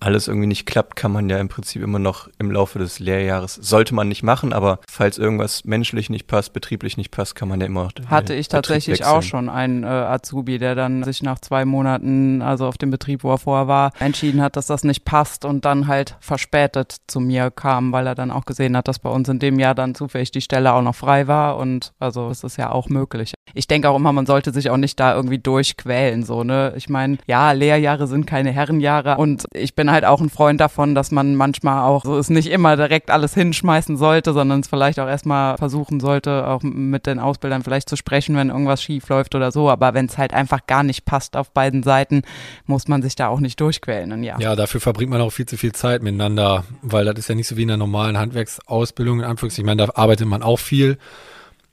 alles 0.00 0.28
irgendwie 0.28 0.46
nicht 0.46 0.66
klappt, 0.66 0.96
kann 0.96 1.12
man 1.12 1.28
ja 1.28 1.38
im 1.38 1.48
Prinzip 1.48 1.82
immer 1.82 1.98
noch 1.98 2.28
im 2.38 2.50
Laufe 2.50 2.78
des 2.78 2.98
Lehrjahres, 2.98 3.54
sollte 3.54 3.94
man 3.94 4.08
nicht 4.08 4.22
machen, 4.22 4.52
aber 4.52 4.80
falls 4.88 5.18
irgendwas 5.18 5.64
menschlich 5.64 6.10
nicht 6.10 6.26
passt, 6.26 6.52
betrieblich 6.52 6.96
nicht 6.96 7.10
passt, 7.10 7.34
kann 7.34 7.48
man 7.48 7.60
ja 7.60 7.66
immer 7.66 7.84
noch 7.84 7.92
Hatte 8.08 8.34
ich 8.34 8.48
tatsächlich 8.48 9.04
auch 9.04 9.22
schon 9.22 9.48
einen 9.48 9.82
äh, 9.82 9.86
Azubi, 9.86 10.58
der 10.58 10.74
dann 10.74 11.02
sich 11.02 11.22
nach 11.22 11.40
zwei 11.40 11.64
Monaten, 11.64 12.42
also 12.42 12.66
auf 12.66 12.78
dem 12.78 12.90
Betrieb, 12.90 13.24
wo 13.24 13.32
er 13.32 13.38
vorher 13.38 13.68
war, 13.68 13.92
entschieden 13.98 14.40
hat, 14.40 14.56
dass 14.56 14.66
das 14.66 14.84
nicht 14.84 15.04
passt 15.04 15.44
und 15.44 15.64
dann 15.64 15.86
halt 15.86 16.16
verspätet 16.20 16.96
zu 17.06 17.20
mir 17.20 17.50
kam, 17.50 17.92
weil 17.92 18.06
er 18.06 18.14
dann 18.14 18.30
auch 18.30 18.44
gesehen 18.44 18.76
hat, 18.76 18.88
dass 18.88 18.98
bei 18.98 19.10
uns 19.10 19.28
in 19.28 19.38
dem 19.38 19.58
Jahr 19.58 19.74
dann 19.74 19.94
zufällig 19.94 20.30
die 20.30 20.40
Stelle 20.40 20.72
auch 20.72 20.82
noch 20.82 20.94
frei 20.94 21.26
war 21.26 21.56
und 21.56 21.92
also 21.98 22.30
es 22.30 22.44
ist 22.44 22.56
ja 22.56 22.70
auch 22.70 22.88
möglich. 22.88 23.34
Ich 23.54 23.66
denke 23.66 23.88
auch 23.88 23.96
immer, 23.96 24.12
man 24.12 24.26
sollte 24.26 24.52
sich 24.52 24.70
auch 24.70 24.76
nicht 24.76 25.00
da 25.00 25.14
irgendwie 25.14 25.38
durchquälen, 25.38 26.22
so, 26.22 26.44
ne? 26.44 26.74
Ich 26.76 26.88
meine, 26.88 27.18
ja, 27.26 27.52
Lehrjahre 27.52 28.06
sind 28.06 28.26
keine 28.26 28.52
Herrenjahre 28.52 29.16
und 29.16 29.46
ich 29.54 29.74
bin 29.74 29.87
bin 29.88 29.94
halt 29.94 30.04
auch 30.04 30.20
ein 30.20 30.28
Freund 30.28 30.60
davon, 30.60 30.94
dass 30.94 31.10
man 31.10 31.34
manchmal 31.34 31.82
auch 31.84 32.04
so 32.04 32.18
es 32.18 32.28
nicht 32.28 32.48
immer 32.48 32.76
direkt 32.76 33.10
alles 33.10 33.32
hinschmeißen 33.32 33.96
sollte, 33.96 34.34
sondern 34.34 34.60
es 34.60 34.68
vielleicht 34.68 35.00
auch 35.00 35.08
erstmal 35.08 35.56
versuchen 35.56 35.98
sollte, 35.98 36.46
auch 36.46 36.62
mit 36.62 37.06
den 37.06 37.18
Ausbildern 37.18 37.62
vielleicht 37.62 37.88
zu 37.88 37.96
sprechen, 37.96 38.36
wenn 38.36 38.50
irgendwas 38.50 38.82
schief 38.82 39.08
läuft 39.08 39.34
oder 39.34 39.50
so. 39.50 39.70
Aber 39.70 39.94
wenn 39.94 40.04
es 40.04 40.18
halt 40.18 40.34
einfach 40.34 40.66
gar 40.66 40.82
nicht 40.82 41.06
passt 41.06 41.36
auf 41.36 41.52
beiden 41.52 41.82
Seiten, 41.82 42.22
muss 42.66 42.86
man 42.86 43.00
sich 43.00 43.16
da 43.16 43.28
auch 43.28 43.40
nicht 43.40 43.58
durchquälen. 43.60 44.12
Und 44.12 44.24
ja. 44.24 44.38
ja, 44.38 44.54
dafür 44.56 44.80
verbringt 44.82 45.10
man 45.10 45.22
auch 45.22 45.30
viel 45.30 45.46
zu 45.46 45.56
viel 45.56 45.72
Zeit 45.72 46.02
miteinander, 46.02 46.64
weil 46.82 47.06
das 47.06 47.18
ist 47.18 47.28
ja 47.30 47.34
nicht 47.34 47.48
so 47.48 47.56
wie 47.56 47.62
in 47.62 47.70
einer 47.70 47.78
normalen 47.78 48.18
Handwerksausbildung, 48.18 49.20
in 49.20 49.24
Anführungszeichen. 49.24 49.64
Ich 49.64 49.74
meine, 49.74 49.86
da 49.86 49.92
arbeitet 49.94 50.26
man 50.26 50.42
auch 50.42 50.58
viel. 50.58 50.98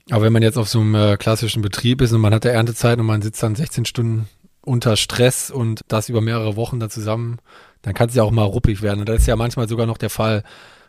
Aber 0.09 0.23
wenn 0.23 0.33
man 0.33 0.43
jetzt 0.43 0.57
auf 0.57 0.69
so 0.69 0.79
einem 0.79 0.95
äh, 0.95 1.17
klassischen 1.17 1.61
Betrieb 1.61 2.01
ist 2.01 2.13
und 2.13 2.21
man 2.21 2.33
hat 2.33 2.45
der 2.45 2.53
Erntezeit 2.53 2.97
und 2.97 3.07
man 3.07 3.21
sitzt 3.21 3.43
dann 3.43 3.55
16 3.55 3.83
Stunden 3.85 4.29
unter 4.61 4.95
Stress 4.97 5.51
und 5.51 5.81
das 5.87 6.09
über 6.09 6.21
mehrere 6.21 6.55
Wochen 6.55 6.79
da 6.79 6.89
zusammen, 6.89 7.39
dann 7.85 7.93
kann 7.93 8.09
es 8.09 8.15
ja 8.15 8.23
auch 8.23 8.31
mal 8.31 8.43
ruppig 8.43 8.81
werden. 8.81 9.01
Und 9.01 9.09
das 9.09 9.21
ist 9.21 9.27
ja 9.27 9.35
manchmal 9.35 9.69
sogar 9.69 9.85
noch 9.85 9.99
der 9.99 10.09
Fall, 10.09 10.43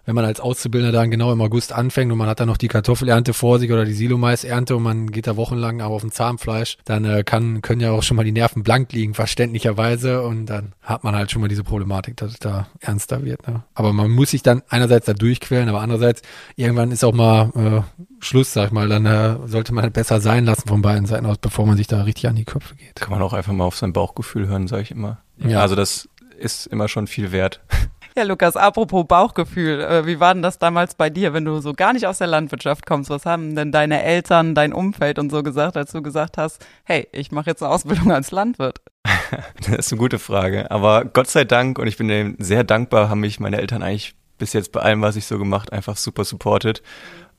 wenn 0.07 0.15
man 0.15 0.25
als 0.25 0.41
Auszubildender 0.41 0.97
dann 0.97 1.11
genau 1.11 1.33
im 1.33 1.41
August 1.41 1.73
anfängt 1.73 2.11
und 2.11 2.17
man 2.17 2.29
hat 2.29 2.41
dann 2.41 2.49
noch 2.49 2.57
die 2.57 2.69
Kartoffelernte 2.69 3.35
vor 3.35 3.59
sich 3.59 3.71
oder 3.73 3.85
die 3.85 3.93
Silomais-Ernte 3.93 4.77
und 4.77 4.85
man 4.85 5.11
geht 5.11 5.27
da 5.27 5.37
wochenlang 5.37 5.83
aber 5.83 5.95
auf 5.95 6.03
dem 6.03 6.13
Zahnfleisch, 6.13 6.79
dann 6.85 7.05
äh, 7.05 7.25
kann, 7.25 7.61
können 7.61 7.81
ja 7.81 7.91
auch 7.91 8.05
schon 8.05 8.17
mal 8.17 8.25
die 8.25 8.33
Nerven 8.33 8.63
blank 8.63 8.93
liegen, 8.93 9.15
verständlicherweise. 9.15 10.23
Und 10.23 10.47
dann 10.47 10.73
hat 10.81 11.03
man 11.05 11.15
halt 11.15 11.33
schon 11.33 11.43
mal 11.43 11.49
diese 11.49 11.65
Problematik, 11.65 12.17
dass 12.17 12.33
es 12.33 12.39
da 12.39 12.69
ernster 12.81 13.25
wird. 13.25 13.47
Ne? 13.49 13.65
Aber 13.75 13.93
man 13.93 14.11
muss 14.11 14.31
sich 14.31 14.43
dann 14.43 14.63
einerseits 14.69 15.07
da 15.07 15.13
durchquälen, 15.13 15.69
aber 15.69 15.81
andererseits 15.81 16.23
irgendwann 16.55 16.93
ist 16.93 17.05
auch 17.05 17.13
mal 17.13 17.51
äh, 17.57 18.01
Schluss, 18.25 18.53
sag 18.53 18.67
ich 18.67 18.73
mal. 18.73 18.89
Dann 18.89 19.07
äh, 19.07 19.37
sollte 19.47 19.75
man 19.75 19.91
besser 19.91 20.21
sein 20.21 20.45
lassen 20.45 20.69
von 20.69 20.83
beiden 20.83 21.07
Seiten 21.07 21.27
aus, 21.27 21.39
bevor 21.39 21.67
man 21.67 21.77
sich 21.77 21.89
da 21.89 22.03
richtig 22.03 22.29
an 22.29 22.37
die 22.37 22.45
Köpfe 22.45 22.77
geht. 22.77 22.95
Kann 22.95 23.11
man 23.11 23.23
auch 23.23 23.33
einfach 23.33 23.53
mal 23.53 23.65
auf 23.65 23.77
sein 23.77 23.93
Bauchgefühl 23.93 24.47
hören, 24.47 24.69
sage 24.69 24.83
ich 24.83 24.93
immer. 24.93 25.19
Ja. 25.39 25.61
Also 25.61 25.75
das 25.75 26.09
ist 26.39 26.67
immer 26.67 26.89
schon 26.89 27.07
viel 27.07 27.33
wert. 27.33 27.61
Ja, 28.19 28.23
Lukas, 28.23 28.57
apropos 28.57 29.07
Bauchgefühl, 29.07 29.79
äh, 29.79 30.07
wie 30.07 30.19
war 30.21 30.33
denn 30.33 30.43
das 30.43 30.59
damals 30.59 30.95
bei 30.95 31.11
dir, 31.11 31.35
wenn 31.35 31.45
du 31.45 31.61
so 31.61 31.75
gar 31.75 31.93
nicht 31.93 32.07
aus 32.07 32.17
der 32.17 32.27
Landwirtschaft 32.27 32.87
kommst? 32.87 33.11
Was 33.11 33.27
haben 33.27 33.55
denn 33.55 33.73
deine 33.73 34.03
Eltern, 34.03 34.55
dein 34.55 34.73
Umfeld 34.73 35.19
und 35.19 35.31
so 35.31 35.43
gesagt, 35.43 35.77
als 35.77 35.93
du 35.93 36.01
gesagt 36.01 36.39
hast, 36.39 36.65
hey, 36.85 37.07
ich 37.13 37.31
mache 37.31 37.51
jetzt 37.51 37.63
eine 37.63 37.71
Ausbildung 37.71 38.11
als 38.11 38.31
Landwirt? 38.31 38.81
das 39.61 39.69
ist 39.69 39.93
eine 39.93 39.99
gute 39.99 40.19
Frage. 40.19 40.71
Aber 40.71 41.05
Gott 41.05 41.29
sei 41.29 41.45
Dank, 41.45 41.79
und 41.79 41.89
ich 41.89 41.99
bin 41.99 42.09
denen 42.09 42.37
sehr 42.39 42.65
dankbar, 42.65 43.11
haben 43.11 43.21
mich 43.21 43.39
meine 43.39 43.59
Eltern 43.59 43.83
eigentlich 43.83 44.15
bis 44.39 44.55
jetzt 44.55 44.73
bei 44.73 44.81
allem, 44.81 45.03
was 45.03 45.17
ich 45.17 45.27
so 45.27 45.39
gemacht, 45.39 45.71
einfach 45.75 45.99
super 45.99 46.25
supported. 46.25 46.83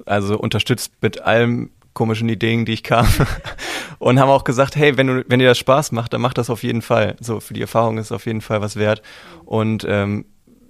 Also 0.06 0.38
unterstützt 0.38 0.94
mit 1.02 1.22
allem 1.24 1.72
komischen 1.98 2.30
Ideen, 2.30 2.64
die 2.66 2.74
ich 2.74 2.84
kam. 2.84 3.08
und 4.00 4.20
haben 4.20 4.30
auch 4.30 4.44
gesagt, 4.44 4.76
hey, 4.76 4.98
wenn 4.98 5.08
du, 5.08 5.26
wenn 5.28 5.40
dir 5.40 5.48
das 5.48 5.58
Spaß 5.58 5.92
macht, 5.92 6.14
dann 6.14 6.22
mach 6.22 6.34
das 6.34 6.52
auf 6.52 6.62
jeden 6.62 6.84
Fall. 6.84 7.16
So, 7.20 7.40
für 7.40 7.56
die 7.56 7.62
Erfahrung 7.62 7.98
ist 7.98 8.06
es 8.06 8.12
auf 8.12 8.28
jeden 8.28 8.42
Fall 8.42 8.62
was 8.62 8.76
wert. 8.76 9.02
Und 9.46 9.84
ähm, 9.90 10.26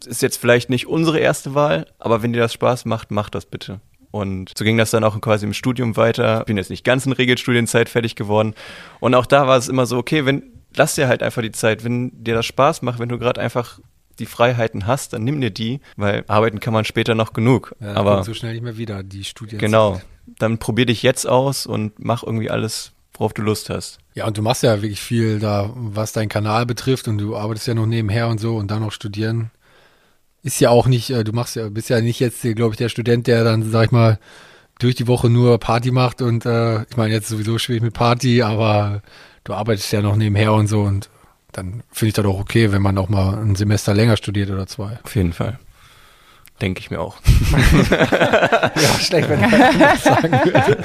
ist 0.06 0.22
jetzt 0.22 0.38
vielleicht 0.38 0.70
nicht 0.70 0.88
unsere 0.88 1.20
erste 1.20 1.54
Wahl, 1.54 1.88
aber 2.00 2.24
wenn 2.24 2.32
dir 2.32 2.40
das 2.40 2.54
Spaß 2.54 2.86
macht, 2.86 3.12
mach 3.12 3.30
das 3.30 3.46
bitte. 3.46 3.82
Und 4.10 4.54
so 4.58 4.64
ging 4.64 4.78
das 4.78 4.92
dann 4.92 5.04
auch 5.04 5.20
quasi 5.20 5.46
im 5.46 5.54
Studium 5.54 5.98
weiter. 5.98 6.46
Bin 6.46 6.56
jetzt 6.56 6.70
nicht 6.70 6.86
ganz 6.86 7.06
in 7.06 7.12
Regelstudienzeit 7.12 7.90
fertig 7.90 8.16
geworden. 8.16 8.56
Und 9.02 9.14
auch 9.14 9.26
da 9.26 9.48
war 9.48 9.58
es 9.58 9.68
immer 9.68 9.86
so, 9.86 9.98
okay, 9.98 10.26
wenn, 10.26 10.44
lass 10.76 10.96
dir 10.96 11.10
halt 11.10 11.22
einfach 11.22 11.42
die 11.42 11.52
Zeit, 11.52 11.84
wenn 11.84 12.24
dir 12.24 12.36
das 12.36 12.46
Spaß 12.46 12.84
macht, 12.84 13.00
wenn 13.00 13.10
du 13.10 13.20
gerade 13.20 13.42
einfach 13.42 13.80
die 14.18 14.26
Freiheiten 14.26 14.88
hast, 14.88 15.12
dann 15.12 15.26
nimm 15.26 15.42
dir 15.42 15.52
die, 15.52 15.82
weil 15.98 16.24
arbeiten 16.28 16.62
kann 16.62 16.74
man 16.74 16.86
später 16.86 17.16
noch 17.16 17.34
genug. 17.34 17.76
Ja, 17.82 17.96
aber 17.96 18.24
so 18.24 18.34
schnell 18.34 18.54
nicht 18.54 18.64
mehr 18.64 18.78
wieder, 18.78 19.04
die 19.04 19.26
Studien. 19.26 19.60
Genau. 19.60 20.02
Dann 20.40 20.58
probier 20.58 20.86
dich 20.86 21.04
jetzt 21.04 21.28
aus 21.28 21.66
und 21.66 21.94
mach 21.98 22.24
irgendwie 22.24 22.50
alles, 22.50 22.92
worauf 23.14 23.34
du 23.34 23.42
Lust 23.42 23.70
hast. 23.70 24.00
Ja, 24.14 24.28
und 24.28 24.38
du 24.38 24.42
machst 24.42 24.64
ja 24.64 24.82
wirklich 24.82 25.02
viel 25.02 25.40
da, 25.40 25.72
was 25.74 26.12
deinen 26.12 26.30
Kanal 26.30 26.66
betrifft 26.66 27.08
und 27.08 27.18
du 27.18 27.36
arbeitest 27.36 27.68
ja 27.68 27.74
noch 27.74 27.86
nebenher 27.86 28.28
und 28.28 28.40
so 28.40 28.58
und 28.58 28.70
dann 28.70 28.82
noch 28.82 28.92
studieren 28.92 29.52
ist 30.48 30.60
ja 30.62 30.70
auch 30.70 30.88
nicht, 30.88 31.10
äh, 31.10 31.24
du 31.24 31.34
machst 31.34 31.56
ja, 31.56 31.70
bist 31.70 31.90
ja 31.90 32.02
nicht 32.02 32.20
jetzt, 32.20 32.42
glaube 32.42 32.74
ich, 32.74 32.78
der 32.78 32.90
Student, 32.90 33.28
der 33.28 33.44
dann, 33.44 33.70
sag 33.70 33.86
ich 33.86 33.92
mal, 33.92 34.18
durch 34.80 34.96
die 34.96 35.08
Woche 35.08 35.30
nur 35.30 35.60
Party 35.60 35.92
macht 35.92 36.22
und 36.22 36.46
äh, 36.46 36.84
ich 36.84 36.98
meine 36.98 37.14
jetzt 37.14 37.28
sowieso 37.28 37.58
schwierig 37.58 37.84
mit 37.84 37.94
Party, 37.94 38.42
aber 38.42 39.02
du 39.44 39.54
arbeitest 39.54 39.92
ja 39.92 40.02
noch 40.02 40.16
nebenher 40.16 40.54
und 40.54 40.68
so 40.68 40.82
und 40.82 41.10
dann 41.52 41.84
finde 41.92 42.10
ich 42.10 42.14
das 42.14 42.26
auch 42.26 42.40
okay, 42.40 42.72
wenn 42.72 42.82
man 42.82 42.98
auch 42.98 43.10
mal 43.10 43.40
ein 43.40 43.56
Semester 43.56 43.94
länger 43.94 44.18
studiert 44.18 44.50
oder 44.52 44.68
zwei. 44.68 45.00
Auf 45.04 45.16
jeden 45.16 45.34
Fall. 45.34 45.60
Denke 46.62 46.80
ich 46.80 46.90
mir 46.90 47.00
auch. 47.00 47.18
ja, 47.92 49.00
schlecht, 49.00 49.30
wenn 49.30 49.44
ich 49.44 49.80
das 49.80 50.04
sagen 50.04 50.32
würde. 50.44 50.84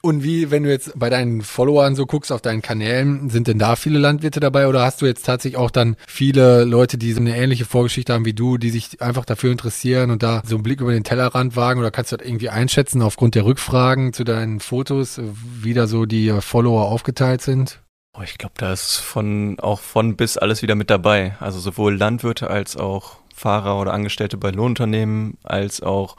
Und 0.00 0.22
wie, 0.22 0.50
wenn 0.50 0.62
du 0.62 0.70
jetzt 0.70 0.96
bei 0.96 1.10
deinen 1.10 1.42
Followern 1.42 1.96
so 1.96 2.06
guckst, 2.06 2.30
auf 2.30 2.40
deinen 2.40 2.62
Kanälen, 2.62 3.30
sind 3.30 3.48
denn 3.48 3.58
da 3.58 3.74
viele 3.74 3.98
Landwirte 3.98 4.38
dabei 4.38 4.68
oder 4.68 4.82
hast 4.82 5.02
du 5.02 5.06
jetzt 5.06 5.26
tatsächlich 5.26 5.58
auch 5.58 5.72
dann 5.72 5.96
viele 6.06 6.64
Leute, 6.64 6.98
die 6.98 7.12
so 7.12 7.20
eine 7.20 7.36
ähnliche 7.36 7.64
Vorgeschichte 7.64 8.12
haben 8.12 8.24
wie 8.24 8.32
du, 8.32 8.58
die 8.58 8.70
sich 8.70 9.02
einfach 9.02 9.24
dafür 9.24 9.50
interessieren 9.50 10.10
und 10.10 10.22
da 10.22 10.42
so 10.46 10.54
einen 10.54 10.62
Blick 10.62 10.80
über 10.80 10.92
den 10.92 11.02
Tellerrand 11.02 11.56
wagen 11.56 11.80
oder 11.80 11.90
kannst 11.90 12.12
du 12.12 12.16
das 12.16 12.26
irgendwie 12.26 12.48
einschätzen 12.48 13.02
aufgrund 13.02 13.34
der 13.34 13.44
Rückfragen 13.44 14.12
zu 14.12 14.22
deinen 14.22 14.60
Fotos, 14.60 15.20
wie 15.60 15.74
da 15.74 15.88
so 15.88 16.06
die 16.06 16.32
Follower 16.40 16.84
aufgeteilt 16.84 17.42
sind? 17.42 17.80
Oh, 18.18 18.22
ich 18.24 18.36
glaube, 18.36 18.54
da 18.56 18.72
ist 18.72 18.96
von 18.96 19.60
auch 19.60 19.80
von 19.80 20.16
bis 20.16 20.38
alles 20.38 20.62
wieder 20.62 20.74
mit 20.74 20.90
dabei. 20.90 21.36
Also 21.38 21.60
sowohl 21.60 21.96
Landwirte 21.96 22.50
als 22.50 22.76
auch 22.76 23.18
Fahrer 23.32 23.80
oder 23.80 23.92
Angestellte 23.92 24.36
bei 24.36 24.50
Lohnunternehmen, 24.50 25.38
als 25.44 25.80
auch 25.80 26.16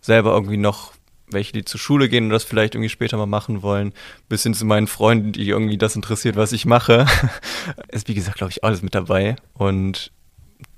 selber 0.00 0.32
irgendwie 0.32 0.56
noch 0.56 0.92
welche, 1.28 1.52
die 1.52 1.64
zur 1.64 1.80
Schule 1.80 2.08
gehen 2.08 2.24
und 2.24 2.30
das 2.30 2.44
vielleicht 2.44 2.74
irgendwie 2.74 2.88
später 2.88 3.18
mal 3.18 3.26
machen 3.26 3.62
wollen, 3.62 3.92
bis 4.28 4.44
hin 4.44 4.54
zu 4.54 4.64
meinen 4.64 4.86
Freunden, 4.86 5.32
die 5.32 5.48
irgendwie 5.48 5.76
das 5.76 5.96
interessiert, 5.96 6.36
was 6.36 6.52
ich 6.52 6.64
mache. 6.64 7.06
ist, 7.88 8.08
wie 8.08 8.14
gesagt, 8.14 8.38
glaube 8.38 8.50
ich, 8.50 8.64
alles 8.64 8.82
mit 8.82 8.94
dabei. 8.94 9.36
Und 9.52 10.12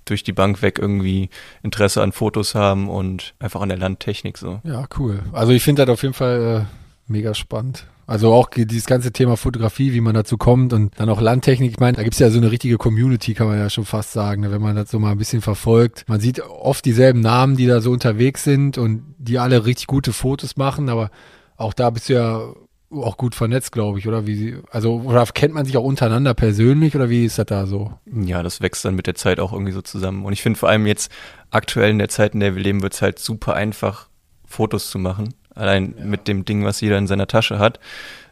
durch 0.05 0.24
die 0.24 0.33
Bank 0.33 0.62
weg 0.62 0.79
irgendwie 0.81 1.31
Interesse 1.62 2.02
an 2.02 2.12
Fotos 2.12 2.55
haben 2.55 2.88
und 2.88 3.35
einfach 3.38 3.61
an 3.61 3.68
der 3.68 3.79
Landtechnik 3.79 4.38
so. 4.38 4.61
Ja, 4.64 4.87
cool. 4.98 5.22
Also 5.33 5.52
ich 5.52 5.62
finde 5.62 5.85
das 5.85 5.92
auf 5.92 6.02
jeden 6.02 6.14
Fall 6.14 6.66
äh, 6.66 7.12
mega 7.12 7.35
spannend. 7.35 7.87
Also 8.07 8.33
auch 8.33 8.49
dieses 8.55 8.87
ganze 8.87 9.12
Thema 9.12 9.37
Fotografie, 9.37 9.92
wie 9.92 10.01
man 10.01 10.14
dazu 10.14 10.38
kommt 10.38 10.73
und 10.73 10.92
dann 10.99 11.09
auch 11.09 11.21
Landtechnik. 11.21 11.73
Ich 11.73 11.81
meine, 11.81 11.97
da 11.97 12.05
gibt's 12.05 12.21
ja 12.21 12.31
so 12.31 12.38
eine 12.38 12.53
richtige 12.53 12.79
Community, 12.79 13.35
kann 13.35 13.49
man 13.49 13.59
ja 13.59 13.69
schon 13.69 13.85
fast 13.85 14.12
sagen, 14.12 14.42
ne, 14.42 14.53
wenn 14.53 14.62
man 14.62 14.77
das 14.77 14.90
so 14.90 15.01
mal 15.01 15.11
ein 15.11 15.19
bisschen 15.19 15.42
verfolgt. 15.42 16.05
Man 16.07 16.21
sieht 16.21 16.40
oft 16.40 16.85
dieselben 16.85 17.21
Namen, 17.21 17.57
die 17.57 17.66
da 17.66 17.81
so 17.81 17.90
unterwegs 17.90 18.45
sind 18.45 18.79
und 18.79 19.03
die 19.19 19.38
alle 19.38 19.66
richtig 19.66 19.88
gute 19.88 20.12
Fotos 20.12 20.57
machen, 20.57 20.88
aber 20.88 21.11
auch 21.57 21.75
da 21.75 21.90
bist 21.90 22.09
du 22.09 22.14
ja 22.14 22.53
auch 22.92 23.16
gut 23.16 23.35
vernetzt, 23.35 23.73
glaube 23.73 23.99
ich, 23.99 24.07
oder 24.07 24.27
wie 24.27 24.37
sie, 24.37 24.57
also 24.71 25.01
oder 25.01 25.25
kennt 25.27 25.55
man 25.55 25.64
sich 25.64 25.77
auch 25.77 25.83
untereinander 25.83 26.35
persönlich 26.35 26.95
oder 26.95 27.11
wie 27.11 27.25
ist 27.25 27.38
das 27.38 27.47
da 27.47 27.66
so? 27.66 27.92
Ja, 28.07 28.45
das 28.45 28.61
wächst 28.61 28.85
dann 28.85 28.95
mit 28.95 29.09
der 29.09 29.16
Zeit 29.16 29.40
auch 29.40 29.53
irgendwie 29.53 29.73
so 29.73 29.83
zusammen. 29.83 30.25
Und 30.25 30.33
ich 30.33 30.42
finde 30.42 30.59
vor 30.59 30.69
allem 30.69 30.87
jetzt 30.87 31.11
aktuell 31.51 31.90
in 31.90 31.99
der 31.99 32.09
Zeit, 32.09 32.35
in 32.35 32.40
der 32.40 32.55
wir 32.55 32.62
leben, 32.62 32.83
wird's 32.83 33.03
halt 33.03 33.19
super 33.19 33.55
einfach, 33.55 34.09
Fotos 34.47 34.90
zu 34.90 34.99
machen. 35.01 35.35
Allein 35.57 35.95
ja. 35.99 36.05
mit 36.05 36.29
dem 36.29 36.45
Ding, 36.45 36.64
was 36.64 36.81
jeder 36.81 36.99
in 36.99 37.07
seiner 37.07 37.27
Tasche 37.27 37.59
hat, 37.59 37.81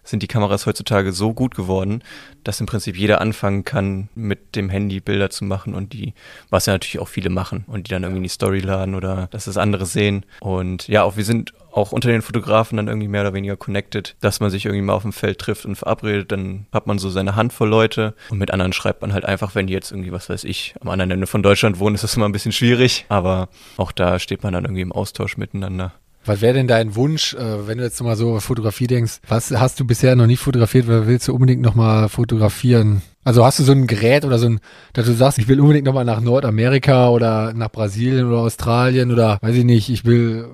sind 0.04 0.22
die 0.22 0.26
Kameras 0.26 0.66
heutzutage 0.66 1.12
so 1.12 1.32
gut 1.32 1.54
geworden, 1.54 2.02
dass 2.44 2.60
im 2.60 2.66
Prinzip 2.66 2.96
jeder 2.96 3.20
anfangen 3.20 3.64
kann, 3.64 4.08
mit 4.14 4.54
dem 4.54 4.68
Handy 4.68 5.00
Bilder 5.00 5.30
zu 5.30 5.44
machen 5.44 5.74
und 5.74 5.92
die, 5.92 6.12
was 6.50 6.66
ja 6.66 6.74
natürlich 6.74 6.98
auch 7.00 7.08
viele 7.08 7.30
machen 7.30 7.64
und 7.66 7.86
die 7.86 7.90
dann 7.90 8.02
irgendwie 8.02 8.18
in 8.18 8.24
die 8.24 8.28
Story 8.28 8.60
laden 8.60 8.94
oder 8.94 9.28
dass 9.30 9.46
das 9.46 9.56
andere 9.56 9.86
sehen. 9.86 10.26
Und 10.40 10.86
ja, 10.88 11.02
auch 11.02 11.16
wir 11.16 11.24
sind 11.24 11.52
auch 11.72 11.90
unter 11.90 12.08
den 12.08 12.22
Fotografen 12.22 12.76
dann 12.76 12.86
irgendwie 12.86 13.08
mehr 13.08 13.22
oder 13.22 13.34
weniger 13.34 13.56
connected, 13.56 14.14
dass 14.20 14.38
man 14.38 14.50
sich 14.50 14.66
irgendwie 14.66 14.82
mal 14.82 14.92
auf 14.92 15.02
dem 15.02 15.12
Feld 15.12 15.38
trifft 15.38 15.64
und 15.64 15.74
verabredet, 15.74 16.30
dann 16.30 16.66
hat 16.70 16.86
man 16.86 16.98
so 16.98 17.10
seine 17.10 17.34
Handvoll 17.34 17.68
Leute 17.68 18.14
und 18.30 18.38
mit 18.38 18.52
anderen 18.52 18.72
schreibt 18.72 19.00
man 19.00 19.12
halt 19.12 19.24
einfach, 19.24 19.54
wenn 19.54 19.66
die 19.66 19.72
jetzt 19.72 19.90
irgendwie, 19.90 20.12
was 20.12 20.28
weiß 20.28 20.44
ich, 20.44 20.74
am 20.80 20.88
anderen 20.88 21.10
Ende 21.10 21.26
von 21.26 21.42
Deutschland 21.42 21.78
wohnen, 21.78 21.94
ist 21.94 22.04
das 22.04 22.14
immer 22.14 22.28
ein 22.28 22.32
bisschen 22.32 22.52
schwierig, 22.52 23.06
aber 23.08 23.48
auch 23.76 23.90
da 23.90 24.18
steht 24.18 24.42
man 24.42 24.52
dann 24.52 24.64
irgendwie 24.64 24.82
im 24.82 24.92
Austausch 24.92 25.36
miteinander. 25.36 25.94
Was 26.24 26.40
wäre 26.40 26.54
denn 26.54 26.66
dein 26.66 26.96
Wunsch, 26.96 27.34
äh, 27.34 27.66
wenn 27.66 27.78
du 27.78 27.84
jetzt 27.84 28.02
mal 28.02 28.16
so 28.16 28.40
Fotografie 28.40 28.86
denkst? 28.86 29.18
Was 29.28 29.50
hast 29.50 29.78
du 29.78 29.84
bisher 29.84 30.16
noch 30.16 30.26
nicht 30.26 30.40
fotografiert, 30.40 30.88
weil 30.88 31.06
willst 31.06 31.28
du 31.28 31.34
unbedingt 31.34 31.60
nochmal 31.60 32.08
fotografieren? 32.08 33.02
Also 33.24 33.44
hast 33.44 33.58
du 33.58 33.62
so 33.62 33.72
ein 33.72 33.86
Gerät 33.86 34.24
oder 34.24 34.38
so 34.38 34.46
ein, 34.46 34.60
dass 34.92 35.06
du 35.06 35.12
sagst, 35.12 35.38
ich 35.38 35.48
will 35.48 35.60
unbedingt 35.60 35.86
nochmal 35.86 36.04
nach 36.04 36.20
Nordamerika 36.20 37.10
oder 37.10 37.52
nach 37.54 37.70
Brasilien 37.70 38.26
oder 38.26 38.38
Australien 38.38 39.12
oder 39.12 39.38
weiß 39.40 39.56
ich 39.56 39.64
nicht, 39.64 39.90
ich 39.90 40.04
will 40.04 40.48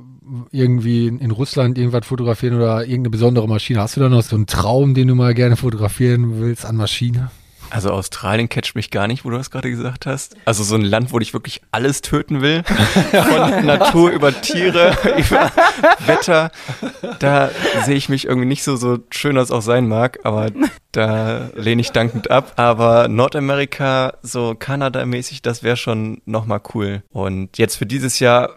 irgendwie 0.53 1.09
in 1.09 1.31
Russland 1.31 1.79
irgendwas 1.79 2.07
fotografieren 2.07 2.57
oder 2.57 2.83
irgendeine 2.83 3.11
besondere 3.11 3.49
Maschine. 3.49 3.81
Hast 3.81 3.97
du 3.97 4.01
da 4.01 4.09
noch 4.09 4.23
so 4.23 4.37
einen 4.37 4.47
Traum, 4.47 4.95
den 4.95 5.09
du 5.09 5.15
mal 5.15 5.35
gerne 5.35 5.57
fotografieren 5.57 6.41
willst 6.41 6.65
an 6.65 6.77
Maschine? 6.77 7.31
Also 7.71 7.91
Australien 7.91 8.49
catcht 8.49 8.75
mich 8.75 8.91
gar 8.91 9.07
nicht, 9.07 9.25
wo 9.25 9.31
du 9.31 9.37
das 9.37 9.51
gerade 9.51 9.71
gesagt 9.71 10.07
hast. 10.07 10.37
Also 10.45 10.65
so 10.65 10.75
ein 10.75 10.83
Land, 10.83 11.13
wo 11.13 11.19
ich 11.19 11.33
wirklich 11.33 11.63
alles 11.71 12.03
töten 12.03 12.43
will. 12.43 12.63
Von 13.11 13.67
Natur 13.67 14.11
über 14.11 14.39
Tiere, 14.41 14.97
über 15.17 15.51
Wetter. 16.07 16.51
Da 17.19 17.51
sehe 17.85 17.97
ich 17.97 18.09
mich 18.09 18.27
irgendwie 18.27 18.47
nicht 18.47 18.63
so, 18.63 18.77
so 18.77 18.99
schön, 19.11 19.39
als 19.39 19.51
auch 19.51 19.63
sein 19.63 19.89
mag, 19.89 20.21
aber 20.25 20.51
da 20.93 21.51
lehne 21.55 21.81
ich 21.81 21.93
dankend 21.93 22.31
ab. 22.31 22.53
Aber 22.57 23.09
Nordamerika, 23.09 24.15
so 24.23 24.55
Kanada-mäßig, 24.59 25.43
das 25.43 25.63
wäre 25.63 25.77
schon 25.77 26.21
nochmal 26.25 26.61
cool. 26.75 27.03
Und 27.11 27.59
jetzt 27.59 27.77
für 27.77 27.87
dieses 27.87 28.19
Jahr 28.19 28.51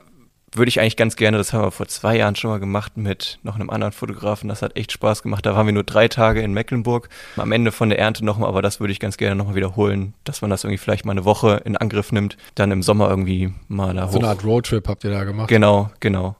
würde 0.57 0.69
ich 0.69 0.79
eigentlich 0.79 0.97
ganz 0.97 1.15
gerne, 1.15 1.37
das 1.37 1.53
haben 1.53 1.63
wir 1.63 1.71
vor 1.71 1.87
zwei 1.87 2.17
Jahren 2.17 2.35
schon 2.35 2.49
mal 2.49 2.59
gemacht 2.59 2.97
mit 2.97 3.39
noch 3.43 3.55
einem 3.55 3.69
anderen 3.69 3.93
Fotografen, 3.93 4.49
das 4.49 4.61
hat 4.61 4.75
echt 4.75 4.91
Spaß 4.91 5.23
gemacht. 5.23 5.45
Da 5.45 5.55
waren 5.55 5.65
wir 5.65 5.73
nur 5.73 5.83
drei 5.83 6.07
Tage 6.07 6.41
in 6.41 6.53
Mecklenburg, 6.53 7.09
am 7.37 7.51
Ende 7.51 7.71
von 7.71 7.89
der 7.89 7.99
Ernte 7.99 8.25
nochmal, 8.25 8.49
aber 8.49 8.61
das 8.61 8.79
würde 8.79 8.91
ich 8.91 8.99
ganz 8.99 9.17
gerne 9.17 9.35
nochmal 9.35 9.55
wiederholen, 9.55 10.13
dass 10.23 10.41
man 10.41 10.49
das 10.49 10.63
irgendwie 10.63 10.77
vielleicht 10.77 11.05
mal 11.05 11.11
eine 11.11 11.25
Woche 11.25 11.61
in 11.65 11.77
Angriff 11.77 12.11
nimmt, 12.11 12.37
dann 12.55 12.71
im 12.71 12.83
Sommer 12.83 13.09
irgendwie 13.09 13.53
mal 13.67 13.93
da 13.93 14.07
hoch. 14.07 14.13
So 14.13 14.19
eine 14.19 14.29
Art 14.29 14.43
Roadtrip 14.43 14.87
habt 14.87 15.03
ihr 15.03 15.11
da 15.11 15.23
gemacht? 15.23 15.47
Genau, 15.49 15.91
genau. 15.99 16.35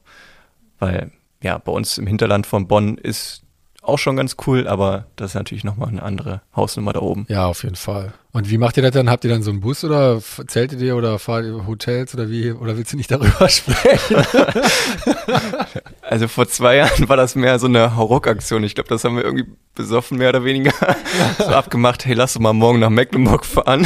Weil, 0.80 1.12
ja, 1.41 1.58
bei 1.58 1.71
uns 1.71 1.97
im 1.97 2.08
Hinterland 2.08 2.47
von 2.47 2.67
Bonn 2.67 2.97
ist 2.97 3.43
auch 3.84 4.00
schon 4.00 4.15
ganz 4.15 4.38
cool, 4.48 4.67
aber 4.67 5.06
das 5.15 5.32
ist 5.32 5.36
natürlich 5.36 5.63
nochmal 5.63 5.89
eine 5.89 6.02
andere 6.02 6.41
Hausnummer 6.56 6.93
da 6.93 7.02
oben. 7.02 7.26
Ja, 7.30 7.48
auf 7.48 7.63
jeden 7.63 7.76
Fall. 7.76 8.13
Und 8.32 8.50
wie 8.50 8.58
macht 8.58 8.78
ihr 8.78 8.84
das 8.84 8.93
dann? 8.93 9.10
Habt 9.10 9.24
ihr 9.26 9.30
dann 9.30 9.43
so 9.43 9.52
einen 9.52 9.60
Bus 9.60 9.84
oder 9.84 10.19
zeltet 10.48 10.82
ihr 10.82 10.96
oder 10.96 11.19
fahrt 11.19 11.46
ihr 11.46 11.67
Hotels 11.67 12.15
oder 12.15 12.30
wie? 12.30 12.52
Oder 12.52 12.78
willst 12.78 12.93
du 12.93 12.98
nicht 12.98 13.12
darüber 13.12 13.48
sprechen? 13.50 14.26
also 16.02 16.28
vor 16.28 16.48
zwei 16.48 16.78
Jahren 16.78 17.10
war 17.10 17.17
das 17.17 17.36
mehr 17.36 17.60
so 17.60 17.67
eine 17.67 17.96
Hauruck-Aktion. 17.96 18.63
Ich 18.63 18.74
glaube, 18.74 18.89
das 18.89 19.04
haben 19.04 19.17
wir 19.17 19.24
irgendwie 19.24 19.46
besoffen, 19.76 20.17
mehr 20.17 20.30
oder 20.30 20.43
weniger 20.43 20.74
so 21.38 21.46
abgemacht. 21.46 22.06
Hey, 22.06 22.15
lass 22.15 22.36
uns 22.36 22.43
mal 22.43 22.54
morgen 22.54 22.80
nach 22.80 22.89
Mecklenburg 22.89 23.46
fahren. 23.46 23.86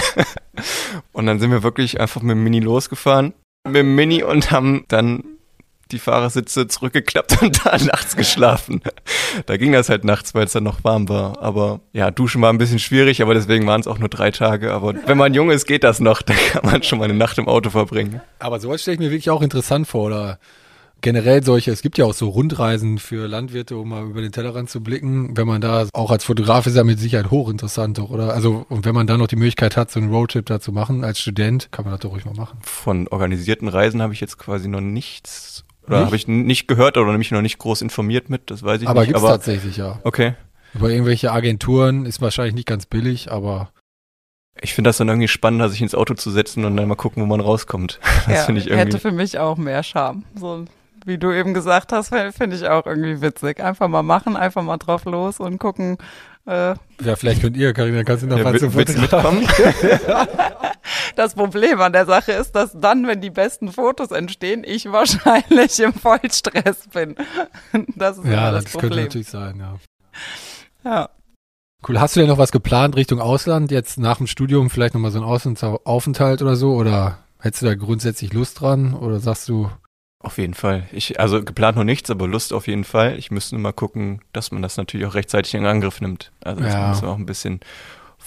Und 1.12 1.26
dann 1.26 1.40
sind 1.40 1.52
wir 1.52 1.64
wirklich 1.64 2.00
einfach 2.00 2.22
mit 2.22 2.32
dem 2.32 2.44
Mini 2.44 2.60
losgefahren. 2.60 3.34
Mit 3.66 3.76
dem 3.76 3.96
Mini 3.96 4.24
und 4.24 4.52
haben 4.52 4.86
dann 4.88 5.24
die 5.92 6.00
Fahrersitze 6.00 6.68
zurückgeklappt 6.68 7.42
und 7.42 7.66
da 7.66 7.78
nachts 7.86 8.16
geschlafen. 8.16 8.82
Da 9.46 9.58
ging 9.58 9.72
das 9.72 9.90
halt 9.90 10.04
nachts, 10.04 10.34
weil 10.34 10.46
es 10.46 10.54
dann 10.54 10.64
noch 10.64 10.84
warm 10.84 11.10
war. 11.10 11.42
Aber 11.42 11.82
ja, 11.94 12.12
duschen 12.12 12.42
war 12.42 12.52
ein 12.52 12.58
bisschen 12.58 12.80
schwierig, 12.80 13.22
aber 13.22 13.34
deswegen 13.34 13.66
waren 13.68 13.82
es 13.82 13.88
auch 13.88 14.00
nur 14.00 14.10
drei 14.10 14.32
Tage. 14.32 14.74
Aber 14.74 14.94
wenn 15.06 15.18
man 15.18 15.34
jung 15.34 15.52
ist, 15.52 15.66
geht 15.66 15.84
das 15.84 16.00
noch. 16.00 16.22
Da 16.28 16.34
kann 16.34 16.70
man 16.70 16.84
schon 16.84 17.00
mal 17.00 17.06
eine 17.06 17.14
Nacht 17.14 17.38
im 17.38 17.48
Auto 17.48 17.70
verbringen. 17.70 18.22
Aber 18.40 18.60
sowas 18.60 18.82
stelle 18.82 18.96
ich 18.96 19.00
mir 19.00 19.12
wirklich 19.12 19.30
auch 19.30 19.42
interessant 19.42 19.88
vor. 19.88 20.08
Oder 20.08 20.40
generell 21.02 21.44
solche, 21.44 21.72
es 21.72 21.82
gibt 21.82 21.98
ja 21.98 22.06
auch 22.06 22.14
so 22.14 22.30
Rundreisen 22.30 22.98
für 22.98 23.28
Landwirte, 23.28 23.78
um 23.78 23.90
mal 23.90 24.04
über 24.04 24.22
den 24.22 24.32
Tellerrand 24.32 24.70
zu 24.70 24.82
blicken. 24.82 25.38
Wenn 25.38 25.48
man 25.48 25.62
da, 25.62 25.88
auch 25.94 26.12
als 26.12 26.24
Fotograf 26.24 26.68
ist 26.68 26.76
ja 26.76 26.84
mit 26.84 27.00
Sicherheit 27.00 27.32
hochinteressant, 27.32 27.98
doch, 27.98 28.10
oder? 28.10 28.34
Also, 28.34 28.66
und 28.70 28.86
wenn 28.86 28.96
man 28.96 29.08
da 29.08 29.18
noch 29.18 29.28
die 29.28 29.36
Möglichkeit 29.36 29.78
hat, 29.78 29.92
so 29.92 30.00
einen 30.00 30.12
Roadtrip 30.12 30.46
da 30.46 30.60
zu 30.60 30.72
machen, 30.72 31.04
als 31.04 31.20
Student, 31.20 31.70
kann 31.72 31.86
man 31.86 31.94
das 31.94 32.02
doch 32.02 32.12
ruhig 32.12 32.26
mal 32.26 32.34
machen. 32.34 32.60
Von 32.62 33.08
organisierten 33.08 33.68
Reisen 33.68 34.02
habe 34.02 34.14
ich 34.14 34.22
jetzt 34.22 34.38
quasi 34.38 34.68
noch 34.68 34.82
nichts 34.82 35.66
oder 35.88 36.06
habe 36.06 36.16
ich 36.16 36.28
nicht 36.28 36.68
gehört 36.68 36.98
oder 36.98 37.18
mich 37.18 37.32
noch 37.32 37.42
nicht 37.42 37.58
groß 37.58 37.82
informiert 37.82 38.30
mit, 38.30 38.52
das 38.52 38.64
weiß 38.64 38.82
ich 38.82 38.88
aber 38.88 39.02
nicht. 39.02 39.10
Gibt's 39.10 39.24
aber 39.24 39.34
gibt 39.34 39.42
es 39.42 39.46
tatsächlich, 39.46 39.78
ja. 39.78 40.00
Okay. 40.04 40.34
Über 40.74 40.90
irgendwelche 40.90 41.32
Agenturen 41.32 42.06
ist 42.06 42.22
wahrscheinlich 42.22 42.56
nicht 42.56 42.68
ganz 42.68 42.86
billig, 42.86 43.32
aber. 43.32 43.72
Ich 44.60 44.74
finde 44.74 44.90
das 44.90 44.98
dann 44.98 45.08
irgendwie 45.08 45.28
spannender, 45.28 45.70
sich 45.70 45.82
ins 45.82 45.96
Auto 45.96 46.16
zu 46.16 46.32
setzen 46.32 46.66
und 46.66 46.76
dann 46.76 46.88
mal 46.88 46.96
gucken, 46.96 47.22
wo 47.22 47.28
man 47.28 47.40
rauskommt. 47.40 48.00
Das 48.28 48.36
ja, 48.36 48.44
finde 48.44 48.62
ich 48.62 48.68
irgendwie. 48.68 48.86
Hätte 48.88 49.00
für 49.00 49.12
mich 49.12 49.40
auch 49.40 49.58
mehr 49.58 49.84
Charme. 49.84 50.24
So 50.36 50.66
wie 51.06 51.18
du 51.18 51.32
eben 51.32 51.54
gesagt 51.54 51.94
hast, 51.94 52.10
finde 52.10 52.58
ich 52.58 52.68
auch 52.68 52.86
irgendwie 52.86 53.22
witzig. 53.22 53.64
Einfach 53.64 53.88
mal 53.88 54.04
machen, 54.04 54.36
einfach 54.36 54.62
mal 54.62 54.78
drauf 54.78 55.06
los 55.06 55.40
und 55.40 55.58
gucken. 55.58 55.98
Äh, 56.46 56.76
ja, 57.02 57.16
vielleicht 57.16 57.42
könnt 57.42 57.56
ihr, 57.56 57.74
Karina, 57.74 58.04
kannst 58.04 58.24
du 58.24 58.28
noch 58.28 58.38
ja, 58.38 58.44
mal 58.44 58.60
zum 58.60 58.76
mitkommen? 58.76 59.48
das 61.18 61.34
Problem 61.36 61.82
an 61.82 61.94
der 61.94 62.06
Sache 62.06 62.32
ist, 62.32 62.54
dass 62.54 62.72
dann, 62.74 63.08
wenn 63.08 63.22
die 63.22 63.30
besten 63.30 63.72
Fotos 63.72 64.12
entstehen, 64.12 64.64
ich 64.66 64.92
wahrscheinlich 64.92 65.80
im 65.80 65.94
Vollstress 65.94 66.88
bin. 66.94 67.16
Das 67.96 68.18
ist 68.18 68.26
ja, 68.26 68.52
das, 68.52 68.66
das 68.66 68.74
Problem. 68.74 68.92
könnte 68.92 69.04
natürlich 69.04 69.30
sein, 69.30 69.60
ja. 69.60 69.76
Ja. 70.84 71.10
Cool. 71.88 72.00
Hast 72.00 72.16
du 72.16 72.20
denn 72.20 72.30
noch 72.30 72.38
was 72.38 72.52
geplant 72.52 72.96
Richtung 72.96 73.20
Ausland? 73.20 73.72
Jetzt 73.72 73.98
nach 74.00 74.18
dem 74.18 74.28
Studium 74.28 74.70
vielleicht 74.70 74.94
nochmal 74.94 75.12
so 75.12 75.20
ein 75.20 75.26
Auslandsaufenthalt 75.26 76.42
oder 76.42 76.56
so? 76.56 76.74
Oder 76.74 77.20
hättest 77.40 77.64
du 77.64 77.68
da 77.68 77.76
grundsätzlich 77.76 78.34
Lust 78.34 78.62
dran? 78.62 78.94
Oder 78.94 79.20
sagst 79.20 79.50
du, 79.50 79.70
auf 80.20 80.40
jeden 80.40 80.56
Fall. 80.56 80.88
Ich, 80.92 81.20
also 81.20 81.44
geplant 81.44 81.78
noch 81.78 81.84
nichts, 81.84 82.10
aber 82.10 82.28
Lust 82.28 82.52
auf 82.52 82.68
jeden 82.68 82.84
Fall. 82.84 83.18
Ich 83.18 83.30
müsste 83.30 83.56
nur 83.56 83.62
mal 83.62 83.72
gucken, 83.72 84.22
dass 84.34 84.52
man 84.52 84.62
das 84.62 84.76
natürlich 84.76 85.06
auch 85.06 85.14
rechtzeitig 85.14 85.54
in 85.54 85.66
Angriff 85.66 86.02
nimmt. 86.02 86.32
Also 86.44 86.62
das 86.62 86.74
ja. 86.74 86.88
muss 86.90 87.02
man 87.02 87.12
auch 87.12 87.18
ein 87.18 87.28
bisschen 87.28 87.60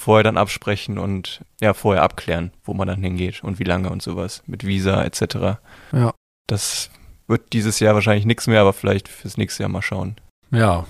vorher 0.01 0.25
dann 0.25 0.39
absprechen 0.39 0.99
und 0.99 1.43
ja, 1.61 1.75
vorher 1.75 2.03
abklären, 2.03 2.53
wo 2.65 2.75
man 2.75 2.89
dann 2.89 3.03
hingeht 3.03 3.45
und 3.45 3.59
wie 3.59 3.65
lange 3.65 3.91
und 3.91 4.03
sowas. 4.03 4.43
Mit 4.47 4.67
Visa 4.67 5.05
etc. 5.05 5.61
Ja. 5.93 6.15
Das 6.47 6.91
wird 7.27 7.53
dieses 7.53 7.81
Jahr 7.81 7.95
wahrscheinlich 7.95 8.27
nichts 8.27 8.47
mehr, 8.47 8.63
aber 8.63 8.73
vielleicht 8.73 9.09
fürs 9.09 9.37
nächste 9.37 9.63
Jahr 9.63 9.71
mal 9.71 9.83
schauen. 9.83 10.17
Ja. 10.51 10.87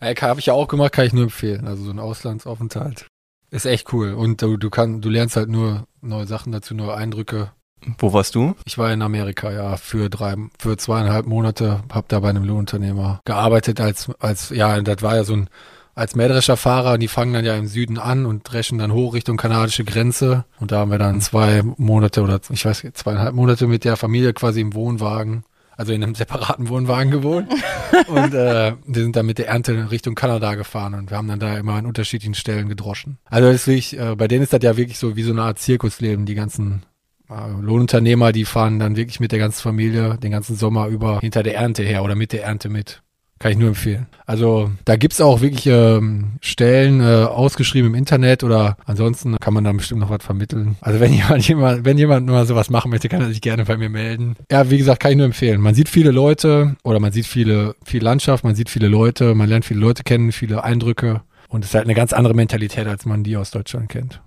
Habe 0.00 0.40
ich 0.40 0.46
ja 0.46 0.54
auch 0.54 0.68
gemacht, 0.68 0.92
kann 0.92 1.06
ich 1.06 1.12
nur 1.12 1.24
empfehlen. 1.24 1.66
Also 1.66 1.84
so 1.84 1.90
ein 1.90 1.98
Auslandsaufenthalt. 1.98 3.06
Ist 3.50 3.66
echt 3.66 3.92
cool. 3.92 4.14
Und 4.14 4.40
du, 4.40 4.56
du, 4.56 4.70
kann, 4.70 5.00
du 5.00 5.10
lernst 5.10 5.36
halt 5.36 5.48
nur 5.48 5.86
neue 6.00 6.26
Sachen 6.26 6.52
dazu, 6.52 6.74
neue 6.74 6.94
Eindrücke 6.94 7.52
Wo 7.98 8.12
warst 8.12 8.34
du? 8.34 8.54
Ich 8.64 8.78
war 8.78 8.92
in 8.92 9.02
Amerika, 9.02 9.52
ja, 9.52 9.76
für 9.76 10.08
drei, 10.08 10.36
für 10.58 10.76
zweieinhalb 10.76 11.26
Monate, 11.26 11.82
habe 11.92 12.06
da 12.08 12.20
bei 12.20 12.30
einem 12.30 12.44
Lohnunternehmer 12.44 13.20
gearbeitet 13.24 13.80
als, 13.80 14.10
als, 14.20 14.50
ja, 14.50 14.80
das 14.80 15.02
war 15.02 15.16
ja 15.16 15.24
so 15.24 15.34
ein, 15.34 15.50
als 15.94 16.16
Mähdrescherfahrer 16.16 16.94
und 16.94 17.00
die 17.00 17.08
fangen 17.08 17.34
dann 17.34 17.44
ja 17.44 17.54
im 17.54 17.66
Süden 17.66 17.98
an 17.98 18.24
und 18.24 18.42
dreschen 18.44 18.78
dann 18.78 18.92
hoch 18.92 19.14
Richtung 19.14 19.36
kanadische 19.36 19.84
Grenze. 19.84 20.44
Und 20.58 20.72
da 20.72 20.80
haben 20.80 20.90
wir 20.90 20.98
dann 20.98 21.20
zwei 21.20 21.62
Monate 21.76 22.22
oder 22.22 22.40
ich 22.50 22.64
weiß 22.64 22.86
zweieinhalb 22.94 23.34
Monate 23.34 23.66
mit 23.66 23.84
der 23.84 23.96
Familie 23.96 24.32
quasi 24.32 24.60
im 24.60 24.74
Wohnwagen, 24.74 25.44
also 25.76 25.92
in 25.92 26.02
einem 26.02 26.14
separaten 26.16 26.68
Wohnwagen 26.68 27.10
gewohnt. 27.10 27.48
und 28.08 28.34
äh, 28.34 28.72
wir 28.86 29.02
sind 29.02 29.16
dann 29.16 29.26
mit 29.26 29.38
der 29.38 29.48
Ernte 29.48 29.90
Richtung 29.90 30.14
Kanada 30.14 30.54
gefahren 30.54 30.94
und 30.94 31.10
wir 31.10 31.18
haben 31.18 31.28
dann 31.28 31.40
da 31.40 31.58
immer 31.58 31.74
an 31.74 31.86
unterschiedlichen 31.86 32.34
Stellen 32.34 32.68
gedroschen. 32.68 33.18
Also 33.26 33.50
deswegen, 33.50 33.98
äh, 33.98 34.16
bei 34.16 34.28
denen 34.28 34.42
ist 34.42 34.52
das 34.52 34.62
ja 34.62 34.76
wirklich 34.76 34.98
so 34.98 35.16
wie 35.16 35.22
so 35.22 35.32
eine 35.32 35.42
Art 35.42 35.58
Zirkusleben, 35.58 36.24
die 36.24 36.34
ganzen 36.34 36.84
äh, 37.28 37.60
Lohnunternehmer, 37.60 38.32
die 38.32 38.46
fahren 38.46 38.78
dann 38.78 38.96
wirklich 38.96 39.20
mit 39.20 39.32
der 39.32 39.38
ganzen 39.38 39.60
Familie 39.60 40.16
den 40.16 40.30
ganzen 40.30 40.56
Sommer 40.56 40.86
über 40.86 41.20
hinter 41.20 41.42
der 41.42 41.56
Ernte 41.56 41.82
her 41.82 42.02
oder 42.02 42.14
mit 42.14 42.32
der 42.32 42.44
Ernte 42.44 42.70
mit. 42.70 43.02
Kann 43.42 43.50
ich 43.50 43.58
nur 43.58 43.70
empfehlen. 43.70 44.06
Also 44.24 44.70
da 44.84 44.94
gibt's 44.94 45.20
auch 45.20 45.40
wirklich 45.40 45.66
ähm, 45.66 46.34
Stellen 46.40 47.00
äh, 47.00 47.24
ausgeschrieben 47.24 47.90
im 47.90 47.96
Internet 47.96 48.44
oder 48.44 48.76
ansonsten 48.84 49.36
kann 49.40 49.52
man 49.52 49.64
da 49.64 49.72
bestimmt 49.72 50.00
noch 50.00 50.10
was 50.10 50.24
vermitteln. 50.24 50.76
Also 50.80 51.00
wenn 51.00 51.12
jemand, 51.12 51.48
jemand, 51.48 51.84
wenn 51.84 51.98
jemand 51.98 52.28
mal 52.28 52.46
sowas 52.46 52.70
machen 52.70 52.92
möchte, 52.92 53.08
kann 53.08 53.20
er 53.20 53.26
sich 53.26 53.40
gerne 53.40 53.64
bei 53.64 53.76
mir 53.76 53.88
melden. 53.88 54.36
Ja, 54.48 54.70
wie 54.70 54.78
gesagt, 54.78 55.00
kann 55.00 55.10
ich 55.10 55.16
nur 55.16 55.26
empfehlen. 55.26 55.60
Man 55.60 55.74
sieht 55.74 55.88
viele 55.88 56.12
Leute 56.12 56.76
oder 56.84 57.00
man 57.00 57.10
sieht 57.10 57.26
viele, 57.26 57.74
viel 57.84 58.00
Landschaft, 58.00 58.44
man 58.44 58.54
sieht 58.54 58.70
viele 58.70 58.86
Leute, 58.86 59.34
man 59.34 59.48
lernt 59.48 59.64
viele 59.64 59.80
Leute 59.80 60.04
kennen, 60.04 60.30
viele 60.30 60.62
Eindrücke 60.62 61.22
und 61.48 61.64
es 61.64 61.70
ist 61.70 61.74
halt 61.74 61.86
eine 61.86 61.94
ganz 61.94 62.12
andere 62.12 62.34
Mentalität, 62.34 62.86
als 62.86 63.06
man 63.06 63.24
die 63.24 63.36
aus 63.36 63.50
Deutschland 63.50 63.88
kennt. 63.88 64.20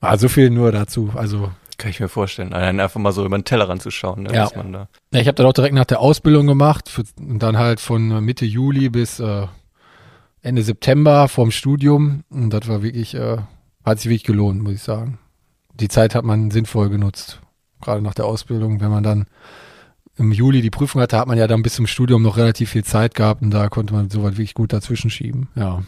Also 0.00 0.28
viel 0.28 0.50
nur 0.50 0.72
dazu. 0.72 1.12
Also 1.14 1.50
kann 1.78 1.90
ich 1.90 2.00
mir 2.00 2.08
vorstellen. 2.08 2.52
Allein 2.52 2.80
einfach 2.80 3.00
mal 3.00 3.12
so 3.12 3.24
über 3.24 3.38
den 3.38 3.44
Tellerrand 3.44 3.80
zu 3.80 3.90
schauen, 3.90 4.24
ne, 4.24 4.34
ja. 4.34 4.50
man 4.54 4.72
da. 4.72 4.88
Ja, 5.12 5.20
ich 5.20 5.28
habe 5.28 5.36
dann 5.36 5.46
auch 5.46 5.52
direkt 5.52 5.74
nach 5.74 5.84
der 5.84 6.00
Ausbildung 6.00 6.46
gemacht 6.46 6.88
für, 6.88 7.04
und 7.18 7.42
dann 7.42 7.56
halt 7.56 7.80
von 7.80 8.22
Mitte 8.24 8.44
Juli 8.44 8.88
bis 8.88 9.20
äh, 9.20 9.46
Ende 10.42 10.62
September 10.62 11.28
vorm 11.28 11.50
Studium. 11.50 12.24
Und 12.30 12.50
das 12.50 12.68
war 12.68 12.82
wirklich, 12.82 13.14
äh, 13.14 13.38
hat 13.84 14.00
sich 14.00 14.10
wirklich 14.10 14.24
gelohnt, 14.24 14.62
muss 14.62 14.74
ich 14.74 14.82
sagen. 14.82 15.18
Die 15.74 15.88
Zeit 15.88 16.14
hat 16.14 16.24
man 16.24 16.50
sinnvoll 16.50 16.90
genutzt. 16.90 17.40
Gerade 17.80 18.02
nach 18.02 18.14
der 18.14 18.26
Ausbildung, 18.26 18.80
wenn 18.80 18.90
man 18.90 19.04
dann 19.04 19.26
im 20.16 20.32
Juli 20.32 20.62
die 20.62 20.70
Prüfung 20.70 21.00
hatte, 21.00 21.16
hat 21.16 21.28
man 21.28 21.38
ja 21.38 21.46
dann 21.46 21.62
bis 21.62 21.74
zum 21.74 21.86
Studium 21.86 22.22
noch 22.22 22.36
relativ 22.36 22.70
viel 22.70 22.84
Zeit 22.84 23.14
gehabt 23.14 23.40
und 23.40 23.50
da 23.50 23.68
konnte 23.68 23.94
man 23.94 24.10
sowas 24.10 24.32
wirklich 24.32 24.54
gut 24.54 24.72
dazwischen 24.72 25.10
schieben. 25.10 25.48
Ja. 25.54 25.84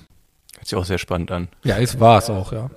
Hört 0.54 0.66
sich 0.66 0.76
auch 0.76 0.84
sehr 0.84 0.98
spannend 0.98 1.32
an. 1.32 1.48
Ja, 1.64 1.78
es 1.78 1.98
war 1.98 2.18
es 2.18 2.30
auch, 2.30 2.52
ja. 2.52 2.70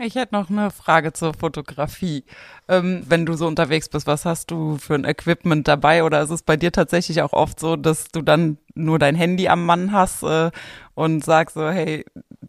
Ich 0.00 0.14
hätte 0.14 0.34
noch 0.34 0.48
eine 0.48 0.70
Frage 0.70 1.12
zur 1.12 1.34
Fotografie. 1.34 2.24
Ähm, 2.68 3.04
wenn 3.06 3.26
du 3.26 3.34
so 3.34 3.46
unterwegs 3.46 3.88
bist, 3.88 4.06
was 4.06 4.24
hast 4.24 4.50
du 4.50 4.78
für 4.78 4.94
ein 4.94 5.04
Equipment 5.04 5.68
dabei? 5.68 6.04
Oder 6.04 6.22
ist 6.22 6.30
es 6.30 6.42
bei 6.42 6.56
dir 6.56 6.72
tatsächlich 6.72 7.20
auch 7.22 7.32
oft 7.32 7.60
so, 7.60 7.76
dass 7.76 8.08
du 8.08 8.22
dann 8.22 8.58
nur 8.74 8.98
dein 8.98 9.14
Handy 9.14 9.48
am 9.48 9.66
Mann 9.66 9.92
hast 9.92 10.22
äh, 10.22 10.50
und 10.94 11.24
sagst 11.24 11.54
so, 11.54 11.68
hey, 11.68 12.04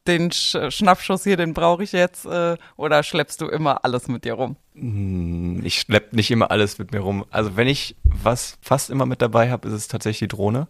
den 0.07 0.31
Sch 0.31 0.57
Schnappschuss 0.69 1.23
hier, 1.23 1.37
den 1.37 1.53
brauche 1.53 1.83
ich 1.83 1.91
jetzt? 1.91 2.25
Äh, 2.25 2.57
oder 2.77 3.03
schleppst 3.03 3.41
du 3.41 3.47
immer 3.47 3.83
alles 3.83 4.07
mit 4.07 4.23
dir 4.23 4.33
rum? 4.33 4.55
Hm, 4.75 5.61
ich 5.65 5.79
schlepp 5.79 6.13
nicht 6.13 6.31
immer 6.31 6.51
alles 6.51 6.79
mit 6.79 6.91
mir 6.91 6.99
rum. 6.99 7.25
Also 7.29 7.57
wenn 7.57 7.67
ich 7.67 7.95
was 8.03 8.57
fast 8.61 8.89
immer 8.89 9.05
mit 9.05 9.21
dabei 9.21 9.51
habe, 9.51 9.67
ist 9.67 9.73
es 9.73 9.87
tatsächlich 9.87 10.29
die 10.29 10.35
Drohne 10.35 10.67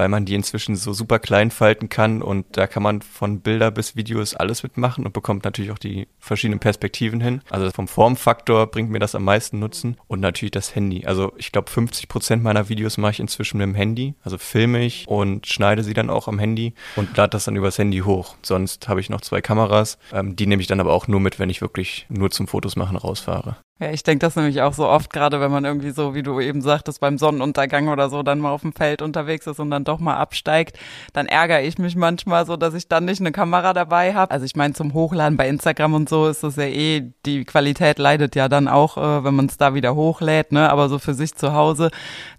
weil 0.00 0.08
man 0.08 0.24
die 0.24 0.34
inzwischen 0.34 0.76
so 0.76 0.94
super 0.94 1.18
klein 1.18 1.50
falten 1.50 1.90
kann 1.90 2.22
und 2.22 2.46
da 2.52 2.66
kann 2.66 2.82
man 2.82 3.02
von 3.02 3.42
Bilder 3.42 3.70
bis 3.70 3.96
Videos 3.96 4.34
alles 4.34 4.62
mitmachen 4.62 5.04
und 5.04 5.12
bekommt 5.12 5.44
natürlich 5.44 5.72
auch 5.72 5.78
die 5.78 6.08
verschiedenen 6.18 6.58
Perspektiven 6.58 7.20
hin. 7.20 7.42
Also 7.50 7.70
vom 7.70 7.86
Formfaktor 7.86 8.68
bringt 8.68 8.88
mir 8.88 8.98
das 8.98 9.14
am 9.14 9.24
meisten 9.24 9.58
Nutzen 9.58 9.98
und 10.06 10.20
natürlich 10.20 10.52
das 10.52 10.74
Handy. 10.74 11.04
Also 11.04 11.34
ich 11.36 11.52
glaube 11.52 11.70
50 11.70 12.08
Prozent 12.08 12.42
meiner 12.42 12.70
Videos 12.70 12.96
mache 12.96 13.12
ich 13.12 13.20
inzwischen 13.20 13.58
mit 13.58 13.66
dem 13.66 13.74
Handy. 13.74 14.14
Also 14.24 14.38
filme 14.38 14.82
ich 14.82 15.06
und 15.06 15.46
schneide 15.46 15.84
sie 15.84 15.92
dann 15.92 16.08
auch 16.08 16.28
am 16.28 16.38
Handy 16.38 16.72
und 16.96 17.14
lade 17.14 17.32
das 17.32 17.44
dann 17.44 17.56
übers 17.56 17.76
Handy 17.76 17.98
hoch. 17.98 18.36
Sonst 18.40 18.88
habe 18.88 19.00
ich 19.00 19.10
noch 19.10 19.20
zwei 19.20 19.42
Kameras, 19.42 19.98
ähm, 20.14 20.34
die 20.34 20.46
nehme 20.46 20.62
ich 20.62 20.66
dann 20.66 20.80
aber 20.80 20.94
auch 20.94 21.08
nur 21.08 21.20
mit, 21.20 21.38
wenn 21.38 21.50
ich 21.50 21.60
wirklich 21.60 22.06
nur 22.08 22.30
zum 22.30 22.46
Fotos 22.46 22.74
machen 22.74 22.96
rausfahre. 22.96 23.58
Ja, 23.82 23.90
ich 23.92 24.02
denke 24.02 24.18
das 24.18 24.36
nämlich 24.36 24.60
auch 24.60 24.74
so 24.74 24.86
oft, 24.86 25.10
gerade 25.10 25.40
wenn 25.40 25.50
man 25.50 25.64
irgendwie 25.64 25.92
so, 25.92 26.14
wie 26.14 26.22
du 26.22 26.38
eben 26.38 26.60
sagtest, 26.60 27.00
beim 27.00 27.16
Sonnenuntergang 27.16 27.88
oder 27.88 28.10
so 28.10 28.22
dann 28.22 28.38
mal 28.38 28.50
auf 28.50 28.60
dem 28.60 28.74
Feld 28.74 29.00
unterwegs 29.00 29.46
ist 29.46 29.58
und 29.58 29.70
dann 29.70 29.84
doch 29.84 29.98
mal 29.98 30.16
absteigt, 30.18 30.78
dann 31.14 31.24
ärgere 31.24 31.62
ich 31.62 31.78
mich 31.78 31.96
manchmal 31.96 32.44
so, 32.44 32.58
dass 32.58 32.74
ich 32.74 32.88
dann 32.88 33.06
nicht 33.06 33.20
eine 33.20 33.32
Kamera 33.32 33.72
dabei 33.72 34.12
habe. 34.12 34.32
Also 34.32 34.44
ich 34.44 34.54
meine, 34.54 34.74
zum 34.74 34.92
Hochladen 34.92 35.38
bei 35.38 35.48
Instagram 35.48 35.94
und 35.94 36.10
so 36.10 36.28
ist 36.28 36.42
das 36.42 36.56
ja 36.56 36.64
eh, 36.64 37.10
die 37.24 37.46
Qualität 37.46 37.98
leidet 37.98 38.36
ja 38.36 38.50
dann 38.50 38.68
auch, 38.68 38.98
äh, 38.98 39.24
wenn 39.24 39.34
man 39.34 39.46
es 39.46 39.56
da 39.56 39.72
wieder 39.72 39.94
hochlädt, 39.94 40.52
ne? 40.52 40.68
Aber 40.68 40.90
so 40.90 40.98
für 40.98 41.14
sich 41.14 41.34
zu 41.34 41.54
Hause 41.54 41.90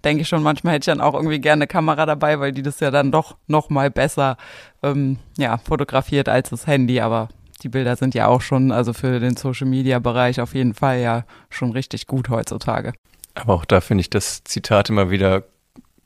denke 0.04 0.22
ich 0.22 0.28
schon, 0.28 0.44
manchmal 0.44 0.74
hätte 0.74 0.90
ich 0.90 0.96
dann 0.96 1.04
auch 1.04 1.14
irgendwie 1.14 1.40
gerne 1.40 1.62
eine 1.62 1.66
Kamera 1.66 2.06
dabei, 2.06 2.38
weil 2.38 2.52
die 2.52 2.62
das 2.62 2.78
ja 2.78 2.92
dann 2.92 3.10
doch 3.10 3.36
noch 3.48 3.68
mal 3.68 3.90
besser 3.90 4.36
ähm, 4.84 5.18
ja, 5.36 5.58
fotografiert 5.58 6.28
als 6.28 6.50
das 6.50 6.68
Handy, 6.68 7.00
aber 7.00 7.30
die 7.62 7.68
Bilder 7.68 7.96
sind 7.96 8.14
ja 8.14 8.26
auch 8.26 8.40
schon, 8.40 8.72
also 8.72 8.92
für 8.92 9.20
den 9.20 9.36
Social 9.36 9.66
Media 9.66 9.98
Bereich 9.98 10.40
auf 10.40 10.54
jeden 10.54 10.74
Fall 10.74 11.00
ja 11.00 11.24
schon 11.50 11.72
richtig 11.72 12.06
gut 12.06 12.28
heutzutage. 12.28 12.92
Aber 13.34 13.54
auch 13.54 13.64
da 13.64 13.80
finde 13.80 14.02
ich 14.02 14.10
das 14.10 14.44
Zitat 14.44 14.90
immer 14.90 15.10
wieder 15.10 15.44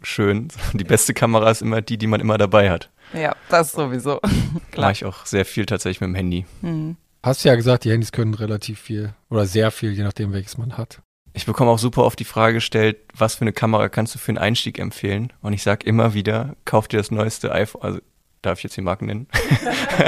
schön. 0.03 0.49
Die 0.75 0.85
beste 0.85 1.15
Kamera 1.15 1.51
ist 1.51 1.63
immer 1.63 1.83
die, 1.83 1.99
die 1.99 2.07
man 2.07 2.21
immer 2.21 2.39
dabei 2.39 2.71
hat. 2.71 2.91
Ja, 3.13 3.35
das 3.49 3.73
sowieso. 3.73 4.21
Klar. 4.71 4.89
Mache 4.89 4.93
ich 4.93 5.05
auch 5.05 5.27
sehr 5.27 5.45
viel 5.45 5.67
tatsächlich 5.67 6.01
mit 6.01 6.09
dem 6.09 6.15
Handy. 6.15 6.47
Mhm. 6.63 6.97
Hast 7.23 7.45
du 7.45 7.49
ja 7.49 7.57
gesagt, 7.57 7.85
die 7.85 7.91
Handys 7.91 8.13
können 8.13 8.35
relativ 8.35 8.81
viel 8.81 9.13
oder 9.31 9.47
sehr 9.47 9.73
viel, 9.73 9.93
je 9.93 10.05
nachdem, 10.05 10.33
welches 10.33 10.59
man 10.59 10.79
hat. 10.79 11.01
Ich 11.33 11.45
bekomme 11.45 11.71
auch 11.71 11.79
super 11.79 12.05
oft 12.05 12.19
die 12.19 12.25
Frage 12.25 12.55
gestellt, 12.55 12.99
was 13.15 13.35
für 13.35 13.43
eine 13.43 13.53
Kamera 13.53 13.89
kannst 13.89 14.15
du 14.15 14.19
für 14.19 14.31
einen 14.31 14.39
Einstieg 14.39 14.79
empfehlen? 14.79 15.33
Und 15.43 15.53
ich 15.53 15.63
sage 15.63 15.85
immer 15.85 16.15
wieder, 16.15 16.55
kauf 16.65 16.89
dir 16.89 16.99
das 16.99 17.11
neueste 17.11 17.53
iPhone, 17.53 17.83
also 17.83 18.01
darf 18.47 18.59
ich 18.59 18.65
jetzt 18.65 18.77
die 18.77 18.83
Marken 18.83 19.07
nennen? 19.07 19.27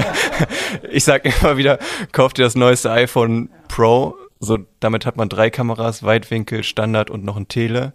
ich 0.91 1.05
sage 1.05 1.33
immer 1.41 1.57
wieder, 1.57 1.79
kauf 2.13 2.33
dir 2.33 2.45
das 2.45 2.55
neueste 2.55 2.91
iPhone 2.91 3.51
Pro. 3.69 4.17
So, 4.41 4.59
damit 4.81 5.05
hat 5.05 5.17
man 5.17 5.29
drei 5.29 5.51
Kameras, 5.51 6.03
Weitwinkel, 6.03 6.63
Standard 6.63 7.11
und 7.11 7.25
noch 7.25 7.37
ein 7.37 7.49
Tele. 7.49 7.95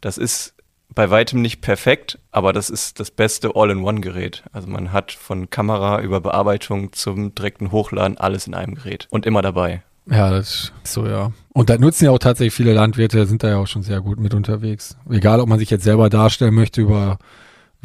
Das 0.00 0.18
ist 0.18 0.54
bei 0.94 1.10
weitem 1.10 1.42
nicht 1.42 1.60
perfekt, 1.60 2.18
aber 2.30 2.52
das 2.52 2.70
ist 2.70 3.00
das 3.00 3.10
beste 3.10 3.52
All-in-One-Gerät. 3.54 4.44
Also 4.52 4.68
man 4.68 4.92
hat 4.92 5.12
von 5.12 5.50
Kamera 5.50 6.00
über 6.00 6.20
Bearbeitung 6.20 6.92
zum 6.92 7.34
direkten 7.34 7.70
Hochladen 7.70 8.18
alles 8.18 8.46
in 8.46 8.54
einem 8.54 8.74
Gerät 8.74 9.06
und 9.10 9.26
immer 9.26 9.42
dabei. 9.42 9.82
Ja, 10.08 10.30
das 10.30 10.72
ist 10.84 10.92
so, 10.92 11.06
ja. 11.06 11.32
Und 11.52 11.68
da 11.68 11.78
nutzen 11.78 12.04
ja 12.04 12.12
auch 12.12 12.18
tatsächlich 12.18 12.54
viele 12.54 12.72
Landwirte, 12.72 13.26
sind 13.26 13.42
da 13.42 13.48
ja 13.48 13.56
auch 13.58 13.66
schon 13.66 13.82
sehr 13.82 14.00
gut 14.00 14.20
mit 14.20 14.34
unterwegs. 14.34 14.96
Egal, 15.10 15.40
ob 15.40 15.48
man 15.48 15.58
sich 15.58 15.68
jetzt 15.68 15.84
selber 15.84 16.08
darstellen 16.08 16.54
möchte 16.54 16.80
über 16.80 17.18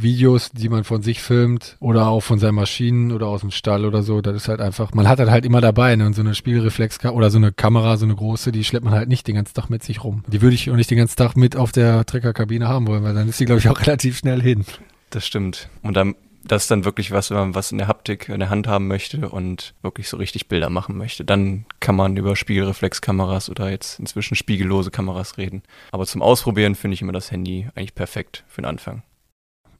Videos, 0.01 0.51
die 0.51 0.69
man 0.69 0.83
von 0.83 1.01
sich 1.01 1.21
filmt 1.21 1.77
oder 1.79 2.07
auch 2.07 2.21
von 2.21 2.39
seinen 2.39 2.55
Maschinen 2.55 3.11
oder 3.11 3.27
aus 3.27 3.41
dem 3.41 3.51
Stall 3.51 3.85
oder 3.85 4.03
so. 4.03 4.21
Das 4.21 4.35
ist 4.35 4.47
halt 4.47 4.61
einfach, 4.61 4.93
man 4.93 5.07
hat 5.07 5.19
das 5.19 5.29
halt 5.29 5.45
immer 5.45 5.61
dabei, 5.61 5.95
ne? 5.95 6.05
Und 6.05 6.13
so 6.13 6.21
eine 6.21 6.35
Spiegelreflex 6.35 7.03
oder 7.05 7.29
so 7.29 7.37
eine 7.37 7.51
Kamera, 7.51 7.97
so 7.97 8.05
eine 8.05 8.15
große, 8.15 8.51
die 8.51 8.63
schleppt 8.63 8.85
man 8.85 8.93
halt 8.93 9.09
nicht 9.09 9.27
den 9.27 9.35
ganzen 9.35 9.53
Tag 9.53 9.69
mit 9.69 9.83
sich 9.83 10.03
rum. 10.03 10.23
Die 10.27 10.41
würde 10.41 10.55
ich 10.55 10.69
auch 10.69 10.75
nicht 10.75 10.91
den 10.91 10.97
ganzen 10.97 11.15
Tag 11.15 11.35
mit 11.35 11.55
auf 11.55 11.71
der 11.71 12.05
Treckerkabine 12.05 12.67
haben 12.67 12.87
wollen, 12.87 13.03
weil 13.03 13.13
dann 13.13 13.29
ist 13.29 13.37
sie, 13.37 13.45
glaube 13.45 13.59
ich, 13.59 13.69
auch 13.69 13.79
relativ 13.85 14.17
schnell 14.17 14.41
hin. 14.41 14.65
Das 15.09 15.27
stimmt. 15.27 15.69
Und 15.83 15.95
dann, 15.95 16.15
das 16.43 16.63
ist 16.63 16.71
dann 16.71 16.85
wirklich 16.85 17.11
was, 17.11 17.29
wenn 17.29 17.37
man 17.37 17.55
was 17.55 17.71
in 17.71 17.77
der 17.77 17.87
Haptik 17.87 18.29
in 18.29 18.39
der 18.39 18.49
Hand 18.49 18.67
haben 18.67 18.87
möchte 18.87 19.29
und 19.29 19.73
wirklich 19.81 20.09
so 20.09 20.17
richtig 20.17 20.47
Bilder 20.47 20.69
machen 20.69 20.97
möchte. 20.97 21.25
Dann 21.25 21.65
kann 21.79 21.95
man 21.95 22.17
über 22.17 22.35
Spiegelreflexkameras 22.35 23.49
oder 23.49 23.69
jetzt 23.69 23.99
inzwischen 23.99 24.35
spiegellose 24.35 24.91
Kameras 24.91 25.37
reden. 25.37 25.63
Aber 25.91 26.05
zum 26.05 26.21
Ausprobieren 26.21 26.75
finde 26.75 26.95
ich 26.95 27.01
immer 27.01 27.13
das 27.13 27.31
Handy 27.31 27.67
eigentlich 27.75 27.95
perfekt 27.95 28.43
für 28.47 28.61
den 28.61 28.67
Anfang. 28.67 29.03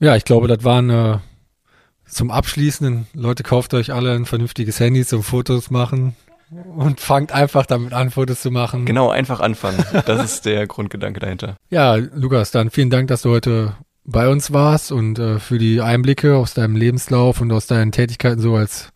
Ja, 0.01 0.15
ich 0.15 0.25
glaube, 0.25 0.47
das 0.47 0.63
waren 0.63 0.89
äh, 0.89 1.17
zum 2.07 2.31
Abschließenden. 2.31 3.05
Leute, 3.13 3.43
kauft 3.43 3.75
euch 3.75 3.93
alle 3.93 4.13
ein 4.13 4.25
vernünftiges 4.25 4.79
Handy 4.79 5.05
zum 5.05 5.21
Fotos 5.21 5.69
machen 5.69 6.15
und 6.75 6.99
fangt 6.99 7.31
einfach 7.31 7.67
damit 7.67 7.93
an, 7.93 8.09
Fotos 8.09 8.41
zu 8.41 8.49
machen. 8.49 8.85
Genau, 8.85 9.11
einfach 9.11 9.39
anfangen. 9.39 9.77
Das 10.07 10.23
ist 10.23 10.45
der 10.45 10.65
Grundgedanke 10.67 11.19
dahinter. 11.19 11.55
Ja, 11.69 11.95
Lukas, 11.95 12.49
dann 12.49 12.71
vielen 12.71 12.89
Dank, 12.89 13.09
dass 13.09 13.21
du 13.21 13.29
heute 13.29 13.75
bei 14.03 14.27
uns 14.27 14.51
warst 14.51 14.91
und 14.91 15.19
äh, 15.19 15.37
für 15.37 15.59
die 15.59 15.81
Einblicke 15.81 16.35
aus 16.35 16.55
deinem 16.55 16.75
Lebenslauf 16.75 17.39
und 17.39 17.51
aus 17.51 17.67
deinen 17.67 17.91
Tätigkeiten 17.91 18.41
so 18.41 18.55
als 18.55 18.89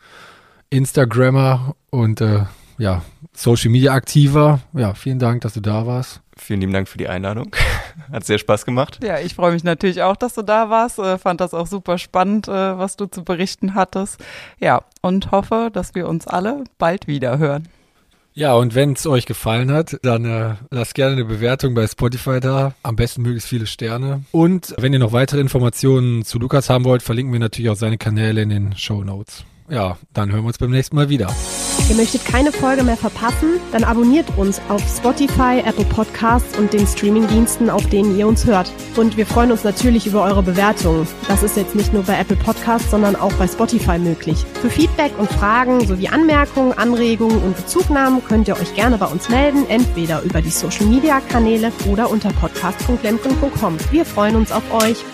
Instagrammer 0.72 1.76
und 1.92 2.20
äh, 2.20 2.46
ja, 2.78 3.02
Social 3.34 3.72
Media 3.72 3.94
aktiver. 3.94 4.60
Ja, 4.74 4.94
vielen 4.94 5.20
Dank, 5.20 5.42
dass 5.42 5.54
du 5.54 5.62
da 5.62 5.86
warst. 5.86 6.22
Vielen 6.38 6.60
lieben 6.62 6.74
Dank 6.74 6.88
für 6.88 6.98
die 6.98 7.08
Einladung. 7.08 7.56
Hat 8.12 8.26
sehr 8.26 8.38
Spaß 8.38 8.66
gemacht. 8.66 9.00
Ja, 9.02 9.20
ich 9.20 9.36
freue 9.36 9.54
mich 9.54 9.64
natürlich 9.64 10.02
auch, 10.02 10.18
dass 10.18 10.34
du 10.34 10.42
da 10.42 10.70
warst. 10.70 11.00
Äh, 11.00 11.18
fand 11.18 11.40
das 11.40 11.54
auch 11.54 11.68
super 11.68 11.98
spannend, 11.98 12.48
äh, 12.48 12.78
was 12.78 12.98
du 12.98 13.06
zu 13.06 13.24
berichten 13.24 13.74
hattest. 13.76 14.24
Ja, 14.60 14.84
und 15.02 15.32
hoffe, 15.32 15.70
dass 15.72 15.96
wir 15.96 16.08
uns 16.08 16.28
alle 16.28 16.66
bald 16.78 17.08
wieder 17.08 17.38
hören. 17.38 17.70
Ja, 18.34 18.54
und 18.54 18.76
wenn 18.76 18.94
es 18.94 19.08
euch 19.08 19.26
gefallen 19.26 19.72
hat, 19.72 19.98
dann 20.04 20.26
äh, 20.26 20.56
lasst 20.70 20.94
gerne 20.94 21.14
eine 21.14 21.24
Bewertung 21.24 21.74
bei 21.74 21.88
Spotify 21.88 22.42
da. 22.42 22.74
Am 22.84 22.98
besten 22.98 23.22
möglichst 23.22 23.48
viele 23.48 23.66
Sterne. 23.66 24.24
Und 24.34 24.76
wenn 24.78 24.92
ihr 24.92 25.00
noch 25.00 25.14
weitere 25.14 25.40
Informationen 25.40 26.26
zu 26.26 26.38
Lukas 26.38 26.70
haben 26.70 26.84
wollt, 26.84 27.02
verlinken 27.02 27.32
wir 27.32 27.40
natürlich 27.40 27.70
auch 27.70 27.78
seine 27.78 27.98
Kanäle 27.98 28.42
in 28.42 28.50
den 28.50 28.76
Show 28.76 29.06
Notes. 29.06 29.46
Ja, 29.70 29.98
dann 30.14 30.34
hören 30.34 30.44
wir 30.44 30.48
uns 30.48 30.58
beim 30.58 30.72
nächsten 30.72 30.98
Mal 30.98 31.08
wieder. 31.08 31.34
Ihr 31.88 31.96
möchtet 31.96 32.26
keine 32.26 32.52
Folge 32.52 32.84
mehr 32.84 32.98
verpassen? 32.98 33.60
Dann 33.72 33.84
abonniert 33.84 34.26
uns 34.38 34.60
auf 34.70 34.82
Spotify, 34.98 35.62
Apple 35.64 35.86
Podcasts 35.86 36.58
und 36.58 36.74
den 36.74 36.88
Streamingdiensten, 36.88 37.70
auf 37.70 37.86
denen 37.88 38.18
ihr 38.18 38.28
uns 38.28 38.44
hört. 38.44 38.72
Und 38.96 39.18
wir 39.18 39.28
freuen 39.28 39.52
uns 39.52 39.64
natürlich 39.64 40.08
über 40.08 40.24
eure 40.24 40.42
Bewertungen. 40.42 41.08
Das 41.28 41.44
ist 41.44 41.58
jetzt 41.58 41.76
nicht 41.76 41.94
nur 41.94 42.02
bei 42.02 42.20
Apple 42.20 42.38
Podcasts, 42.38 42.90
sondern 42.90 43.16
auch 43.16 43.32
bei 43.34 43.48
Spotify 43.48 44.00
möglich. 44.00 44.44
Für 44.62 44.70
Feedback 44.72 45.12
und 45.20 45.30
Fragen 45.30 45.86
sowie 45.86 46.08
Anmerkungen, 46.08 46.74
Anregungen 46.74 47.38
und 47.44 47.56
Bezugnahmen 47.56 48.24
könnt 48.26 48.48
ihr 48.48 48.56
euch 48.56 48.74
gerne 48.74 48.98
bei 48.98 49.06
uns 49.06 49.30
melden, 49.30 49.68
entweder 49.70 50.24
über 50.24 50.42
die 50.42 50.50
Social 50.50 50.88
Media 50.88 51.22
Kanäle 51.22 51.72
oder 51.88 52.10
unter 52.10 52.30
podcast.lemken.com. 52.30 53.78
Wir 53.92 54.06
freuen 54.06 54.38
uns 54.38 54.52
auf 54.52 54.64
euch. 54.74 55.06